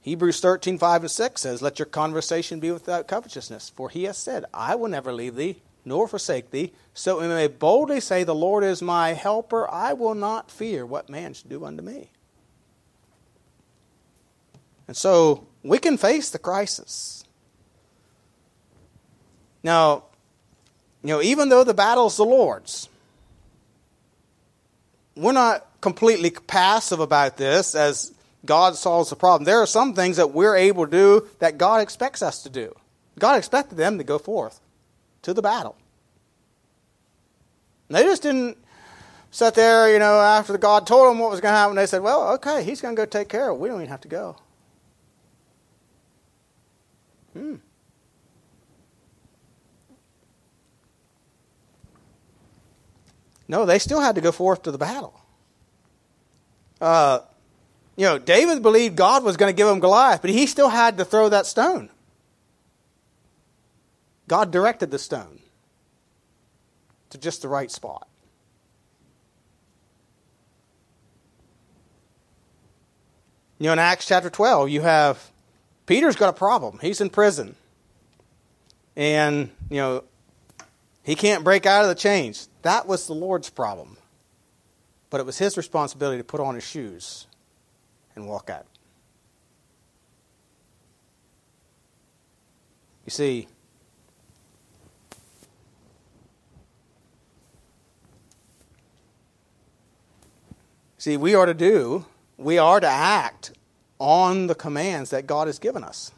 Hebrews 0.00 0.40
13, 0.40 0.76
5 0.76 1.02
and 1.02 1.10
6 1.10 1.40
says, 1.40 1.62
Let 1.62 1.78
your 1.78 1.86
conversation 1.86 2.60
be 2.60 2.70
without 2.70 3.08
covetousness, 3.08 3.70
for 3.70 3.88
he 3.88 4.04
has 4.04 4.18
said, 4.18 4.44
I 4.52 4.74
will 4.74 4.88
never 4.88 5.12
leave 5.12 5.36
thee, 5.36 5.62
nor 5.84 6.06
forsake 6.06 6.50
thee. 6.50 6.72
So 6.92 7.20
we 7.20 7.28
may 7.28 7.46
boldly 7.46 8.00
say, 8.00 8.24
The 8.24 8.34
Lord 8.34 8.64
is 8.64 8.82
my 8.82 9.14
helper. 9.14 9.70
I 9.70 9.94
will 9.94 10.14
not 10.14 10.50
fear 10.50 10.84
what 10.84 11.08
man 11.08 11.32
should 11.32 11.48
do 11.48 11.64
unto 11.64 11.82
me. 11.82 12.10
And 14.86 14.96
so 14.96 15.46
we 15.62 15.78
can 15.78 15.96
face 15.96 16.30
the 16.30 16.38
crisis. 16.38 17.24
Now, 19.62 20.04
you 21.02 21.08
know, 21.08 21.22
even 21.22 21.48
though 21.48 21.64
the 21.64 21.74
battle's 21.74 22.16
the 22.16 22.24
Lord's, 22.24 22.88
we're 25.16 25.32
not 25.32 25.66
completely 25.80 26.30
passive 26.30 27.00
about 27.00 27.36
this 27.36 27.74
as 27.74 28.12
God 28.44 28.76
solves 28.76 29.10
the 29.10 29.16
problem. 29.16 29.44
There 29.44 29.60
are 29.60 29.66
some 29.66 29.94
things 29.94 30.16
that 30.16 30.32
we're 30.32 30.56
able 30.56 30.86
to 30.86 30.90
do 30.90 31.28
that 31.38 31.56
God 31.56 31.80
expects 31.80 32.22
us 32.22 32.42
to 32.42 32.50
do. 32.50 32.74
God 33.18 33.38
expected 33.38 33.76
them 33.76 33.98
to 33.98 34.04
go 34.04 34.18
forth 34.18 34.60
to 35.22 35.32
the 35.32 35.42
battle. 35.42 35.76
And 37.88 37.96
they 37.96 38.02
just 38.02 38.22
didn't 38.22 38.58
sit 39.30 39.54
there, 39.54 39.92
you 39.92 39.98
know, 39.98 40.20
after 40.20 40.56
God 40.58 40.86
told 40.86 41.10
them 41.10 41.18
what 41.18 41.30
was 41.30 41.40
going 41.40 41.52
to 41.52 41.56
happen. 41.56 41.76
They 41.76 41.86
said, 41.86 42.02
well, 42.02 42.34
okay, 42.34 42.64
he's 42.64 42.80
going 42.80 42.96
to 42.96 43.00
go 43.00 43.06
take 43.06 43.28
care 43.28 43.50
of 43.50 43.56
it. 43.56 43.60
We 43.60 43.68
don't 43.68 43.80
even 43.80 43.90
have 43.90 44.02
to 44.02 44.08
go. 44.08 44.36
Hmm. 47.34 47.56
No, 53.46 53.66
they 53.66 53.78
still 53.78 54.00
had 54.00 54.14
to 54.14 54.20
go 54.20 54.32
forth 54.32 54.62
to 54.62 54.70
the 54.70 54.78
battle. 54.78 55.20
Uh, 56.80 57.20
you 57.96 58.06
know, 58.06 58.18
David 58.18 58.62
believed 58.62 58.96
God 58.96 59.22
was 59.22 59.36
going 59.36 59.52
to 59.52 59.56
give 59.56 59.68
him 59.68 59.80
Goliath, 59.80 60.22
but 60.22 60.30
he 60.30 60.46
still 60.46 60.70
had 60.70 60.96
to 60.98 61.04
throw 61.04 61.28
that 61.28 61.46
stone. 61.46 61.90
God 64.26 64.50
directed 64.50 64.90
the 64.90 64.98
stone 64.98 65.40
to 67.10 67.18
just 67.18 67.42
the 67.42 67.48
right 67.48 67.70
spot. 67.70 68.08
You 73.58 73.66
know, 73.66 73.74
in 73.74 73.78
Acts 73.78 74.06
chapter 74.06 74.30
12, 74.30 74.70
you 74.70 74.80
have 74.80 75.30
Peter's 75.86 76.16
got 76.16 76.30
a 76.30 76.32
problem. 76.32 76.78
He's 76.80 77.00
in 77.00 77.10
prison. 77.10 77.56
And, 78.96 79.50
you 79.70 79.76
know, 79.76 80.04
he 81.02 81.14
can't 81.14 81.44
break 81.44 81.66
out 81.66 81.82
of 81.82 81.88
the 81.88 81.94
chains. 81.94 82.48
That 82.62 82.86
was 82.86 83.06
the 83.06 83.14
Lord's 83.14 83.50
problem. 83.50 83.96
But 85.10 85.20
it 85.20 85.26
was 85.26 85.38
his 85.38 85.56
responsibility 85.56 86.18
to 86.18 86.24
put 86.24 86.40
on 86.40 86.54
his 86.54 86.64
shoes 86.64 87.26
and 88.16 88.26
walk 88.26 88.48
out. 88.48 88.66
You 93.04 93.10
see, 93.10 93.48
see, 100.96 101.18
we 101.18 101.34
are 101.34 101.44
to 101.44 101.52
do, 101.52 102.06
we 102.38 102.56
are 102.56 102.80
to 102.80 102.86
act 102.86 103.52
on 103.98 104.46
the 104.46 104.54
commands 104.54 105.10
that 105.10 105.26
God 105.26 105.46
has 105.46 105.58
given 105.58 105.84
us. 105.84 106.12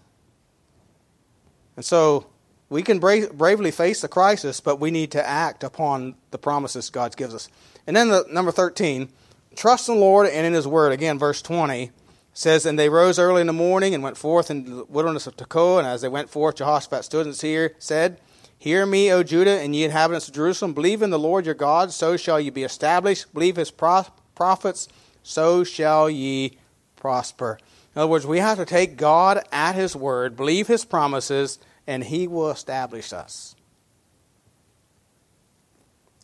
And 1.76 1.84
so 1.84 2.26
we 2.68 2.82
can 2.82 2.98
bra- 2.98 3.28
bravely 3.32 3.70
face 3.70 4.00
the 4.00 4.08
crisis, 4.08 4.60
but 4.60 4.80
we 4.80 4.90
need 4.90 5.12
to 5.12 5.26
act 5.26 5.62
upon 5.62 6.14
the 6.30 6.38
promises 6.38 6.90
God 6.90 7.16
gives 7.16 7.34
us. 7.34 7.48
And 7.86 7.94
then 7.94 8.08
the 8.08 8.26
number 8.30 8.50
13, 8.50 9.08
trust 9.54 9.88
in 9.88 9.96
the 9.96 10.00
Lord 10.00 10.28
and 10.28 10.46
in 10.46 10.52
his 10.52 10.66
word. 10.66 10.92
Again, 10.92 11.18
verse 11.18 11.42
20 11.42 11.90
says, 12.32 12.66
And 12.66 12.78
they 12.78 12.88
rose 12.88 13.18
early 13.18 13.40
in 13.40 13.46
the 13.46 13.52
morning 13.52 13.94
and 13.94 14.02
went 14.02 14.16
forth 14.16 14.50
in 14.50 14.64
the 14.64 14.84
wilderness 14.84 15.26
of 15.26 15.36
Tekoa. 15.36 15.78
And 15.78 15.86
as 15.86 16.00
they 16.00 16.08
went 16.08 16.30
forth, 16.30 16.56
Jehoshaphat 16.56 17.04
stood 17.04 17.26
and 17.26 17.36
said, 17.78 18.20
Hear 18.58 18.86
me, 18.86 19.12
O 19.12 19.22
Judah, 19.22 19.60
and 19.60 19.76
ye 19.76 19.84
inhabitants 19.84 20.28
of 20.28 20.34
Jerusalem. 20.34 20.72
Believe 20.72 21.02
in 21.02 21.10
the 21.10 21.18
Lord 21.18 21.44
your 21.44 21.54
God, 21.54 21.92
so 21.92 22.16
shall 22.16 22.40
ye 22.40 22.50
be 22.50 22.64
established. 22.64 23.32
Believe 23.34 23.56
his 23.56 23.70
prophets, 23.70 24.88
so 25.22 25.62
shall 25.62 26.08
ye 26.08 26.58
prosper. 26.97 27.59
In 27.94 28.03
other 28.03 28.11
words, 28.11 28.26
we 28.26 28.38
have 28.38 28.59
to 28.59 28.66
take 28.66 28.97
God 28.97 29.42
at 29.53 29.74
his 29.74 29.94
word, 29.94 30.36
believe 30.36 30.66
his 30.66 30.84
promises, 30.84 31.59
and 31.86 32.05
he 32.05 32.26
will 32.26 32.51
establish 32.51 33.12
us. 33.12 33.55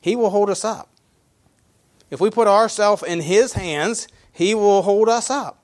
He 0.00 0.16
will 0.16 0.30
hold 0.30 0.50
us 0.50 0.64
up. 0.64 0.88
If 2.10 2.20
we 2.20 2.28
put 2.28 2.48
ourselves 2.48 3.02
in 3.02 3.20
his 3.20 3.54
hands, 3.54 4.08
he 4.32 4.54
will 4.54 4.82
hold 4.82 5.08
us 5.08 5.30
up. 5.30 5.58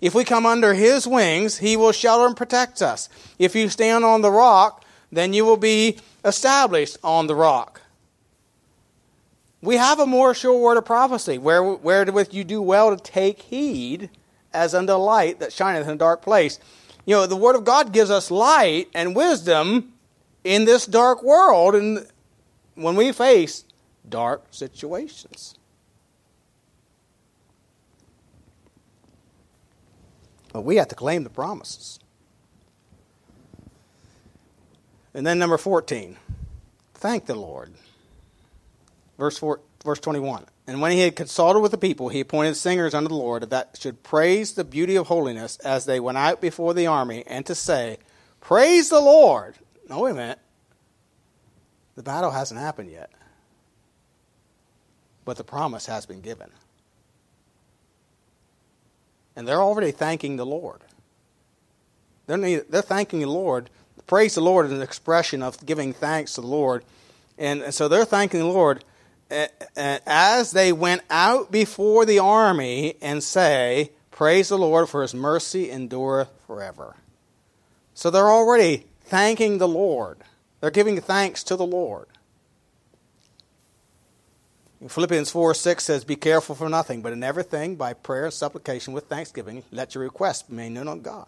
If 0.00 0.14
we 0.14 0.24
come 0.24 0.44
under 0.44 0.74
his 0.74 1.06
wings, 1.06 1.58
he 1.58 1.76
will 1.76 1.92
shelter 1.92 2.26
and 2.26 2.36
protect 2.36 2.82
us. 2.82 3.08
If 3.38 3.54
you 3.54 3.70
stand 3.70 4.04
on 4.04 4.20
the 4.20 4.30
rock, 4.30 4.84
then 5.10 5.32
you 5.32 5.46
will 5.46 5.56
be 5.56 5.98
established 6.24 6.98
on 7.02 7.26
the 7.26 7.34
rock. 7.34 7.80
We 9.62 9.76
have 9.76 9.98
a 9.98 10.04
more 10.04 10.34
sure 10.34 10.58
word 10.60 10.76
of 10.76 10.84
prophecy, 10.84 11.38
where, 11.38 11.62
wherewith 11.62 12.34
you 12.34 12.44
do 12.44 12.60
well 12.60 12.94
to 12.94 13.02
take 13.02 13.40
heed 13.40 14.10
as 14.54 14.74
unto 14.74 14.92
a 14.92 14.94
light 14.94 15.40
that 15.40 15.52
shineth 15.52 15.86
in 15.86 15.94
a 15.94 15.98
dark 15.98 16.22
place. 16.22 16.58
You 17.04 17.16
know, 17.16 17.26
the 17.26 17.36
Word 17.36 17.56
of 17.56 17.64
God 17.64 17.92
gives 17.92 18.10
us 18.10 18.30
light 18.30 18.88
and 18.94 19.14
wisdom 19.14 19.92
in 20.42 20.64
this 20.64 20.86
dark 20.86 21.22
world 21.22 21.74
and 21.74 22.06
when 22.74 22.96
we 22.96 23.12
face 23.12 23.64
dark 24.08 24.44
situations. 24.50 25.54
But 30.52 30.62
we 30.62 30.76
have 30.76 30.88
to 30.88 30.94
claim 30.94 31.24
the 31.24 31.30
promises. 31.30 31.98
And 35.12 35.26
then 35.26 35.38
number 35.38 35.58
14, 35.58 36.16
thank 36.94 37.26
the 37.26 37.34
Lord. 37.34 37.72
Verse, 39.18 39.38
four, 39.38 39.60
verse 39.84 40.00
21. 40.00 40.44
And 40.66 40.80
when 40.80 40.92
he 40.92 41.00
had 41.00 41.16
consulted 41.16 41.60
with 41.60 41.72
the 41.72 41.78
people, 41.78 42.08
he 42.08 42.20
appointed 42.20 42.54
singers 42.56 42.94
unto 42.94 43.08
the 43.08 43.14
Lord 43.14 43.50
that 43.50 43.76
should 43.78 44.02
praise 44.02 44.52
the 44.52 44.64
beauty 44.64 44.96
of 44.96 45.08
holiness 45.08 45.58
as 45.58 45.84
they 45.84 46.00
went 46.00 46.16
out 46.16 46.40
before 46.40 46.72
the 46.72 46.86
army, 46.86 47.22
and 47.26 47.44
to 47.46 47.54
say, 47.54 47.98
Praise 48.40 48.88
the 48.88 49.00
Lord. 49.00 49.56
No, 49.88 50.00
wait 50.00 50.12
a 50.12 50.14
minute. 50.14 50.38
The 51.96 52.02
battle 52.02 52.30
hasn't 52.30 52.60
happened 52.60 52.90
yet. 52.90 53.10
But 55.24 55.36
the 55.36 55.44
promise 55.44 55.86
has 55.86 56.06
been 56.06 56.20
given. 56.20 56.50
And 59.36 59.46
they're 59.46 59.62
already 59.62 59.90
thanking 59.90 60.36
the 60.36 60.46
Lord. 60.46 60.80
They're, 62.26 62.60
they're 62.60 62.82
thanking 62.82 63.20
the 63.20 63.26
Lord. 63.26 63.70
Praise 64.06 64.34
the 64.34 64.40
Lord 64.40 64.66
is 64.66 64.72
an 64.72 64.82
expression 64.82 65.42
of 65.42 65.64
giving 65.64 65.92
thanks 65.92 66.34
to 66.34 66.40
the 66.40 66.46
Lord. 66.46 66.84
And, 67.38 67.62
and 67.62 67.74
so 67.74 67.88
they're 67.88 68.04
thanking 68.04 68.40
the 68.40 68.46
Lord 68.46 68.84
as 69.30 70.52
they 70.52 70.72
went 70.72 71.02
out 71.10 71.50
before 71.50 72.04
the 72.04 72.18
army 72.18 72.94
and 73.00 73.22
say, 73.22 73.90
Praise 74.10 74.48
the 74.48 74.58
Lord, 74.58 74.88
for 74.88 75.02
his 75.02 75.14
mercy 75.14 75.70
endureth 75.70 76.30
forever. 76.46 76.94
So 77.94 78.10
they're 78.10 78.30
already 78.30 78.86
thanking 79.00 79.58
the 79.58 79.68
Lord. 79.68 80.18
They're 80.60 80.70
giving 80.70 81.00
thanks 81.00 81.42
to 81.44 81.56
the 81.56 81.66
Lord. 81.66 82.06
Philippians 84.86 85.30
4 85.30 85.54
6 85.54 85.82
says, 85.82 86.04
Be 86.04 86.16
careful 86.16 86.54
for 86.54 86.68
nothing, 86.68 87.00
but 87.02 87.12
in 87.12 87.22
everything, 87.22 87.76
by 87.76 87.94
prayer 87.94 88.26
and 88.26 88.34
supplication 88.34 88.92
with 88.92 89.06
thanksgiving, 89.06 89.62
let 89.72 89.94
your 89.94 90.04
requests 90.04 90.42
be 90.42 90.56
made 90.56 90.70
known 90.70 90.88
unto 90.88 91.02
God. 91.02 91.26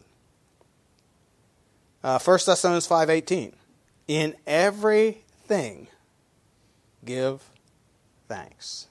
Uh, 2.04 2.18
1 2.18 2.38
Thessalonians 2.46 2.86
5 2.86 3.10
18. 3.10 3.52
In 4.08 4.36
everything, 4.46 5.88
give 7.04 7.42
thanks. 8.28 8.88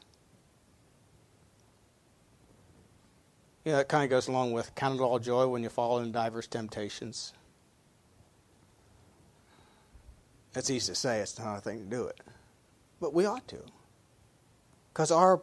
Yeah, 3.64 3.78
that 3.78 3.90
kind 3.90 4.04
of 4.04 4.12
goes 4.12 4.28
along 4.28 4.52
with 4.52 4.74
count 4.76 5.00
it 5.00 5.04
all 5.04 5.18
joy 5.18 5.48
when 5.48 5.64
you 5.64 5.70
fall 5.70 6.00
in 6.00 6.12
diverse 6.12 6.48
temptations. 6.48 7.34
It's 10.54 10.70
easy 10.70 10.94
to 10.94 10.96
say, 10.96 11.20
it's 11.20 11.38
not 11.38 11.58
a 11.58 11.62
thing 11.62 11.80
to 11.80 11.86
do 11.86 12.06
it. 12.06 12.22
But 13.02 13.14
we 13.14 13.26
ought 13.26 13.48
to. 13.50 13.58
Because 14.94 15.12
our, 15.12 15.42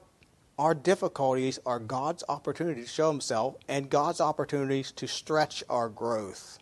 our 0.59 0.75
difficulties 0.75 1.59
are 1.67 1.79
God's 1.79 2.25
opportunity 2.29 2.83
to 2.83 2.89
show 2.89 3.11
Himself 3.11 3.57
and 3.69 3.91
God's 3.91 4.21
opportunities 4.21 4.91
to 4.93 5.07
stretch 5.07 5.63
our 5.69 5.91
growth. 5.91 6.59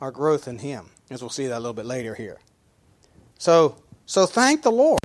Our 0.00 0.12
growth 0.12 0.46
in 0.46 0.58
Him, 0.58 0.90
as 1.10 1.22
we'll 1.22 1.30
see 1.30 1.48
that 1.48 1.56
a 1.56 1.58
little 1.58 1.72
bit 1.72 1.86
later 1.86 2.14
here. 2.14 2.38
So, 3.40 3.76
so 4.04 4.26
thank 4.26 4.60
the 4.60 4.70
Lord. 4.70 4.98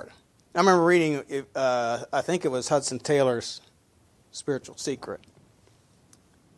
I 0.54 0.60
remember 0.60 0.84
reading, 0.84 1.24
uh, 1.56 2.04
I 2.12 2.20
think 2.20 2.44
it 2.44 2.50
was 2.50 2.68
Hudson 2.68 3.00
Taylor's 3.00 3.62
Spiritual 4.32 4.76
Secret. 4.76 5.22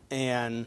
And 0.09 0.65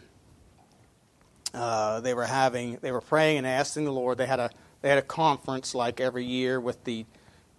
uh, 1.52 1.98
they 1.98 2.14
were 2.14 2.26
having, 2.26 2.76
they 2.80 2.92
were 2.92 3.00
praying 3.00 3.38
and 3.38 3.46
asking 3.48 3.86
the 3.86 3.92
Lord. 3.92 4.18
They 4.18 4.26
had 4.26 4.38
a, 4.38 4.50
they 4.82 4.88
had 4.88 4.98
a 4.98 5.02
conference 5.02 5.74
like 5.74 5.98
every 5.98 6.24
year 6.24 6.61
with 6.61 6.84
the, 6.84 7.04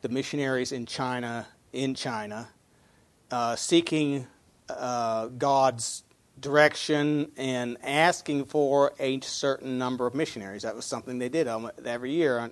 the 0.02 0.08
missionaries 0.08 0.72
in 0.72 0.86
China, 0.86 1.46
in 1.74 1.94
China, 1.94 2.48
uh, 3.32 3.58
seeking 3.58 4.28
uh, 4.70 5.28
God's 5.28 6.04
direction 6.40 7.30
and 7.36 7.76
asking 7.84 8.46
for 8.46 8.94
a 8.98 9.20
certain 9.20 9.78
number 9.78 10.08
of 10.08 10.16
missionaries. 10.16 10.62
That 10.62 10.74
was 10.74 10.86
something 10.86 11.20
they 11.20 11.28
did 11.28 11.50
every 11.86 12.14
year 12.14 12.50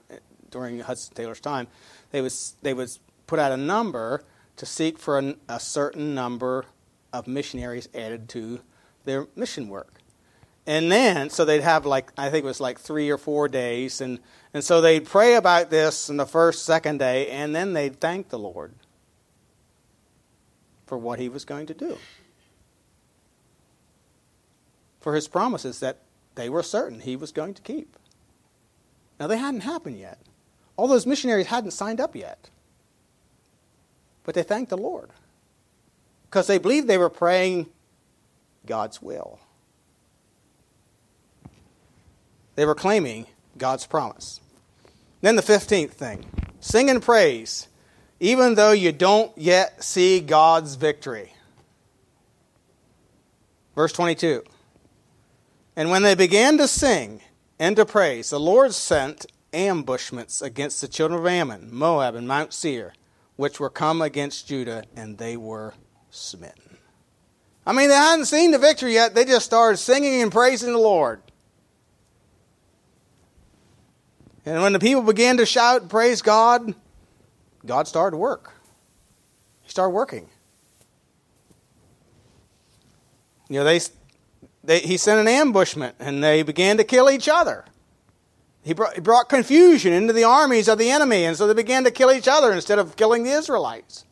during 0.50 0.80
Hudson 0.80 1.14
Taylor's 1.16 1.40
time. 1.40 1.68
They 2.12 2.22
was 2.22 2.56
they 2.62 2.74
would 2.74 2.90
put 3.28 3.40
out 3.40 3.52
a 3.52 3.58
number 3.58 4.24
to 4.58 4.66
seek 4.66 4.98
for 4.98 5.18
an, 5.18 5.38
a 5.48 5.60
certain 5.60 6.14
number 6.14 6.66
of 7.14 7.28
missionaries 7.28 7.88
added 7.94 8.28
to 8.30 8.60
their 9.06 9.28
mission 9.36 9.70
work. 9.70 10.00
And 10.68 10.92
then, 10.92 11.30
so 11.30 11.46
they'd 11.46 11.62
have 11.62 11.86
like, 11.86 12.12
I 12.18 12.30
think 12.30 12.44
it 12.44 12.48
was 12.48 12.60
like 12.60 12.80
three 12.80 13.10
or 13.10 13.18
four 13.18 13.48
days. 13.48 14.02
And, 14.02 14.20
and 14.54 14.64
so 14.64 14.82
they'd 14.82 15.06
pray 15.06 15.36
about 15.36 15.70
this 15.70 16.10
in 16.10 16.18
the 16.18 16.26
first, 16.28 16.64
second 16.64 17.00
day, 17.00 17.28
and 17.30 17.56
then 17.56 17.74
they'd 17.74 18.00
thank 18.00 18.30
the 18.30 18.38
Lord 18.38 18.74
for 20.86 20.98
what 20.98 21.20
he 21.20 21.30
was 21.30 21.46
going 21.46 21.66
to 21.68 21.74
do. 21.74 21.98
For 25.00 25.16
his 25.16 25.28
promises 25.28 25.80
that 25.80 26.00
they 26.36 26.50
were 26.50 26.62
certain 26.62 27.00
he 27.00 27.16
was 27.16 27.32
going 27.32 27.54
to 27.56 27.62
keep. 27.62 27.96
Now, 29.20 29.28
they 29.28 29.38
hadn't 29.38 29.62
happened 29.62 29.98
yet. 29.98 30.20
All 30.80 30.88
those 30.88 31.06
missionaries 31.06 31.48
hadn't 31.48 31.72
signed 31.72 32.00
up 32.00 32.16
yet. 32.16 32.50
But 34.24 34.34
they 34.34 34.44
thanked 34.44 34.70
the 34.70 34.78
Lord 34.78 35.10
because 36.24 36.48
they 36.48 36.58
believed 36.58 36.88
they 36.88 36.98
were 36.98 37.10
praying 37.10 37.68
God's 38.66 39.02
will. 39.02 39.42
They 42.56 42.66
were 42.66 42.76
claiming 42.76 43.26
God's 43.58 43.86
promise. 43.86 44.40
Then 45.20 45.36
the 45.36 45.42
15th 45.42 45.92
thing 45.92 46.26
sing 46.62 46.90
and 46.90 47.02
praise, 47.02 47.68
even 48.22 48.56
though 48.56 48.72
you 48.72 48.94
don't 48.94 49.38
yet 49.38 49.84
see 49.84 50.22
God's 50.22 50.76
victory. 50.76 51.34
Verse 53.76 53.92
22. 53.92 54.46
And 55.76 55.92
when 55.92 56.04
they 56.04 56.16
began 56.16 56.58
to 56.58 56.70
sing 56.70 57.20
and 57.60 57.76
to 57.76 57.86
praise, 57.86 58.30
the 58.30 58.40
Lord 58.40 58.74
sent 58.74 59.26
ambushments 59.54 60.42
against 60.42 60.82
the 60.82 60.88
children 60.88 61.20
of 61.20 61.28
Ammon, 61.28 61.70
Moab, 61.72 62.16
and 62.16 62.28
Mount 62.28 62.54
Seir, 62.54 62.94
which 63.36 63.60
were 63.60 63.70
come 63.70 64.02
against 64.02 64.48
Judah, 64.48 64.84
and 64.96 65.18
they 65.18 65.38
were 65.38 65.74
smitten. 66.10 66.78
I 67.66 67.74
mean, 67.74 67.90
they 67.90 67.96
hadn't 67.96 68.26
seen 68.26 68.52
the 68.52 68.58
victory 68.58 68.94
yet. 68.94 69.16
They 69.16 69.26
just 69.26 69.46
started 69.46 69.78
singing 69.78 70.22
and 70.22 70.32
praising 70.32 70.72
the 70.72 70.80
Lord. 70.80 71.22
And 74.46 74.62
when 74.62 74.74
the 74.74 74.80
people 74.80 75.04
began 75.04 75.38
to 75.38 75.46
shout 75.46 75.82
and 75.82 75.90
praise 75.90 76.22
God, 76.22 76.74
God 77.66 77.88
started 77.88 78.16
to 78.16 78.18
work. 78.18 78.54
He 79.62 79.70
started 79.70 79.92
working. 79.92 80.28
You 83.50 83.60
know, 83.60 83.64
they, 83.64 83.80
they, 84.64 84.80
he 84.80 84.98
sent 84.98 85.20
an 85.20 85.28
ambushment 85.28 85.96
and 86.00 86.24
they 86.24 86.44
began 86.44 86.78
to 86.78 86.84
kill 86.84 87.10
each 87.10 87.28
other. 87.28 87.66
He 88.64 88.74
brought, 88.74 88.94
he 88.96 89.02
brought 89.02 89.30
confusion 89.30 89.94
into 89.94 90.14
the 90.14 90.26
armies 90.26 90.68
of 90.68 90.78
the 90.78 90.90
enemy, 90.90 91.26
and 91.26 91.38
so 91.38 91.48
they 91.48 91.54
began 91.54 91.84
to 91.86 91.92
kill 91.92 92.12
each 92.12 92.28
other 92.28 92.52
instead 92.52 92.78
of 92.78 92.96
killing 92.96 93.24
the 93.24 93.32
Israelites. 93.32 94.06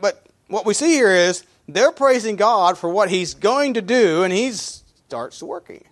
But 0.00 0.26
what 0.48 0.64
we 0.64 0.74
see 0.74 0.90
here 0.90 1.10
is 1.10 1.44
they're 1.68 1.92
praising 1.92 2.36
God 2.36 2.78
for 2.78 2.88
what 2.88 3.10
He's 3.10 3.34
going 3.34 3.74
to 3.74 3.82
do, 3.82 4.22
and 4.22 4.32
He 4.32 4.52
starts 4.52 5.42
working. 5.42 5.84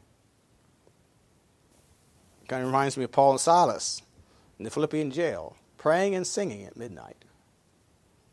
It 2.43 2.49
Kind 2.49 2.63
of 2.63 2.69
reminds 2.69 2.97
me 2.97 3.05
of 3.05 3.13
Paul 3.13 3.33
and 3.33 3.41
Silas 3.41 4.03
in 4.59 4.65
the 4.65 4.71
Philippian 4.71 5.11
jail, 5.11 5.57
praying 5.77 6.15
and 6.15 6.27
singing 6.27 6.65
at 6.65 6.77
midnight. 6.77 7.25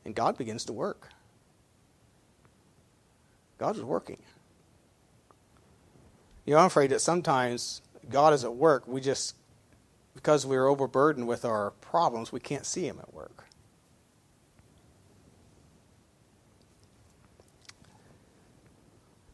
And 0.05 0.15
God 0.15 0.37
begins 0.37 0.65
to 0.65 0.73
work. 0.73 1.09
God 3.57 3.75
is 3.75 3.83
working. 3.83 4.17
You 6.45 6.55
know, 6.55 6.59
I'm 6.59 6.65
afraid 6.65 6.89
that 6.89 7.01
sometimes 7.01 7.81
God 8.09 8.33
is 8.33 8.43
at 8.43 8.55
work. 8.55 8.87
We 8.87 9.01
just, 9.01 9.35
because 10.15 10.45
we're 10.45 10.67
overburdened 10.67 11.27
with 11.27 11.45
our 11.45 11.71
problems, 11.81 12.31
we 12.31 12.39
can't 12.39 12.65
see 12.65 12.85
Him 12.85 12.99
at 12.99 13.13
work. 13.13 13.45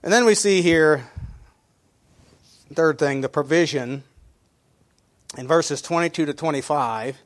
And 0.03 0.13
then 0.13 0.25
we 0.25 0.35
see 0.35 0.61
here, 0.61 1.09
third 2.73 2.97
thing, 2.97 3.21
the 3.21 3.29
provision 3.29 4.03
in 5.37 5.47
verses 5.47 5.81
22 5.81 6.27
to 6.27 6.33
25. 6.33 7.17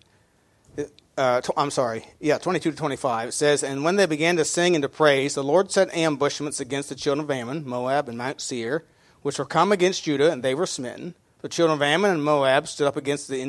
Uh, 1.18 1.42
I'm 1.58 1.70
sorry, 1.70 2.08
yeah, 2.20 2.38
22 2.38 2.72
to 2.72 2.78
25. 2.78 3.30
It 3.30 3.32
says, 3.34 3.64
And 3.64 3.84
when 3.84 3.98
they 3.98 4.06
began 4.06 4.38
to 4.38 4.46
sing 4.46 4.76
and 4.76 4.82
to 4.82 4.90
praise, 4.90 5.36
the 5.36 5.44
Lord 5.44 5.70
set 5.70 5.94
ambushments 5.94 6.60
against 6.60 6.90
the 6.90 6.96
children 6.96 7.26
of 7.26 7.30
Ammon, 7.30 7.68
Moab, 7.68 8.10
and 8.10 8.18
Mount 8.18 8.42
Seir, 8.42 8.86
which 9.22 9.38
were 9.38 9.46
come 9.46 9.72
against 9.72 10.04
Judah, 10.06 10.32
and 10.32 10.42
they 10.42 10.56
were 10.56 10.66
smitten. 10.66 11.14
The 11.42 11.50
children 11.50 11.78
of 11.78 11.82
Ammon 11.82 12.12
and 12.12 12.24
Moab 12.24 12.68
stood 12.68 12.88
up 12.88 12.96
against 12.96 13.28
the 13.28 13.42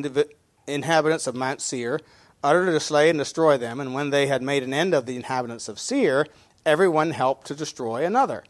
inhabitants 0.66 1.26
of 1.26 1.34
Mount 1.34 1.61
Seir, 1.61 2.01
utterly 2.43 2.72
to 2.72 2.80
slay 2.80 3.11
and 3.11 3.18
destroy 3.18 3.59
them. 3.59 3.80
And 3.80 3.93
when 3.93 4.11
they 4.11 4.26
had 4.28 4.43
made 4.43 4.62
an 4.62 4.72
end 4.72 4.95
of 4.95 5.05
the 5.05 5.16
inhabitants 5.16 5.68
of 5.68 5.78
Seir, 5.78 6.26
every 6.64 6.88
one 6.88 7.11
helped 7.11 7.47
to 7.49 7.55
destroy 7.55 8.05
another. 8.05 8.45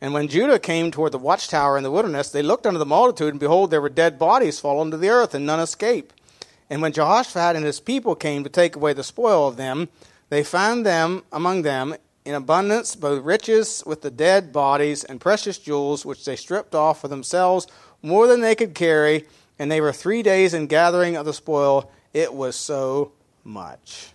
And 0.00 0.12
when 0.12 0.28
Judah 0.28 0.58
came 0.58 0.90
toward 0.90 1.12
the 1.12 1.18
watchtower 1.18 1.78
in 1.78 1.82
the 1.82 1.90
wilderness, 1.90 2.30
they 2.30 2.42
looked 2.42 2.66
unto 2.66 2.78
the 2.78 2.84
multitude, 2.84 3.32
and 3.32 3.40
behold, 3.40 3.70
there 3.70 3.80
were 3.80 3.88
dead 3.88 4.18
bodies 4.18 4.60
fallen 4.60 4.90
to 4.90 4.98
the 4.98 5.08
earth, 5.08 5.34
and 5.34 5.46
none 5.46 5.60
escaped. 5.60 6.20
And 6.68 6.82
when 6.82 6.92
Jehoshaphat 6.92 7.56
and 7.56 7.64
his 7.64 7.80
people 7.80 8.14
came 8.14 8.44
to 8.44 8.50
take 8.50 8.76
away 8.76 8.92
the 8.92 9.02
spoil 9.02 9.48
of 9.48 9.56
them, 9.56 9.88
they 10.28 10.42
found 10.42 10.84
them 10.84 11.22
among 11.32 11.62
them 11.62 11.94
in 12.24 12.34
abundance, 12.34 12.96
both 12.96 13.22
riches 13.22 13.82
with 13.86 14.02
the 14.02 14.10
dead 14.10 14.52
bodies 14.52 15.04
and 15.04 15.20
precious 15.20 15.58
jewels, 15.58 16.04
which 16.04 16.24
they 16.24 16.36
stripped 16.36 16.74
off 16.74 17.00
for 17.00 17.08
themselves 17.08 17.66
more 18.04 18.26
than 18.26 18.40
they 18.40 18.54
could 18.54 18.74
carry. 18.74 19.24
And 19.58 19.70
they 19.70 19.80
were 19.80 19.92
three 19.92 20.22
days 20.22 20.52
in 20.52 20.66
gathering 20.66 21.16
of 21.16 21.24
the 21.24 21.32
spoil. 21.32 21.90
It 22.12 22.34
was 22.34 22.54
so 22.54 23.12
much. 23.42 24.10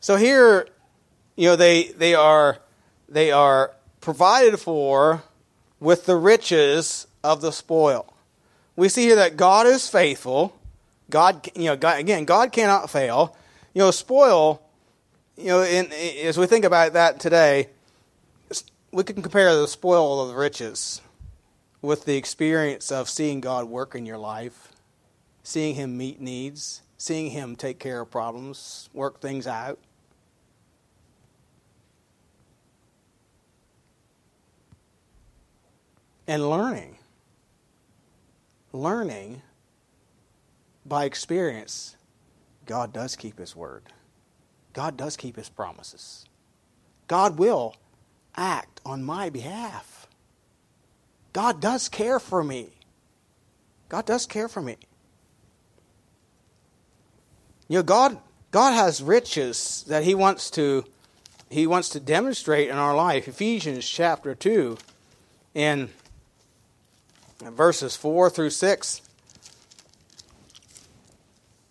So 0.00 0.16
here, 0.16 0.68
you 1.36 1.48
know, 1.48 1.56
they, 1.56 1.88
they, 1.88 2.14
are, 2.14 2.58
they 3.08 3.30
are 3.30 3.72
provided 4.00 4.58
for 4.58 5.22
with 5.80 6.06
the 6.06 6.16
riches 6.16 7.06
of 7.22 7.40
the 7.40 7.52
spoil. 7.52 8.12
We 8.74 8.88
see 8.88 9.02
here 9.02 9.16
that 9.16 9.36
God 9.36 9.66
is 9.66 9.88
faithful. 9.88 10.56
God, 11.10 11.48
you 11.54 11.64
know, 11.64 11.76
God, 11.76 12.00
again, 12.00 12.24
God 12.24 12.52
cannot 12.52 12.90
fail. 12.90 13.36
You 13.74 13.80
know, 13.80 13.90
spoil, 13.90 14.62
you 15.36 15.48
know, 15.48 15.62
in, 15.62 15.92
as 15.92 16.38
we 16.38 16.46
think 16.46 16.64
about 16.64 16.94
that 16.94 17.20
today, 17.20 17.68
we 18.92 19.04
can 19.04 19.22
compare 19.22 19.54
the 19.54 19.68
spoil 19.68 20.20
of 20.22 20.28
the 20.28 20.34
riches 20.34 21.00
with 21.82 22.04
the 22.04 22.16
experience 22.16 22.90
of 22.90 23.08
seeing 23.08 23.40
God 23.40 23.66
work 23.66 23.94
in 23.94 24.06
your 24.06 24.18
life, 24.18 24.72
seeing 25.42 25.74
Him 25.74 25.96
meet 25.96 26.20
needs, 26.20 26.82
seeing 26.96 27.30
Him 27.30 27.56
take 27.56 27.78
care 27.78 28.00
of 28.00 28.10
problems, 28.10 28.88
work 28.92 29.20
things 29.20 29.46
out. 29.46 29.78
and 36.28 36.48
learning. 36.48 36.98
Learning 38.72 39.40
by 40.84 41.06
experience, 41.06 41.96
God 42.66 42.92
does 42.92 43.16
keep 43.16 43.38
His 43.38 43.56
word. 43.56 43.82
God 44.74 44.96
does 44.96 45.16
keep 45.16 45.36
His 45.36 45.48
promises. 45.48 46.26
God 47.08 47.38
will 47.38 47.74
act 48.38 48.80
on 48.86 49.02
my 49.02 49.28
behalf. 49.28 50.06
God 51.32 51.60
does 51.60 51.88
care 51.88 52.18
for 52.18 52.42
me. 52.42 52.68
God 53.88 54.06
does 54.06 54.26
care 54.26 54.48
for 54.48 54.62
me. 54.62 54.76
You 57.68 57.78
know, 57.78 57.82
God, 57.82 58.18
God 58.50 58.72
has 58.72 59.02
riches 59.02 59.84
that 59.88 60.04
He 60.04 60.14
wants 60.14 60.50
to 60.52 60.84
He 61.50 61.66
wants 61.66 61.90
to 61.90 62.00
demonstrate 62.00 62.68
in 62.68 62.76
our 62.76 62.94
life. 62.94 63.28
Ephesians 63.28 63.88
chapter 63.88 64.34
two, 64.34 64.78
in 65.54 65.90
verses 67.40 67.96
4 67.96 68.30
through 68.30 68.50
6. 68.50 69.02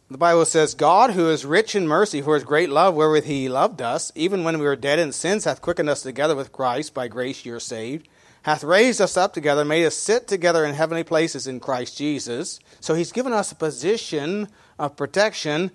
The 0.10 0.18
Bible 0.18 0.46
says, 0.46 0.74
God, 0.74 1.12
who 1.12 1.30
is 1.30 1.44
rich 1.44 1.76
in 1.76 1.86
mercy, 1.86 2.22
for 2.22 2.36
his 2.36 2.46
great 2.46 2.70
love 2.70 2.96
wherewith 2.96 3.26
he 3.26 3.50
loved 3.50 3.82
us, 3.82 4.10
even 4.16 4.46
when 4.46 4.58
we 4.58 4.64
were 4.64 4.78
dead 4.78 5.00
in 5.00 5.12
sins, 5.12 5.44
hath 5.44 5.62
quickened 5.62 5.90
us 5.90 6.02
together 6.02 6.34
with 6.34 6.54
Christ. 6.54 6.94
By 6.94 7.10
grace 7.10 7.44
you 7.44 7.54
are 7.56 7.60
saved. 7.60 8.08
Hath 8.44 8.64
raised 8.64 9.02
us 9.02 9.18
up 9.18 9.34
together, 9.34 9.66
made 9.66 9.86
us 9.86 9.98
sit 9.98 10.26
together 10.26 10.64
in 10.64 10.76
heavenly 10.76 11.04
places 11.04 11.46
in 11.46 11.60
Christ 11.60 11.98
Jesus. 11.98 12.62
So 12.80 12.96
he's 12.96 13.12
given 13.12 13.34
us 13.34 13.52
a 13.52 13.56
position 13.56 14.48
of 14.80 14.96
protection, 14.96 15.72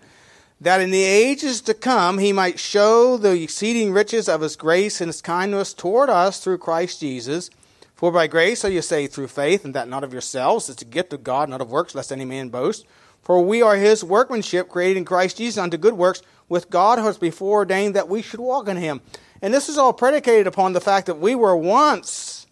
that 0.63 0.81
in 0.81 0.91
the 0.91 1.05
ages 1.05 1.61
to 1.63 1.75
come 1.75 2.17
he 2.17 2.33
might 2.33 2.59
show 2.59 3.19
the 3.19 3.43
exceeding 3.43 3.93
riches 3.93 4.31
of 4.31 4.41
his 4.41 4.57
grace 4.57 5.03
and 5.03 5.11
his 5.11 5.21
kindness 5.21 5.75
toward 5.75 6.09
us 6.09 6.43
through 6.43 6.57
Christ 6.57 7.01
Jesus. 7.01 7.51
For 7.95 8.11
by 8.11 8.29
grace 8.29 8.65
are 8.65 8.71
you 8.71 8.81
saved 8.81 9.13
through 9.13 9.29
faith, 9.29 9.67
and 9.67 9.75
that 9.75 9.89
not 9.89 10.05
of 10.05 10.13
yourselves, 10.15 10.71
it's 10.71 10.81
a 10.81 10.87
gift 10.87 11.13
of 11.13 11.23
God, 11.23 11.51
not 11.51 11.61
of 11.61 11.71
works, 11.71 11.95
lest 11.95 12.11
any 12.11 12.25
man 12.25 12.49
boast. 12.49 12.87
For 13.23 13.41
we 13.41 13.63
are 13.63 13.77
his 13.77 14.03
workmanship, 14.03 14.69
created 14.69 14.99
in 14.99 15.05
Christ 15.05 15.39
Jesus 15.39 15.59
unto 15.59 15.77
good 15.77 15.95
works, 15.95 16.23
with 16.49 16.71
God 16.71 16.99
who 16.99 17.07
has 17.07 17.19
before 17.19 17.61
ordained 17.61 17.95
that 17.95 18.09
we 18.09 18.21
should 18.21 18.41
walk 18.41 18.69
in 18.69 18.77
him. 18.77 19.01
And 19.41 19.55
this 19.55 19.69
is 19.69 19.79
all 19.79 19.93
predicated 19.93 20.47
upon 20.47 20.73
the 20.73 20.81
fact 20.81 21.07
that 21.07 21.19
we 21.19 21.35
were 21.35 21.57
once 21.57 22.47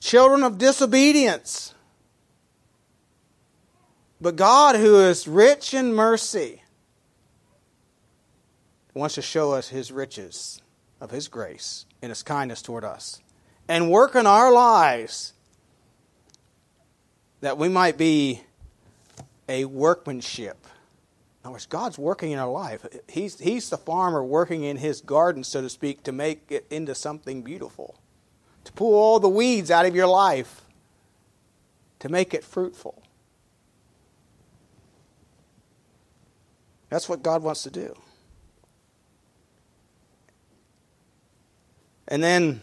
children 0.00 0.42
of 0.42 0.58
disobedience. 0.58 1.74
But 4.20 4.36
God, 4.36 4.76
who 4.76 5.00
is 5.00 5.26
rich 5.26 5.72
in 5.72 5.94
mercy, 5.94 6.62
wants 8.94 9.14
to 9.14 9.22
show 9.22 9.52
us 9.52 9.68
his 9.68 9.90
riches 9.90 10.60
of 11.00 11.10
his 11.10 11.28
grace 11.28 11.86
and 12.02 12.10
his 12.10 12.22
kindness 12.22 12.60
toward 12.60 12.84
us 12.84 13.20
and 13.68 13.90
work 13.90 14.14
in 14.14 14.26
our 14.26 14.52
lives 14.52 15.32
that 17.40 17.56
we 17.56 17.68
might 17.68 17.96
be 17.96 18.42
a 19.50 19.64
workmanship. 19.64 20.64
In 21.42 21.46
other 21.46 21.52
words, 21.52 21.66
God's 21.66 21.98
working 21.98 22.30
in 22.30 22.38
our 22.38 22.50
life. 22.50 22.86
He's, 23.08 23.38
he's 23.40 23.68
the 23.68 23.76
farmer 23.76 24.24
working 24.24 24.62
in 24.62 24.76
his 24.76 25.00
garden, 25.00 25.42
so 25.42 25.60
to 25.60 25.68
speak, 25.68 26.04
to 26.04 26.12
make 26.12 26.44
it 26.50 26.66
into 26.70 26.94
something 26.94 27.42
beautiful, 27.42 27.98
to 28.64 28.72
pull 28.72 28.94
all 28.94 29.18
the 29.18 29.28
weeds 29.28 29.70
out 29.70 29.86
of 29.86 29.94
your 29.94 30.06
life, 30.06 30.62
to 31.98 32.08
make 32.08 32.32
it 32.32 32.44
fruitful. 32.44 33.02
That's 36.88 37.08
what 37.08 37.22
God 37.22 37.42
wants 37.42 37.64
to 37.64 37.70
do. 37.70 37.96
And 42.06 42.22
then, 42.22 42.60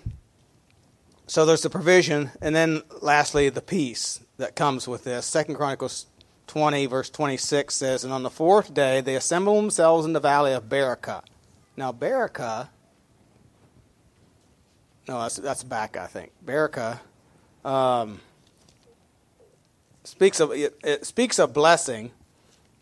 so 1.26 1.46
there's 1.46 1.64
the 1.64 1.70
provision, 1.70 2.32
and 2.42 2.56
then 2.56 2.82
lastly, 3.02 3.50
the 3.50 3.62
peace 3.62 4.22
that 4.38 4.56
comes 4.56 4.88
with 4.88 5.04
this. 5.04 5.26
Second 5.26 5.56
Chronicles 5.56 6.06
20, 6.48 6.86
verse 6.88 7.10
26 7.10 7.76
says, 7.76 8.04
And 8.04 8.14
on 8.14 8.24
the 8.24 8.30
fourth 8.30 8.74
day 8.74 9.02
they 9.02 9.16
assembled 9.16 9.64
themselves 9.64 10.06
in 10.06 10.14
the 10.14 10.20
valley 10.20 10.54
of 10.54 10.70
Berachah. 10.70 11.24
Now, 11.76 11.92
Berachah, 11.92 12.70
no, 15.08 15.22
that's, 15.22 15.38
that's 15.38 15.64
back, 15.64 15.96
I 15.96 16.08
think. 16.08 16.32
Berachah 16.46 17.00
um, 17.64 18.22
speaks 20.04 20.40
of 20.40 20.52
it, 20.52 20.78
it 20.84 21.06
speaks 21.06 21.38
of 21.38 21.54
blessing, 21.54 22.12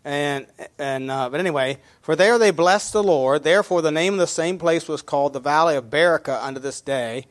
and 0.04 0.46
and 0.78 1.10
uh, 1.10 1.28
but 1.28 1.40
anyway, 1.40 1.78
for 2.00 2.16
there 2.16 2.38
they 2.38 2.50
blessed 2.52 2.92
the 2.92 3.02
Lord. 3.02 3.42
Therefore, 3.42 3.82
the 3.82 3.90
name 3.90 4.14
of 4.14 4.20
the 4.20 4.26
same 4.26 4.58
place 4.58 4.88
was 4.88 5.02
called 5.02 5.32
the 5.32 5.40
Valley 5.40 5.76
of 5.76 5.90
Berachah 5.90 6.42
unto 6.42 6.60
this 6.60 6.80
day. 6.80 7.26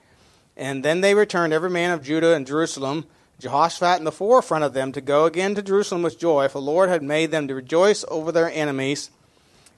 And 0.58 0.86
then 0.86 1.02
they 1.02 1.16
returned, 1.16 1.52
every 1.52 1.70
man 1.70 1.92
of 1.92 2.02
Judah 2.02 2.34
and 2.34 2.48
Jerusalem, 2.48 3.06
Jehoshaphat 3.40 4.00
in 4.00 4.06
the 4.06 4.12
forefront 4.12 4.64
of 4.64 4.74
them, 4.74 4.92
to 4.94 5.02
go 5.02 5.26
again 5.26 5.56
to 5.56 5.62
Jerusalem 5.62 6.02
with 6.02 6.20
joy, 6.20 6.48
for 6.48 6.60
the 6.60 6.66
Lord 6.66 6.90
had 6.90 7.04
made 7.04 7.32
them 7.32 7.48
to 7.48 7.56
rejoice 7.56 8.06
over 8.08 8.32
their 8.32 8.50
enemies. 8.50 9.12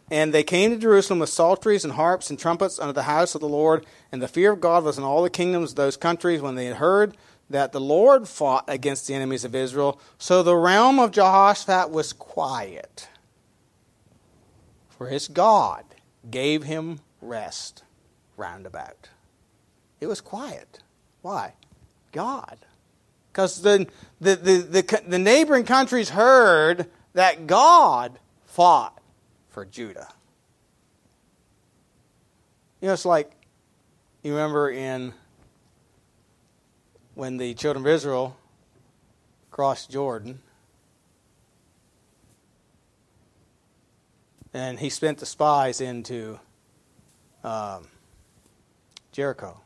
And 0.10 0.34
they 0.34 0.43
came 0.43 0.72
to 0.72 0.78
Jerusalem 0.78 1.20
with 1.20 1.30
psalteries 1.30 1.84
and 1.84 1.93
harps 1.93 2.30
and 2.30 2.39
trumpets 2.39 2.80
unto 2.80 2.93
the 2.93 3.03
house 3.03 3.36
of 3.36 3.41
the 3.41 3.49
Lord. 3.49 3.86
And 4.12 4.22
the 4.22 4.28
fear 4.28 4.53
of 4.53 4.62
God 4.62 4.84
was 4.84 4.97
in 4.97 5.03
all 5.03 5.22
the 5.22 5.30
kingdoms 5.30 5.72
of 5.72 5.76
those 5.76 5.97
countries 5.97 6.41
when 6.41 6.55
they 6.55 6.66
had 6.68 6.78
heard 6.78 7.18
that 7.49 7.72
the 7.72 7.82
Lord 7.82 8.28
fought 8.28 8.66
against 8.68 9.08
the 9.08 9.14
enemies 9.14 9.43
of 9.43 9.55
Israel. 9.55 9.99
So 10.18 10.43
the 10.43 10.55
realm 10.55 10.99
of 10.99 11.12
Jehoshaphat 11.12 11.89
was 11.91 12.14
quiet, 12.14 13.10
for 14.89 15.08
his 15.08 15.28
God 15.28 15.84
gave 16.30 16.64
him 16.64 16.99
rest 17.22 17.84
round 18.36 18.66
about. 18.66 19.10
It 19.99 20.08
was 20.08 20.22
quiet. 20.22 20.80
Why? 21.22 21.53
God. 22.12 22.58
Because 23.38 23.61
the, 23.61 23.85
the, 24.19 24.35
the, 24.35 25.01
the, 25.07 25.19
neighboring 25.19 25.63
countries 25.63 26.09
heard 26.09 26.88
that 27.13 27.45
God 27.45 28.17
fought 28.45 28.99
for 29.49 29.63
Judah. 29.63 30.07
You 32.81 32.88
know, 32.88 32.93
it's 32.93 33.05
like, 33.05 33.31
you 34.23 34.31
remember 34.31 34.71
in 34.71 35.13
when 37.13 37.38
the 37.38 37.53
children 37.53 37.85
of 37.85 37.91
Israel 37.91 38.35
crossed 39.51 39.91
Jordan. 39.91 40.39
And 44.51 44.79
he 44.79 44.89
sent 44.89 45.19
the 45.19 45.27
spies 45.27 45.79
into 45.79 46.39
um, 47.43 47.88
Jericho. 49.11 49.61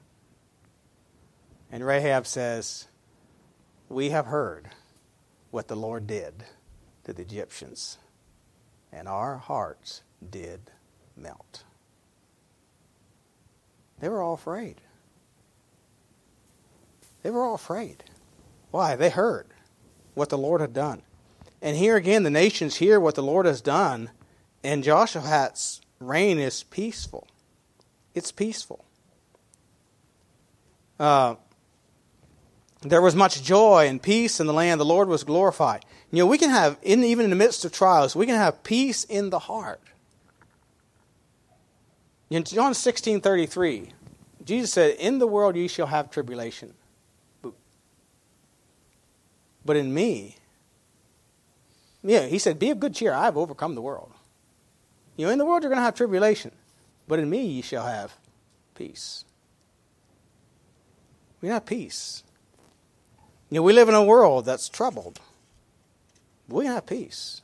And 1.72 1.86
Rahab 1.86 2.28
says, 2.28 2.90
We 3.92 4.12
have 4.12 4.28
heard 4.28 4.70
what 5.50 5.68
the 5.68 5.76
Lord 5.76 6.08
did 6.08 6.46
to 7.04 7.12
the 7.12 7.24
Egyptians, 7.24 7.98
and 8.90 9.06
our 9.06 9.36
hearts 9.36 10.02
did 10.30 10.72
melt. 11.18 11.66
They 14.00 14.08
were 14.08 14.22
all 14.22 14.34
afraid. 14.34 14.80
They 17.22 17.32
were 17.32 17.44
all 17.44 17.56
afraid. 17.56 18.06
Why? 18.72 18.96
They 18.96 19.10
heard 19.10 19.48
what 20.14 20.30
the 20.30 20.38
Lord 20.38 20.62
had 20.62 20.72
done. 20.72 21.02
And 21.62 21.76
here 21.76 21.98
again, 21.98 22.24
the 22.24 22.30
nations 22.30 22.78
hear 22.78 22.98
what 22.98 23.16
the 23.16 23.22
Lord 23.22 23.46
has 23.46 23.60
done, 23.60 24.10
and 24.64 24.86
Joshua's 24.86 25.82
reign 26.00 26.40
is 26.40 26.64
peaceful. 26.64 27.28
It's 28.16 28.32
peaceful. 28.32 28.86
Uh, 30.98 31.36
there 32.82 33.02
was 33.02 33.16
much 33.16 33.44
joy 33.44 33.88
and 33.88 34.02
peace 34.02 34.40
in 34.40 34.48
the 34.48 34.54
land. 34.54 34.80
The 34.80 34.86
Lord 34.86 35.08
was 35.08 35.24
glorified. 35.24 35.86
You 36.12 36.20
know, 36.20 36.26
we 36.26 36.38
can 36.38 36.50
have, 36.50 36.78
in, 36.82 37.04
even 37.04 37.24
in 37.24 37.30
the 37.30 37.36
midst 37.36 37.64
of 37.64 37.72
trials, 37.72 38.16
we 38.16 38.26
can 38.26 38.36
have 38.36 38.64
peace 38.64 39.04
in 39.04 39.30
the 39.30 39.40
heart. 39.40 39.82
In 42.30 42.44
John 42.44 42.74
16 42.74 43.22
33, 43.22 43.92
Jesus 44.46 44.74
said, 44.74 44.96
In 45.00 45.20
the 45.20 45.28
world 45.28 45.56
ye 45.56 45.68
shall 45.68 45.88
have 45.88 46.10
tribulation. 46.10 46.74
But 49.64 49.78
in 49.78 49.94
me, 49.94 50.38
yeah, 52.04 52.26
he 52.26 52.40
said, 52.40 52.58
Be 52.58 52.72
of 52.72 52.80
good 52.80 52.96
cheer. 52.96 53.14
I 53.14 53.26
have 53.26 53.38
overcome 53.38 53.76
the 53.76 53.82
world. 53.82 54.12
You 55.18 55.28
know, 55.28 55.32
in 55.32 55.38
the 55.38 55.46
world 55.46 55.62
you're 55.62 55.70
going 55.70 55.78
to 55.78 55.84
have 55.84 55.94
tribulation, 55.94 56.52
but 57.08 57.20
in 57.20 57.30
me 57.30 57.46
ye 57.46 57.62
shall 57.62 57.86
have 57.86 58.16
peace. 58.74 59.24
We 61.42 61.50
have 61.50 61.66
peace. 61.66 62.24
You 63.52 63.58
know, 63.58 63.64
we 63.64 63.74
live 63.74 63.90
in 63.90 63.96
a 63.96 64.04
world 64.04 64.46
that's 64.46 64.70
troubled. 64.70 65.20
We 66.48 66.68
have 66.68 66.86
peace, 66.86 67.42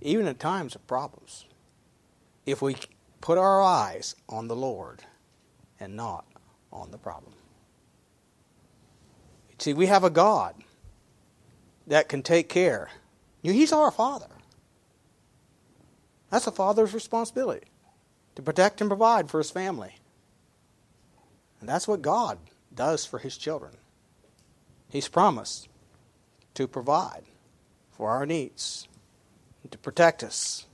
even 0.00 0.26
in 0.26 0.34
times 0.34 0.74
of 0.74 0.84
problems, 0.88 1.46
if 2.44 2.60
we 2.60 2.76
put 3.20 3.38
our 3.38 3.62
eyes 3.62 4.16
on 4.28 4.48
the 4.48 4.56
Lord 4.56 5.04
and 5.78 5.94
not 5.94 6.24
on 6.72 6.90
the 6.90 6.98
problem. 6.98 7.34
See, 9.58 9.72
we 9.72 9.86
have 9.86 10.02
a 10.02 10.10
God 10.10 10.56
that 11.86 12.08
can 12.08 12.24
take 12.24 12.48
care. 12.48 12.90
He's 13.42 13.72
our 13.72 13.92
Father. 13.92 14.26
That's 16.30 16.48
a 16.48 16.52
father's 16.52 16.94
responsibility 16.94 17.68
to 18.34 18.42
protect 18.42 18.80
and 18.80 18.90
provide 18.90 19.30
for 19.30 19.38
his 19.38 19.52
family. 19.52 19.94
And 21.60 21.68
that's 21.68 21.86
what 21.86 22.02
God 22.02 22.38
does 22.74 23.06
for 23.06 23.18
his 23.18 23.36
children. 23.36 23.74
He's 24.92 25.08
promised 25.08 25.68
to 26.54 26.68
provide 26.68 27.22
for 27.92 28.10
our 28.10 28.26
needs, 28.26 28.86
to 29.70 29.78
protect 29.78 30.22
us 30.22 30.66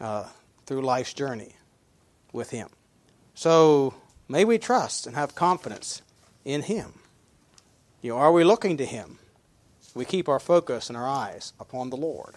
uh, 0.00 0.28
through 0.64 0.80
life's 0.80 1.12
journey 1.12 1.56
with 2.32 2.50
him. 2.50 2.68
So 3.34 3.94
may 4.26 4.46
we 4.46 4.56
trust 4.56 5.06
and 5.06 5.14
have 5.16 5.34
confidence 5.34 6.00
in 6.46 6.62
him. 6.62 6.94
You 8.00 8.12
know, 8.12 8.18
are 8.18 8.32
we 8.32 8.42
looking 8.42 8.78
to 8.78 8.86
him? 8.86 9.18
we 9.94 10.04
keep 10.04 10.28
our 10.28 10.40
focus 10.40 10.88
and 10.88 10.96
our 10.96 11.08
eyes 11.08 11.52
upon 11.60 11.90
the 11.90 11.96
Lord 11.96 12.34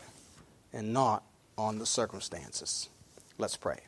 and 0.72 0.94
not 0.94 1.24
on 1.58 1.80
the 1.80 1.86
circumstances. 1.86 2.88
Let's 3.38 3.58
pray. 3.58 3.87